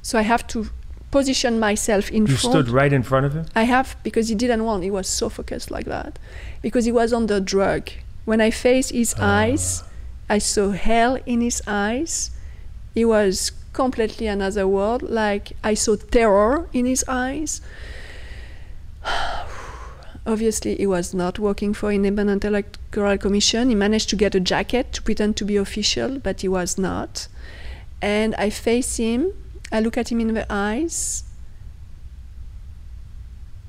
So 0.00 0.18
I 0.18 0.22
have 0.22 0.46
to 0.48 0.70
position 1.10 1.60
myself 1.60 2.10
in 2.10 2.26
you 2.26 2.36
front. 2.36 2.54
You 2.54 2.62
stood 2.62 2.68
right 2.70 2.92
in 2.92 3.02
front 3.02 3.26
of 3.26 3.34
him. 3.34 3.46
I 3.54 3.64
have 3.64 3.96
because 4.02 4.28
he 4.28 4.34
didn't 4.34 4.64
want. 4.64 4.82
He 4.82 4.90
was 4.90 5.08
so 5.08 5.28
focused 5.28 5.70
like 5.70 5.86
that 5.86 6.18
because 6.62 6.86
he 6.86 6.92
was 6.92 7.12
on 7.12 7.26
the 7.26 7.40
drug. 7.40 7.90
When 8.24 8.40
I 8.40 8.50
faced 8.50 8.90
his 8.90 9.14
ah. 9.18 9.40
eyes, 9.40 9.84
I 10.28 10.38
saw 10.38 10.70
hell 10.70 11.18
in 11.26 11.40
his 11.40 11.62
eyes. 11.66 12.30
He 12.94 13.04
was 13.04 13.52
completely 13.72 14.26
another 14.26 14.66
world. 14.66 15.02
Like 15.02 15.52
I 15.62 15.74
saw 15.74 15.96
terror 15.96 16.68
in 16.72 16.86
his 16.86 17.04
eyes. 17.08 17.60
Obviously, 20.26 20.76
he 20.76 20.86
was 20.86 21.12
not 21.12 21.38
working 21.38 21.74
for 21.74 21.92
Independent 21.92 22.44
Electoral 22.44 23.18
Commission. 23.18 23.68
He 23.68 23.74
managed 23.74 24.08
to 24.10 24.16
get 24.16 24.34
a 24.34 24.40
jacket 24.40 24.94
to 24.94 25.02
pretend 25.02 25.36
to 25.36 25.44
be 25.44 25.56
official, 25.56 26.18
but 26.18 26.40
he 26.40 26.48
was 26.48 26.78
not. 26.78 27.28
And 28.00 28.34
I 28.36 28.48
face 28.48 28.96
him. 28.96 29.32
I 29.70 29.80
look 29.80 29.98
at 29.98 30.10
him 30.10 30.20
in 30.20 30.32
the 30.32 30.46
eyes 30.48 31.24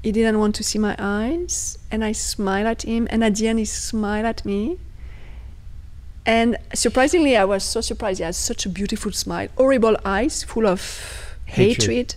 he 0.05 0.11
didn't 0.11 0.37
want 0.37 0.53
to 0.53 0.63
see 0.63 0.77
my 0.77 0.95
eyes 0.99 1.79
and 1.89 2.05
i 2.05 2.11
smiled 2.11 2.67
at 2.67 2.83
him 2.83 3.07
and 3.09 3.23
at 3.23 3.33
the 3.35 3.47
end 3.47 3.57
he 3.57 3.65
smiled 3.65 4.27
at 4.27 4.45
me. 4.45 4.77
And 6.27 6.57
surprisingly 6.75 7.35
i 7.35 7.43
was 7.43 7.63
so 7.63 7.81
surprised. 7.81 8.19
He 8.19 8.23
had 8.23 8.35
such 8.35 8.67
a 8.67 8.69
beautiful 8.69 9.11
smile 9.11 9.47
horrible 9.57 9.97
eyes 10.05 10.43
full 10.43 10.67
of 10.67 10.79
Hatred. 11.45 11.81
hatred, 11.81 12.15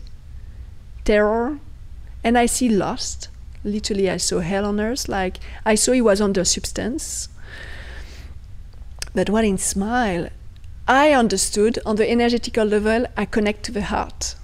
terror. 1.07 1.61
And 2.23 2.37
i 2.37 2.45
see 2.45 2.69
lost. 2.69 3.29
Literally 3.65 4.11
i 4.11 4.19
saw 4.19 4.41
hell 4.41 4.67
on 4.67 4.81
earth. 4.81 5.09
Like 5.09 5.39
i 5.65 5.75
saw 5.75 5.93
he 5.93 6.03
was 6.03 6.21
under 6.21 6.45
substance. 6.45 7.31
But 9.15 9.31
when 9.31 9.45
he 9.45 9.57
smiled 9.57 10.29
i 10.87 11.13
understood 11.13 11.79
on 11.87 11.97
the 11.97 12.11
energetical 12.11 12.67
level 12.67 13.07
i 13.17 13.25
connect 13.25 13.63
to 13.63 13.73
the 13.73 13.85
heart 13.85 14.35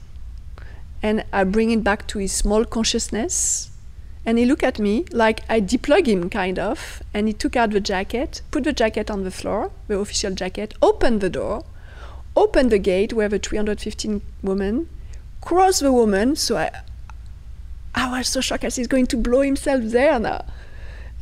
and 1.05 1.22
I 1.34 1.44
bring 1.44 1.70
it 1.70 1.84
back 1.84 2.07
to 2.09 2.18
his 2.18 2.32
small 2.32 2.64
consciousness. 2.64 3.70
And 4.24 4.38
he 4.38 4.46
looked 4.46 4.62
at 4.62 4.78
me 4.78 5.05
like 5.12 5.40
I 5.50 5.61
deplug 5.61 6.07
him, 6.07 6.30
kind 6.30 6.59
of. 6.59 7.02
And 7.12 7.28
he 7.28 7.34
took 7.34 7.57
out 7.57 7.72
the 7.72 7.80
jacket, 7.80 8.40
put 8.50 8.64
the 8.64 8.72
jacket 8.72 9.11
on 9.11 9.22
the 9.22 9.30
floor, 9.30 9.70
the 9.86 9.98
official 9.98 10.32
jacket, 10.32 10.72
opened 10.80 11.20
the 11.20 11.28
door, 11.28 11.66
opened 12.34 12.72
the 12.72 12.78
gate 12.78 13.12
where 13.12 13.28
the 13.28 13.38
315 13.38 14.22
women, 14.42 14.88
crossed 15.42 15.80
the 15.80 15.92
woman. 15.92 16.36
So 16.36 16.57
I, 16.57 16.70
I 17.94 18.18
was 18.18 18.28
so 18.28 18.40
shocked 18.40 18.64
as 18.64 18.76
he's 18.76 18.86
going 18.86 19.07
to 19.09 19.18
blow 19.18 19.42
himself 19.42 19.82
there 19.84 20.18
now. 20.18 20.46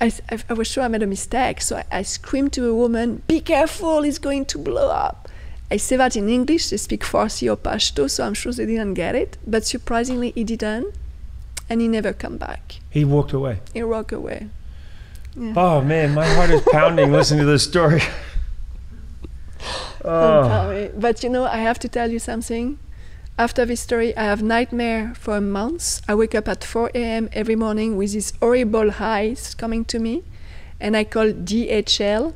I, 0.00 0.12
I 0.48 0.52
was 0.52 0.68
sure 0.68 0.84
I 0.84 0.88
made 0.88 1.02
a 1.02 1.08
mistake. 1.08 1.60
So 1.60 1.78
I, 1.78 1.84
I 1.90 2.02
screamed 2.02 2.52
to 2.52 2.68
a 2.68 2.74
woman, 2.74 3.24
Be 3.26 3.40
careful, 3.40 4.02
he's 4.02 4.20
going 4.20 4.44
to 4.46 4.58
blow 4.58 4.90
up. 4.90 5.28
I 5.72 5.78
say 5.78 5.96
that 5.96 6.16
in 6.16 6.28
English, 6.28 6.68
they 6.68 6.76
speak 6.76 7.02
Farsi 7.02 7.50
or 7.50 7.56
Pashto, 7.56 8.06
so 8.10 8.26
I'm 8.26 8.34
sure 8.34 8.52
they 8.52 8.66
didn't 8.66 8.92
get 8.92 9.14
it. 9.14 9.38
But 9.46 9.64
surprisingly, 9.64 10.32
he 10.34 10.44
didn't. 10.44 10.94
And 11.70 11.80
he 11.80 11.88
never 11.88 12.12
come 12.12 12.36
back. 12.36 12.80
He 12.90 13.06
walked 13.06 13.32
away. 13.32 13.60
He 13.72 13.82
walked 13.82 14.12
away. 14.12 14.48
Yeah. 15.34 15.54
Oh 15.56 15.80
man, 15.80 16.12
my 16.12 16.26
heart 16.26 16.50
is 16.50 16.60
pounding 16.70 17.10
listening 17.10 17.40
to 17.40 17.46
this 17.46 17.64
story. 17.64 18.02
Oh. 20.04 20.90
But 20.98 21.22
you 21.22 21.30
know, 21.30 21.44
I 21.44 21.58
have 21.58 21.78
to 21.78 21.88
tell 21.88 22.10
you 22.10 22.18
something. 22.18 22.76
After 23.38 23.64
this 23.64 23.80
story, 23.80 24.16
I 24.16 24.24
have 24.24 24.42
nightmare 24.42 25.14
for 25.14 25.36
a 25.36 25.40
month. 25.40 26.00
I 26.08 26.16
wake 26.16 26.34
up 26.34 26.48
at 26.48 26.64
4 26.64 26.90
a.m. 26.92 27.28
every 27.32 27.54
morning 27.54 27.96
with 27.96 28.12
these 28.12 28.32
horrible 28.40 28.90
highs 28.90 29.54
coming 29.54 29.84
to 29.84 30.00
me, 30.00 30.24
and 30.80 30.96
I 30.96 31.04
call 31.04 31.26
DHL, 31.26 32.34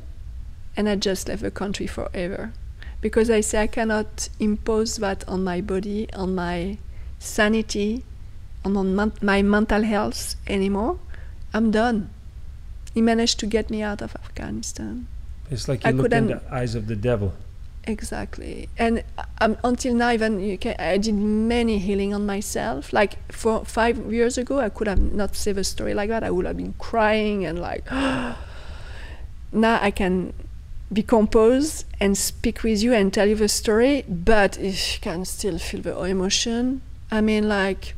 and 0.77 0.87
I 0.87 0.95
just 0.95 1.27
left 1.27 1.41
the 1.41 1.51
country 1.51 1.87
forever, 1.87 2.53
because 3.01 3.29
I 3.29 3.41
say 3.41 3.61
I 3.63 3.67
cannot 3.67 4.29
impose 4.39 4.97
that 4.97 5.27
on 5.27 5.43
my 5.43 5.61
body, 5.61 6.11
on 6.13 6.35
my 6.35 6.77
sanity, 7.19 8.03
on, 8.65 8.75
on 8.75 8.95
mon- 8.95 9.13
my 9.21 9.41
mental 9.41 9.83
health 9.83 10.35
anymore. 10.47 10.99
I'm 11.53 11.71
done. 11.71 12.09
He 12.93 13.01
managed 13.01 13.39
to 13.39 13.45
get 13.45 13.69
me 13.69 13.81
out 13.83 14.01
of 14.01 14.15
Afghanistan. 14.15 15.07
it's 15.49 15.67
like 15.67 15.85
I 15.85 15.89
you 15.89 15.97
looked 15.97 16.13
in 16.13 16.27
the 16.27 16.41
eyes 16.51 16.75
of 16.75 16.87
the 16.87 16.95
devil. 16.95 17.33
Exactly, 17.85 18.67
and 18.77 19.01
um, 19.39 19.55
until 19.63 19.93
now, 19.93 20.11
even 20.11 20.41
you 20.41 20.57
can, 20.57 20.75
I 20.77 20.97
did 20.97 21.15
many 21.15 21.79
healing 21.79 22.13
on 22.13 22.25
myself. 22.25 22.91
Like 22.91 23.31
for 23.31 23.63
five 23.63 24.11
years 24.11 24.37
ago, 24.37 24.59
I 24.59 24.67
could 24.67 24.87
have 24.87 24.99
not 24.99 25.37
saved 25.37 25.57
a 25.57 25.63
story 25.63 25.93
like 25.93 26.09
that. 26.09 26.21
I 26.21 26.31
would 26.31 26.45
have 26.45 26.57
been 26.57 26.73
crying 26.79 27.45
and 27.45 27.59
like. 27.59 27.89
now 29.51 29.79
I 29.81 29.91
can 29.91 30.33
be 30.91 31.03
composed 31.03 31.85
and 31.99 32.17
speak 32.17 32.63
with 32.63 32.81
you 32.81 32.93
and 32.93 33.13
tell 33.13 33.27
you 33.27 33.35
the 33.35 33.49
story, 33.49 34.03
but 34.07 34.57
if 34.57 34.95
you 34.95 34.99
can 35.01 35.25
still 35.25 35.57
feel 35.59 35.81
the 35.81 35.97
emotion, 36.03 36.81
I 37.11 37.21
mean, 37.21 37.47
like. 37.49 37.93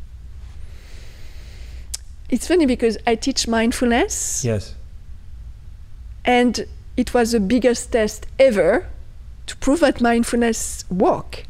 It's 2.29 2.47
funny 2.47 2.65
because 2.65 2.97
I 3.07 3.15
teach 3.15 3.47
mindfulness 3.47 4.43
Yes. 4.45 4.75
and 6.23 6.65
it 6.95 7.11
was 7.13 7.31
the 7.31 7.39
biggest 7.39 7.91
test 7.91 8.27
ever 8.37 8.85
to 9.47 9.55
prove 9.57 9.79
that 9.79 9.99
mindfulness 9.99 10.85
work 10.91 11.45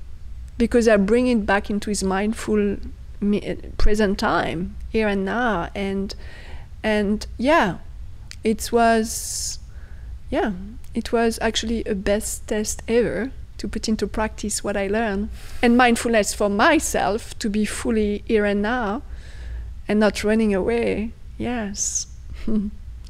because 0.58 0.88
I 0.88 0.96
bring 0.96 1.28
it 1.28 1.46
back 1.46 1.70
into 1.70 1.90
his 1.90 2.02
mindful 2.02 2.78
mi- 3.20 3.58
present 3.78 4.20
time 4.20 4.76
here 4.90 5.08
and 5.10 5.26
now 5.26 5.70
and 5.76 6.16
and 6.82 7.28
yeah 7.38 7.80
it 8.46 8.72
was 8.72 9.60
yeah 10.30 10.54
it 10.94 11.12
was 11.12 11.38
actually 11.42 11.84
a 11.86 11.96
best 11.96 12.48
test 12.48 12.82
ever 12.88 13.32
to 13.58 13.68
put 13.68 13.88
into 13.90 14.08
practice 14.08 14.64
what 14.64 14.76
I 14.78 14.88
learned 14.88 15.30
and 15.62 15.76
mindfulness 15.78 16.34
for 16.34 16.50
myself 16.50 17.38
to 17.40 17.50
be 17.50 17.66
fully 17.66 18.24
here 18.26 18.46
and 18.46 18.62
now 18.62 19.02
and 19.88 20.00
not 20.00 20.24
running 20.24 20.54
away 20.56 21.12
yes 21.38 22.08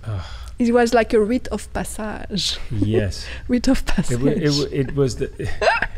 ah. 0.07 0.25
it 0.57 0.73
was 0.73 0.93
like 0.93 1.13
a 1.13 1.19
rite 1.19 1.47
of 1.49 1.71
passage 1.73 2.57
Yes. 2.71 3.25
rite 3.47 3.67
of 3.67 3.85
passage 3.85 4.17
It, 4.19 4.23
wa- 4.23 4.31
it, 4.31 4.49
wa- 4.51 4.69
it 4.79 4.95
was 4.95 5.15
the. 5.17 5.29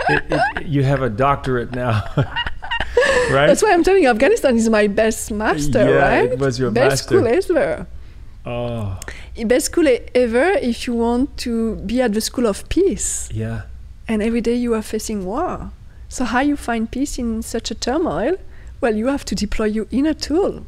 It, 0.09 0.67
you 0.67 0.83
have 0.83 1.01
a 1.03 1.09
doctorate 1.09 1.71
now, 1.71 2.03
right? 2.17 3.47
That's 3.47 3.61
why 3.63 3.71
I'm 3.71 3.83
telling 3.83 4.03
you, 4.03 4.09
Afghanistan 4.09 4.57
is 4.57 4.67
my 4.67 4.87
best 4.87 5.31
master, 5.31 5.79
Yeah, 5.87 5.95
right? 6.19 6.31
it 6.33 6.39
was 6.39 6.59
your 6.59 6.71
best 6.71 7.09
master. 7.09 7.15
school 7.19 7.27
ever. 7.27 7.87
Oh, 8.45 8.99
Best 9.45 9.67
school 9.67 9.87
ever 10.15 10.51
if 10.61 10.87
you 10.87 10.93
want 10.93 11.37
to 11.37 11.75
be 11.77 12.01
at 12.01 12.13
the 12.13 12.21
school 12.21 12.45
of 12.47 12.67
peace. 12.69 13.29
yeah. 13.33 13.61
And 14.07 14.21
every 14.21 14.41
day 14.41 14.55
you 14.55 14.73
are 14.73 14.81
facing 14.81 15.25
war. 15.25 15.71
So 16.09 16.25
how 16.25 16.41
you 16.41 16.57
find 16.57 16.89
peace 16.91 17.17
in 17.17 17.41
such 17.41 17.71
a 17.71 17.75
turmoil? 17.75 18.35
Well, 18.81 18.95
you 18.95 19.07
have 19.07 19.23
to 19.25 19.35
deploy 19.35 19.65
your 19.65 19.87
inner 19.91 20.13
tool 20.13 20.65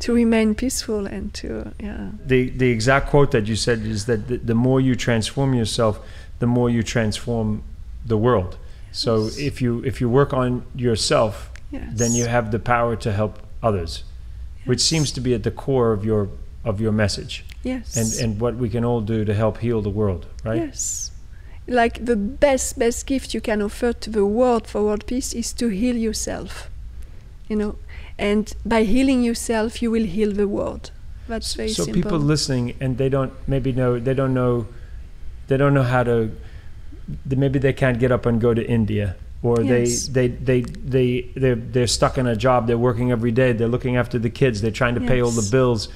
to 0.00 0.12
remain 0.12 0.54
peaceful 0.54 1.06
and 1.06 1.32
to 1.34 1.72
yeah. 1.80 2.10
The 2.26 2.50
the 2.50 2.70
exact 2.70 3.08
quote 3.08 3.30
that 3.30 3.46
you 3.46 3.56
said 3.56 3.78
is 3.86 4.04
that 4.06 4.28
the, 4.28 4.36
the 4.38 4.54
more 4.54 4.80
you 4.80 4.94
transform 4.96 5.54
yourself, 5.54 6.00
the 6.40 6.46
more 6.46 6.68
you 6.68 6.82
transform 6.82 7.62
the 8.04 8.16
world. 8.18 8.58
So 8.90 9.30
if 9.38 9.62
you 9.62 9.82
if 9.84 10.00
you 10.00 10.08
work 10.10 10.32
on 10.34 10.64
yourself, 10.74 11.50
Yes. 11.70 11.88
then 11.94 12.12
you 12.12 12.26
have 12.26 12.50
the 12.50 12.58
power 12.58 12.96
to 12.96 13.12
help 13.12 13.38
others, 13.62 14.04
which 14.66 14.80
seems 14.80 15.10
to 15.12 15.20
be 15.22 15.32
at 15.32 15.42
the 15.42 15.50
core 15.50 15.92
of 15.94 16.04
your 16.04 16.28
of 16.64 16.80
your 16.80 16.92
message 16.92 17.44
yes. 17.62 17.96
and 17.96 18.24
and 18.24 18.40
what 18.40 18.56
we 18.56 18.68
can 18.68 18.84
all 18.84 19.00
do 19.00 19.24
to 19.24 19.34
help 19.34 19.58
heal 19.58 19.80
the 19.82 19.90
world, 19.90 20.26
right? 20.44 20.58
Yes. 20.58 21.10
Like 21.66 22.04
the 22.04 22.16
best, 22.16 22.78
best 22.78 23.06
gift 23.06 23.34
you 23.34 23.40
can 23.40 23.62
offer 23.62 23.92
to 23.92 24.10
the 24.10 24.26
world 24.26 24.66
for 24.66 24.82
world 24.82 25.06
peace 25.06 25.32
is 25.32 25.52
to 25.54 25.68
heal 25.68 25.96
yourself. 25.96 26.68
You 27.48 27.56
know, 27.56 27.76
and 28.18 28.52
by 28.64 28.82
healing 28.82 29.22
yourself, 29.22 29.82
you 29.82 29.90
will 29.90 30.04
heal 30.04 30.32
the 30.32 30.48
world. 30.48 30.90
That's 31.28 31.54
very 31.54 31.68
so 31.68 31.84
simple. 31.84 32.02
people 32.02 32.18
listening 32.18 32.74
and 32.80 32.98
they 32.98 33.08
don't 33.08 33.32
maybe 33.46 33.72
know 33.72 33.98
they 33.98 34.14
don't 34.14 34.34
know 34.34 34.66
they 35.46 35.56
don't 35.56 35.72
know 35.72 35.84
how 35.84 36.02
to 36.02 36.30
maybe 37.26 37.58
they 37.58 37.72
can't 37.72 37.98
get 37.98 38.10
up 38.12 38.26
and 38.26 38.40
go 38.40 38.54
to 38.54 38.64
India 38.66 39.16
or 39.42 39.60
Yes. 39.62 40.08
they, 40.08 40.28
they 40.28 40.60
they 40.60 40.60
they 40.60 41.30
they're 41.36 41.54
they're 41.54 41.86
stuck 41.86 42.18
in 42.18 42.26
a 42.26 42.36
job 42.36 42.66
they're 42.66 42.78
working 42.78 43.12
every 43.12 43.30
day 43.30 43.52
they're 43.52 43.68
looking 43.68 43.96
after 43.96 44.18
the 44.18 44.30
kids 44.30 44.62
they're 44.62 44.70
trying 44.70 44.94
to 44.94 45.00
pay 45.00 45.22
all 45.22 45.30
the 45.30 45.48
bills 45.50 45.88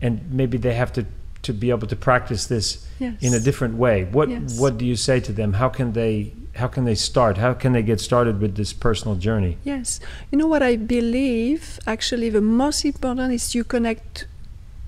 and 0.00 0.20
maybe 0.32 0.58
they 0.58 0.74
have 0.74 0.92
to 0.92 1.04
to 1.42 1.52
be 1.54 1.70
able 1.70 1.86
to 1.86 1.96
practice 1.96 2.46
this 2.46 2.86
yes. 2.98 3.14
in 3.22 3.32
a 3.32 3.40
different 3.40 3.74
way 3.76 4.04
what 4.04 4.28
Yes. 4.28 4.58
what 4.60 4.76
do 4.76 4.84
you 4.84 4.96
say 4.96 5.20
to 5.20 5.32
them 5.32 5.54
how 5.54 5.68
can 5.70 5.92
they 5.92 6.32
how 6.56 6.68
can 6.68 6.84
they 6.84 6.94
start 6.94 7.38
how 7.38 7.54
can 7.54 7.72
they 7.72 7.82
get 7.82 7.98
started 8.00 8.40
with 8.40 8.56
this 8.56 8.72
personal 8.74 9.16
journey 9.16 9.56
Yes. 9.64 10.00
You 10.30 10.38
know 10.38 10.46
what 10.46 10.62
I 10.62 10.76
believe? 10.76 11.78
Actually, 11.86 12.28
the 12.30 12.40
most 12.40 12.84
important 12.84 13.32
is 13.32 13.54
you 13.54 13.64
connect 13.64 14.26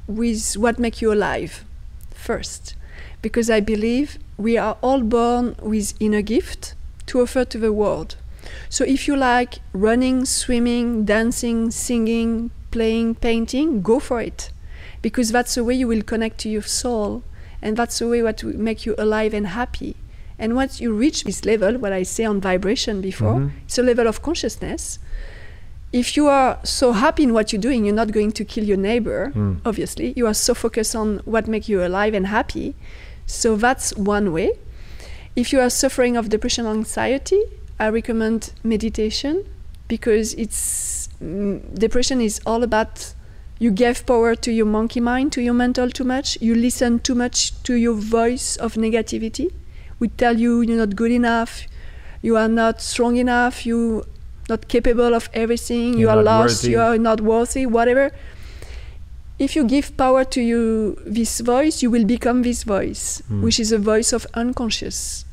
with 0.06 0.54
what 0.56 0.78
makes 0.78 1.00
you 1.00 1.12
alive 1.12 1.64
first. 2.10 2.74
Because 3.22 3.48
I 3.48 3.60
believe 3.60 4.18
we 4.36 4.58
are 4.58 4.76
all 4.82 5.02
born 5.02 5.56
with 5.62 5.94
inner 6.00 6.22
gift 6.22 6.74
to 7.06 7.20
offer 7.20 7.44
to 7.44 7.58
the 7.58 7.72
world. 7.72 8.16
So 8.68 8.84
if 8.84 9.06
you 9.06 9.16
like 9.16 9.60
running, 9.72 10.24
swimming, 10.24 11.04
dancing, 11.04 11.70
singing, 11.70 12.50
playing, 12.70 13.14
painting, 13.16 13.82
go 13.82 14.00
for 14.00 14.20
it. 14.20 14.50
Because 15.02 15.30
that's 15.32 15.54
the 15.56 15.64
way 15.64 15.74
you 15.74 15.88
will 15.88 16.02
connect 16.02 16.38
to 16.38 16.48
your 16.48 16.62
soul 16.62 17.22
and 17.60 17.76
that's 17.76 17.98
the 17.98 18.08
way 18.08 18.22
what 18.22 18.42
will 18.42 18.56
make 18.56 18.86
you 18.86 18.94
alive 18.98 19.34
and 19.34 19.48
happy. 19.48 19.96
And 20.38 20.54
once 20.56 20.80
you 20.80 20.92
reach 20.92 21.24
this 21.24 21.44
level, 21.44 21.76
what 21.78 21.92
I 21.92 22.02
say 22.02 22.24
on 22.24 22.40
vibration 22.40 23.00
before, 23.00 23.34
Mhm. 23.40 23.50
it's 23.64 23.78
a 23.78 23.82
level 23.82 24.06
of 24.08 24.22
consciousness. 24.22 24.98
If 25.92 26.16
you 26.16 26.26
are 26.28 26.58
so 26.64 26.92
happy 26.92 27.22
in 27.22 27.32
what 27.34 27.52
you're 27.52 27.60
doing, 27.60 27.84
you're 27.84 27.94
not 27.94 28.12
going 28.12 28.32
to 28.32 28.44
kill 28.44 28.64
your 28.64 28.78
neighbor, 28.78 29.30
Mm. 29.34 29.58
obviously. 29.64 30.14
You 30.16 30.26
are 30.26 30.34
so 30.34 30.54
focused 30.54 30.96
on 30.96 31.20
what 31.24 31.46
makes 31.46 31.68
you 31.68 31.84
alive 31.84 32.14
and 32.14 32.26
happy. 32.28 32.74
So 33.26 33.56
that's 33.56 33.94
one 33.96 34.32
way. 34.32 34.52
If 35.36 35.52
you 35.52 35.60
are 35.60 35.70
suffering 35.70 36.16
of 36.16 36.28
depression 36.28 36.66
or 36.66 36.72
anxiety, 36.72 37.40
I 37.78 37.88
recommend 37.90 38.52
meditation 38.64 39.44
because 39.88 40.34
it's 40.34 41.08
mm, 41.22 41.60
depression 41.78 42.20
is 42.20 42.40
all 42.46 42.62
about 42.62 43.14
you 43.62 43.70
gave 43.70 44.04
power 44.12 44.34
to 44.44 44.50
your 44.58 44.66
monkey 44.76 45.00
mind, 45.00 45.30
to 45.32 45.40
your 45.40 45.54
mental 45.54 45.88
too 45.98 46.04
much. 46.04 46.28
You 46.40 46.54
listen 46.66 46.98
too 47.06 47.14
much 47.14 47.38
to 47.62 47.74
your 47.74 47.94
voice 47.94 48.56
of 48.56 48.74
negativity. 48.74 49.46
We 50.00 50.08
tell 50.08 50.36
you 50.44 50.62
you're 50.62 50.76
not 50.84 50.96
good 50.96 51.12
enough, 51.12 51.52
you 52.26 52.36
are 52.36 52.48
not 52.48 52.80
strong 52.80 53.14
enough, 53.16 53.64
you 53.64 54.04
not 54.48 54.66
capable 54.66 55.14
of 55.14 55.28
everything, 55.32 55.92
you 55.94 56.06
You're 56.10 56.22
lost, 56.22 56.64
worthy. 56.64 56.72
you 56.72 56.80
are 56.80 56.98
not 56.98 57.20
worthy, 57.20 57.64
whatever. 57.66 58.10
If 59.38 59.54
you 59.56 59.64
give 59.64 59.96
power 59.96 60.24
to 60.34 60.40
you 60.40 60.96
this 61.06 61.40
voice, 61.40 61.82
you 61.82 61.90
will 61.94 62.04
become 62.16 62.42
this 62.42 62.64
voice, 62.64 63.22
Mm. 63.30 63.42
which 63.44 63.58
is 63.60 63.70
a 63.72 63.78
voice 63.92 64.12
of 64.12 64.26
unconscious. 64.34 65.24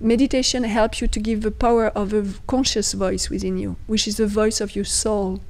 Meditation 0.00 0.64
helps 0.64 1.00
you 1.00 1.08
to 1.08 1.20
give 1.28 1.40
the 1.40 1.50
power 1.66 1.86
of 2.00 2.12
a 2.12 2.22
conscious 2.46 2.92
voice 3.04 3.30
within 3.30 3.56
you, 3.62 3.76
which 3.86 4.04
is 4.06 4.16
the 4.16 4.26
voice 4.26 4.60
of 4.60 4.76
your 4.76 4.84
soul. 5.02 5.40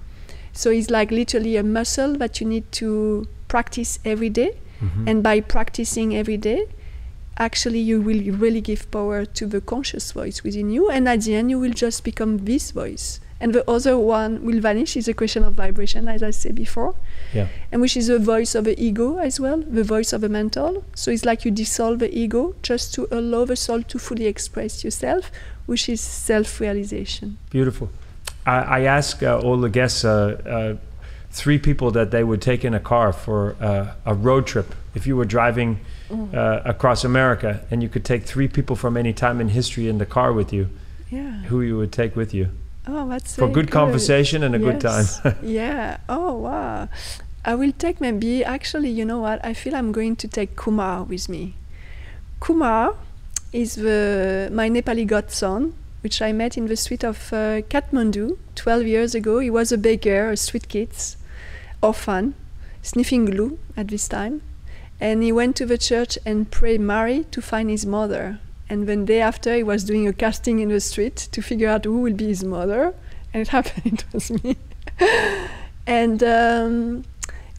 So 0.52 0.70
it's 0.70 0.90
like 0.90 1.10
literally 1.10 1.56
a 1.56 1.62
muscle 1.62 2.14
that 2.16 2.40
you 2.40 2.46
need 2.46 2.70
to 2.72 3.26
practice 3.48 3.98
every 4.04 4.30
day. 4.30 4.52
Mhm. 4.80 5.08
And 5.08 5.22
by 5.22 5.40
practicing 5.40 6.14
every 6.16 6.36
day, 6.36 6.66
actually 7.38 7.80
you 7.80 8.00
will 8.00 8.22
really 8.36 8.60
give 8.60 8.90
power 8.90 9.24
to 9.24 9.46
the 9.46 9.60
conscious 9.60 10.12
voice 10.12 10.42
within 10.42 10.70
you. 10.70 10.90
And 10.90 11.08
at 11.08 11.22
the 11.22 11.34
end, 11.34 11.50
you 11.50 11.58
will 11.58 11.72
just 11.72 12.04
become 12.04 12.44
this 12.44 12.70
voice. 12.72 13.20
And 13.40 13.52
the 13.52 13.68
other 13.68 13.98
one 13.98 14.44
will 14.44 14.60
vanish. 14.60 14.96
Is 14.96 15.08
a 15.08 15.14
question 15.14 15.42
of 15.42 15.54
vibration, 15.54 16.06
as 16.06 16.22
I 16.22 16.30
said 16.30 16.54
before 16.54 16.94
yeah 17.34 17.46
and 17.72 17.80
which 17.80 17.96
is 17.96 18.06
the 18.06 18.18
voice 18.18 18.54
of 18.54 18.64
the 18.64 18.76
ego 18.80 19.16
as 19.18 19.40
well, 19.40 19.58
the 19.78 19.82
voice 19.82 20.12
of 20.12 20.20
the 20.20 20.28
mental. 20.28 20.84
So 20.94 21.10
it's 21.10 21.24
like 21.24 21.44
you 21.44 21.50
dissolve 21.50 21.98
the 21.98 22.10
ego 22.16 22.54
just 22.62 22.94
to 22.94 23.08
allow 23.10 23.44
the 23.46 23.56
soul 23.56 23.82
to 23.82 23.98
fully 23.98 24.26
express 24.26 24.84
yourself, 24.84 25.30
which 25.66 25.88
is 25.88 26.00
self 26.00 26.60
realization. 26.60 27.38
Beautiful. 27.50 27.88
I, 28.46 28.56
I 28.78 28.80
ask 28.82 29.22
uh, 29.22 29.38
all 29.38 29.56
the 29.58 29.68
guests 29.70 30.04
uh, 30.04 30.40
uh, 30.46 30.76
three 31.30 31.58
people 31.58 31.90
that 31.92 32.10
they 32.10 32.24
would 32.24 32.42
take 32.42 32.64
in 32.64 32.74
a 32.74 32.80
car 32.80 33.12
for 33.12 33.56
uh, 33.60 33.94
a 34.04 34.14
road 34.14 34.46
trip. 34.46 34.74
If 34.94 35.06
you 35.06 35.16
were 35.16 35.24
driving 35.24 35.78
uh, 36.10 36.60
across 36.64 37.04
America 37.04 37.64
and 37.70 37.82
you 37.82 37.88
could 37.88 38.04
take 38.04 38.24
three 38.24 38.48
people 38.48 38.76
from 38.76 38.96
any 38.96 39.12
time 39.14 39.40
in 39.40 39.48
history 39.48 39.88
in 39.88 39.98
the 39.98 40.06
car 40.06 40.32
with 40.32 40.52
you, 40.52 40.68
Yeah. 41.10 41.44
who 41.48 41.60
you 41.62 41.76
would 41.78 41.92
take 41.92 42.16
with 42.16 42.32
you 42.34 42.48
Oh, 42.86 43.08
that's 43.08 43.34
for 43.36 43.42
very 43.46 43.52
good 43.54 43.70
conversation 43.70 44.42
and 44.42 44.54
a 44.54 44.58
good 44.58 44.80
time. 44.80 45.06
Yeah. 45.42 45.98
Oh, 46.08 46.32
wow. 46.34 46.88
I 47.44 47.54
will 47.54 47.72
take 47.72 48.00
maybe, 48.00 48.44
actually, 48.44 48.90
you 48.90 49.04
know 49.04 49.20
what? 49.20 49.38
I 49.44 49.54
feel 49.54 49.74
I'm 49.74 49.92
going 49.92 50.16
to 50.16 50.28
take 50.28 50.56
Kumar 50.56 51.04
with 51.04 51.28
me. 51.28 51.54
Kumar 52.40 52.94
is 53.52 53.74
the, 53.76 54.48
my 54.52 54.68
Nepali 54.68 55.06
godson, 55.06 55.74
which 56.02 56.20
I 56.20 56.32
met 56.32 56.56
in 56.56 56.66
the 56.66 56.76
street 56.76 57.04
of 57.04 57.32
uh, 57.32 57.62
Kathmandu 57.62 58.36
12 58.54 58.86
years 58.86 59.14
ago. 59.14 59.38
He 59.38 59.50
was 59.50 59.72
a 59.72 59.78
baker, 59.78 60.30
a 60.30 60.36
street 60.36 60.68
kid, 60.68 60.90
orphan, 61.82 62.34
sniffing 62.82 63.24
glue 63.24 63.58
at 63.76 63.88
this 63.88 64.08
time. 64.08 64.42
And 65.00 65.22
he 65.22 65.32
went 65.32 65.56
to 65.56 65.66
the 65.66 65.78
church 65.78 66.18
and 66.26 66.50
prayed 66.50 66.80
Mary 66.80 67.24
to 67.30 67.40
find 67.40 67.70
his 67.70 67.86
mother. 67.86 68.38
And 68.68 68.86
then 68.86 69.04
day 69.04 69.20
after, 69.20 69.54
he 69.54 69.62
was 69.62 69.84
doing 69.84 70.06
a 70.06 70.12
casting 70.12 70.60
in 70.60 70.68
the 70.68 70.80
street 70.80 71.16
to 71.32 71.42
figure 71.42 71.68
out 71.68 71.84
who 71.84 72.00
will 72.00 72.14
be 72.14 72.28
his 72.28 72.44
mother. 72.44 72.94
And 73.32 73.42
it 73.42 73.48
happened, 73.56 74.04
it 74.06 74.14
was 74.14 74.30
me. 74.42 74.56
and 75.86 76.22
um, 76.22 77.04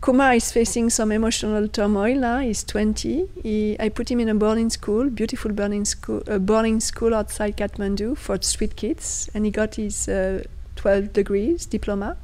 Kumar 0.04 0.34
is 0.34 0.52
facing 0.52 0.90
some 0.90 1.14
emotional 1.14 1.70
turmoil 1.70 2.16
now. 2.18 2.40
He's 2.40 2.62
20. 2.66 3.30
He, 3.42 3.78
I 3.80 3.88
put 3.88 4.12
him 4.12 4.20
in 4.20 4.28
a 4.28 4.36
boarding 4.36 4.70
school, 4.70 5.10
beautiful 5.10 5.54
boarding 5.54 5.86
school, 5.86 6.22
uh, 6.28 6.40
boarding 6.40 6.82
school 6.82 7.16
outside 7.16 7.56
Kathmandu 7.56 8.18
for 8.18 8.38
street 8.42 8.76
kids, 8.76 9.30
and 9.34 9.46
he 9.46 9.52
got 9.52 9.76
his 9.76 10.10
uh, 10.10 10.44
12 10.76 11.14
degrees 11.14 11.66
diploma. 11.66 12.18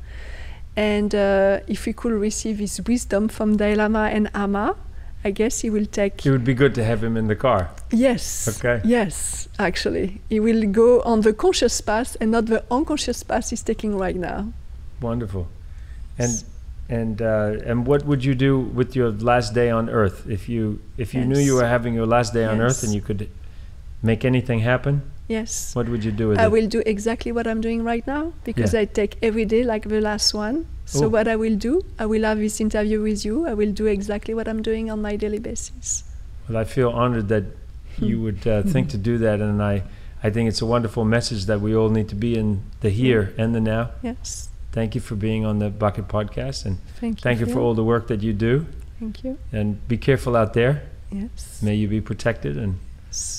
And 0.75 1.15
uh, 1.15 1.61
if 1.67 1.85
we 1.85 1.93
could 1.93 2.11
receive 2.11 2.59
his 2.59 2.81
wisdom 2.85 3.29
from 3.29 3.55
Dalai 3.55 3.75
Lama 3.75 4.09
and 4.11 4.29
Amma, 4.33 4.75
I 5.23 5.31
guess 5.31 5.61
he 5.61 5.69
will 5.69 5.85
take. 5.85 6.25
it 6.25 6.31
would 6.31 6.43
be 6.43 6.53
good 6.53 6.75
to 6.75 6.83
have 6.83 7.01
him 7.01 7.15
in 7.15 7.27
the 7.27 7.35
car. 7.37 7.69
Yes. 7.91 8.57
Okay. 8.57 8.81
Yes, 8.83 9.47
actually, 9.57 10.19
he 10.27 10.41
will 10.41 10.67
go 10.67 11.01
on 11.03 11.21
the 11.21 11.31
conscious 11.31 11.79
path 11.79 12.17
and 12.19 12.31
not 12.31 12.47
the 12.47 12.61
unconscious 12.69 13.23
path 13.23 13.51
he's 13.51 13.63
taking 13.63 13.97
right 13.97 14.17
now. 14.17 14.51
Wonderful. 14.99 15.47
And 16.17 16.43
and 16.89 17.21
uh, 17.21 17.69
and 17.69 17.85
what 17.85 18.05
would 18.05 18.23
you 18.25 18.33
do 18.35 18.59
with 18.59 18.95
your 18.95 19.11
last 19.11 19.53
day 19.53 19.69
on 19.69 19.89
Earth 19.89 20.25
if 20.27 20.49
you 20.49 20.79
if 20.97 21.13
you 21.13 21.23
knew 21.25 21.39
you 21.39 21.55
were 21.55 21.67
having 21.67 21.93
your 21.93 22.07
last 22.07 22.33
day 22.33 22.45
on 22.45 22.59
Earth 22.59 22.83
and 22.83 22.93
you 22.93 23.01
could 23.01 23.29
make 24.01 24.25
anything 24.25 24.59
happen? 24.59 25.01
Yes. 25.27 25.75
What 25.75 25.87
would 25.89 26.03
you 26.03 26.11
do 26.11 26.29
with 26.29 26.39
I 26.39 26.45
it? 26.45 26.51
will 26.51 26.67
do 26.67 26.81
exactly 26.87 27.31
what 27.31 27.45
I'm 27.45 27.61
doing 27.61 27.83
right 27.83 28.05
now 28.07 28.33
because 28.43 28.73
Yeah. 28.73 28.79
I 28.81 28.85
take 28.85 29.17
every 29.21 29.45
day 29.45 29.63
like 29.63 29.87
the 29.87 30.01
last 30.01 30.33
one. 30.33 30.65
So 30.85 31.05
Oh. 31.05 31.09
what 31.09 31.27
I 31.27 31.35
will 31.35 31.55
do, 31.55 31.83
I 31.99 32.07
will 32.07 32.23
have 32.23 32.39
this 32.39 32.59
interview 32.59 32.99
with 33.03 33.23
you. 33.23 33.45
I 33.45 33.53
will 33.53 33.71
do 33.71 33.85
exactly 33.85 34.33
what 34.33 34.47
I'm 34.47 34.63
doing 34.63 34.89
on 34.89 35.03
my 35.03 35.15
daily 35.15 35.37
basis. 35.37 36.03
Well, 36.47 36.57
I 36.57 36.63
feel 36.63 36.89
honored 36.89 37.27
that 37.27 37.43
you 37.99 38.19
would 38.23 38.47
uh, 38.47 38.63
think 38.63 38.89
to 38.89 38.97
do 38.97 39.19
that, 39.19 39.39
and 39.39 39.61
I 39.61 39.83
I 40.23 40.31
think 40.31 40.49
it's 40.49 40.61
a 40.61 40.65
wonderful 40.65 41.05
message 41.05 41.45
that 41.45 41.61
we 41.61 41.75
all 41.75 41.89
need 41.89 42.09
to 42.09 42.15
be 42.15 42.35
in 42.35 42.63
the 42.81 42.89
here 42.89 43.33
and 43.37 43.53
the 43.53 43.61
now. 43.61 43.91
Yes. 44.01 44.48
Thank 44.71 44.93
you 44.95 45.01
for 45.01 45.15
being 45.15 45.45
on 45.45 45.59
the 45.59 45.69
Buckit 45.69 46.07
Podcast, 46.07 46.65
and 46.65 46.77
Thank 46.99 47.19
you. 47.19 47.21
thank 47.23 47.39
you 47.39 47.47
for 47.47 47.59
all 47.59 47.73
the 47.73 47.83
work 47.83 48.07
that 48.07 48.21
you 48.21 48.33
do. 48.33 48.65
Thank 48.99 49.23
you. 49.23 49.37
And 49.51 49.85
be 49.87 49.97
careful 49.97 50.35
out 50.35 50.53
there. 50.53 50.83
Yes. 51.11 51.61
May 51.63 51.75
you 51.75 51.87
be 51.87 52.01
protected, 52.01 52.55
and 52.57 52.77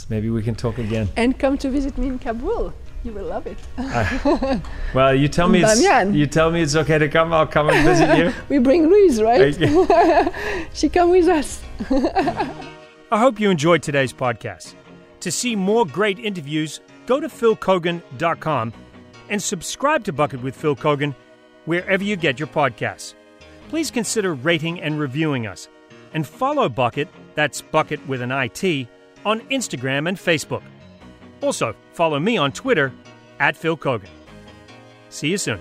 maybe 0.08 0.28
we 0.30 0.42
can 0.42 0.54
talk 0.56 0.78
again. 0.78 1.08
And 1.16 1.38
come 1.38 1.56
to 1.58 1.70
visit 1.70 1.96
me 1.98 2.08
in 2.08 2.18
Kabul. 2.18 2.72
You 3.04 3.12
will 3.12 3.24
love 3.26 3.46
it. 3.46 3.58
Ah. 3.78 4.60
Well, 4.92 5.14
you 5.14 5.28
tell 5.28 5.48
me 5.54 5.62
it's, 5.64 5.80
you 6.14 6.26
tell 6.26 6.50
me 6.50 6.60
it's 6.62 6.74
okay 6.76 6.98
to 6.98 7.08
come. 7.08 7.32
I'll 7.32 7.46
come 7.46 7.70
and 7.70 7.86
visit 7.86 8.18
you. 8.18 8.32
We 8.48 8.58
bring 8.58 8.88
Louise, 8.88 9.22
right? 9.22 9.56
She 10.74 10.88
come 10.88 11.10
with 11.10 11.28
us. 11.28 11.62
I 13.12 13.18
hope 13.18 13.40
you 13.40 13.50
enjoyed 13.50 13.82
today's 13.82 14.12
podcast. 14.12 14.74
To 15.20 15.30
see 15.30 15.54
more 15.56 15.86
great 15.86 16.18
interviews, 16.18 16.80
go 17.06 17.20
to 17.20 17.28
philkeoghan.com 17.28 18.72
and 19.30 19.42
subscribe 19.42 20.04
to 20.04 20.12
Buckit 20.12 20.42
with 20.42 20.54
Phil 20.54 20.76
Keoghan 20.76 21.14
wherever 21.64 22.04
you 22.04 22.16
get 22.16 22.38
your 22.38 22.48
podcasts. 22.48 23.14
Please 23.68 23.90
consider 23.90 24.34
rating 24.34 24.80
and 24.80 24.98
reviewing 24.98 25.46
us. 25.46 25.68
And 26.12 26.26
follow 26.26 26.68
Buckit, 26.68 27.08
that's 27.34 27.62
Buckit 27.62 28.04
with 28.06 28.20
an 28.20 28.32
IT, 28.32 28.88
on 29.24 29.40
Instagram 29.48 30.08
and 30.08 30.18
Facebook. 30.18 30.62
Also, 31.40 31.74
follow 31.92 32.18
me 32.18 32.36
on 32.36 32.52
Twitter 32.52 32.92
at 33.38 33.56
Phil 33.56 33.76
Keoghan. 33.76 34.08
See 35.08 35.28
you 35.28 35.38
soon. 35.38 35.60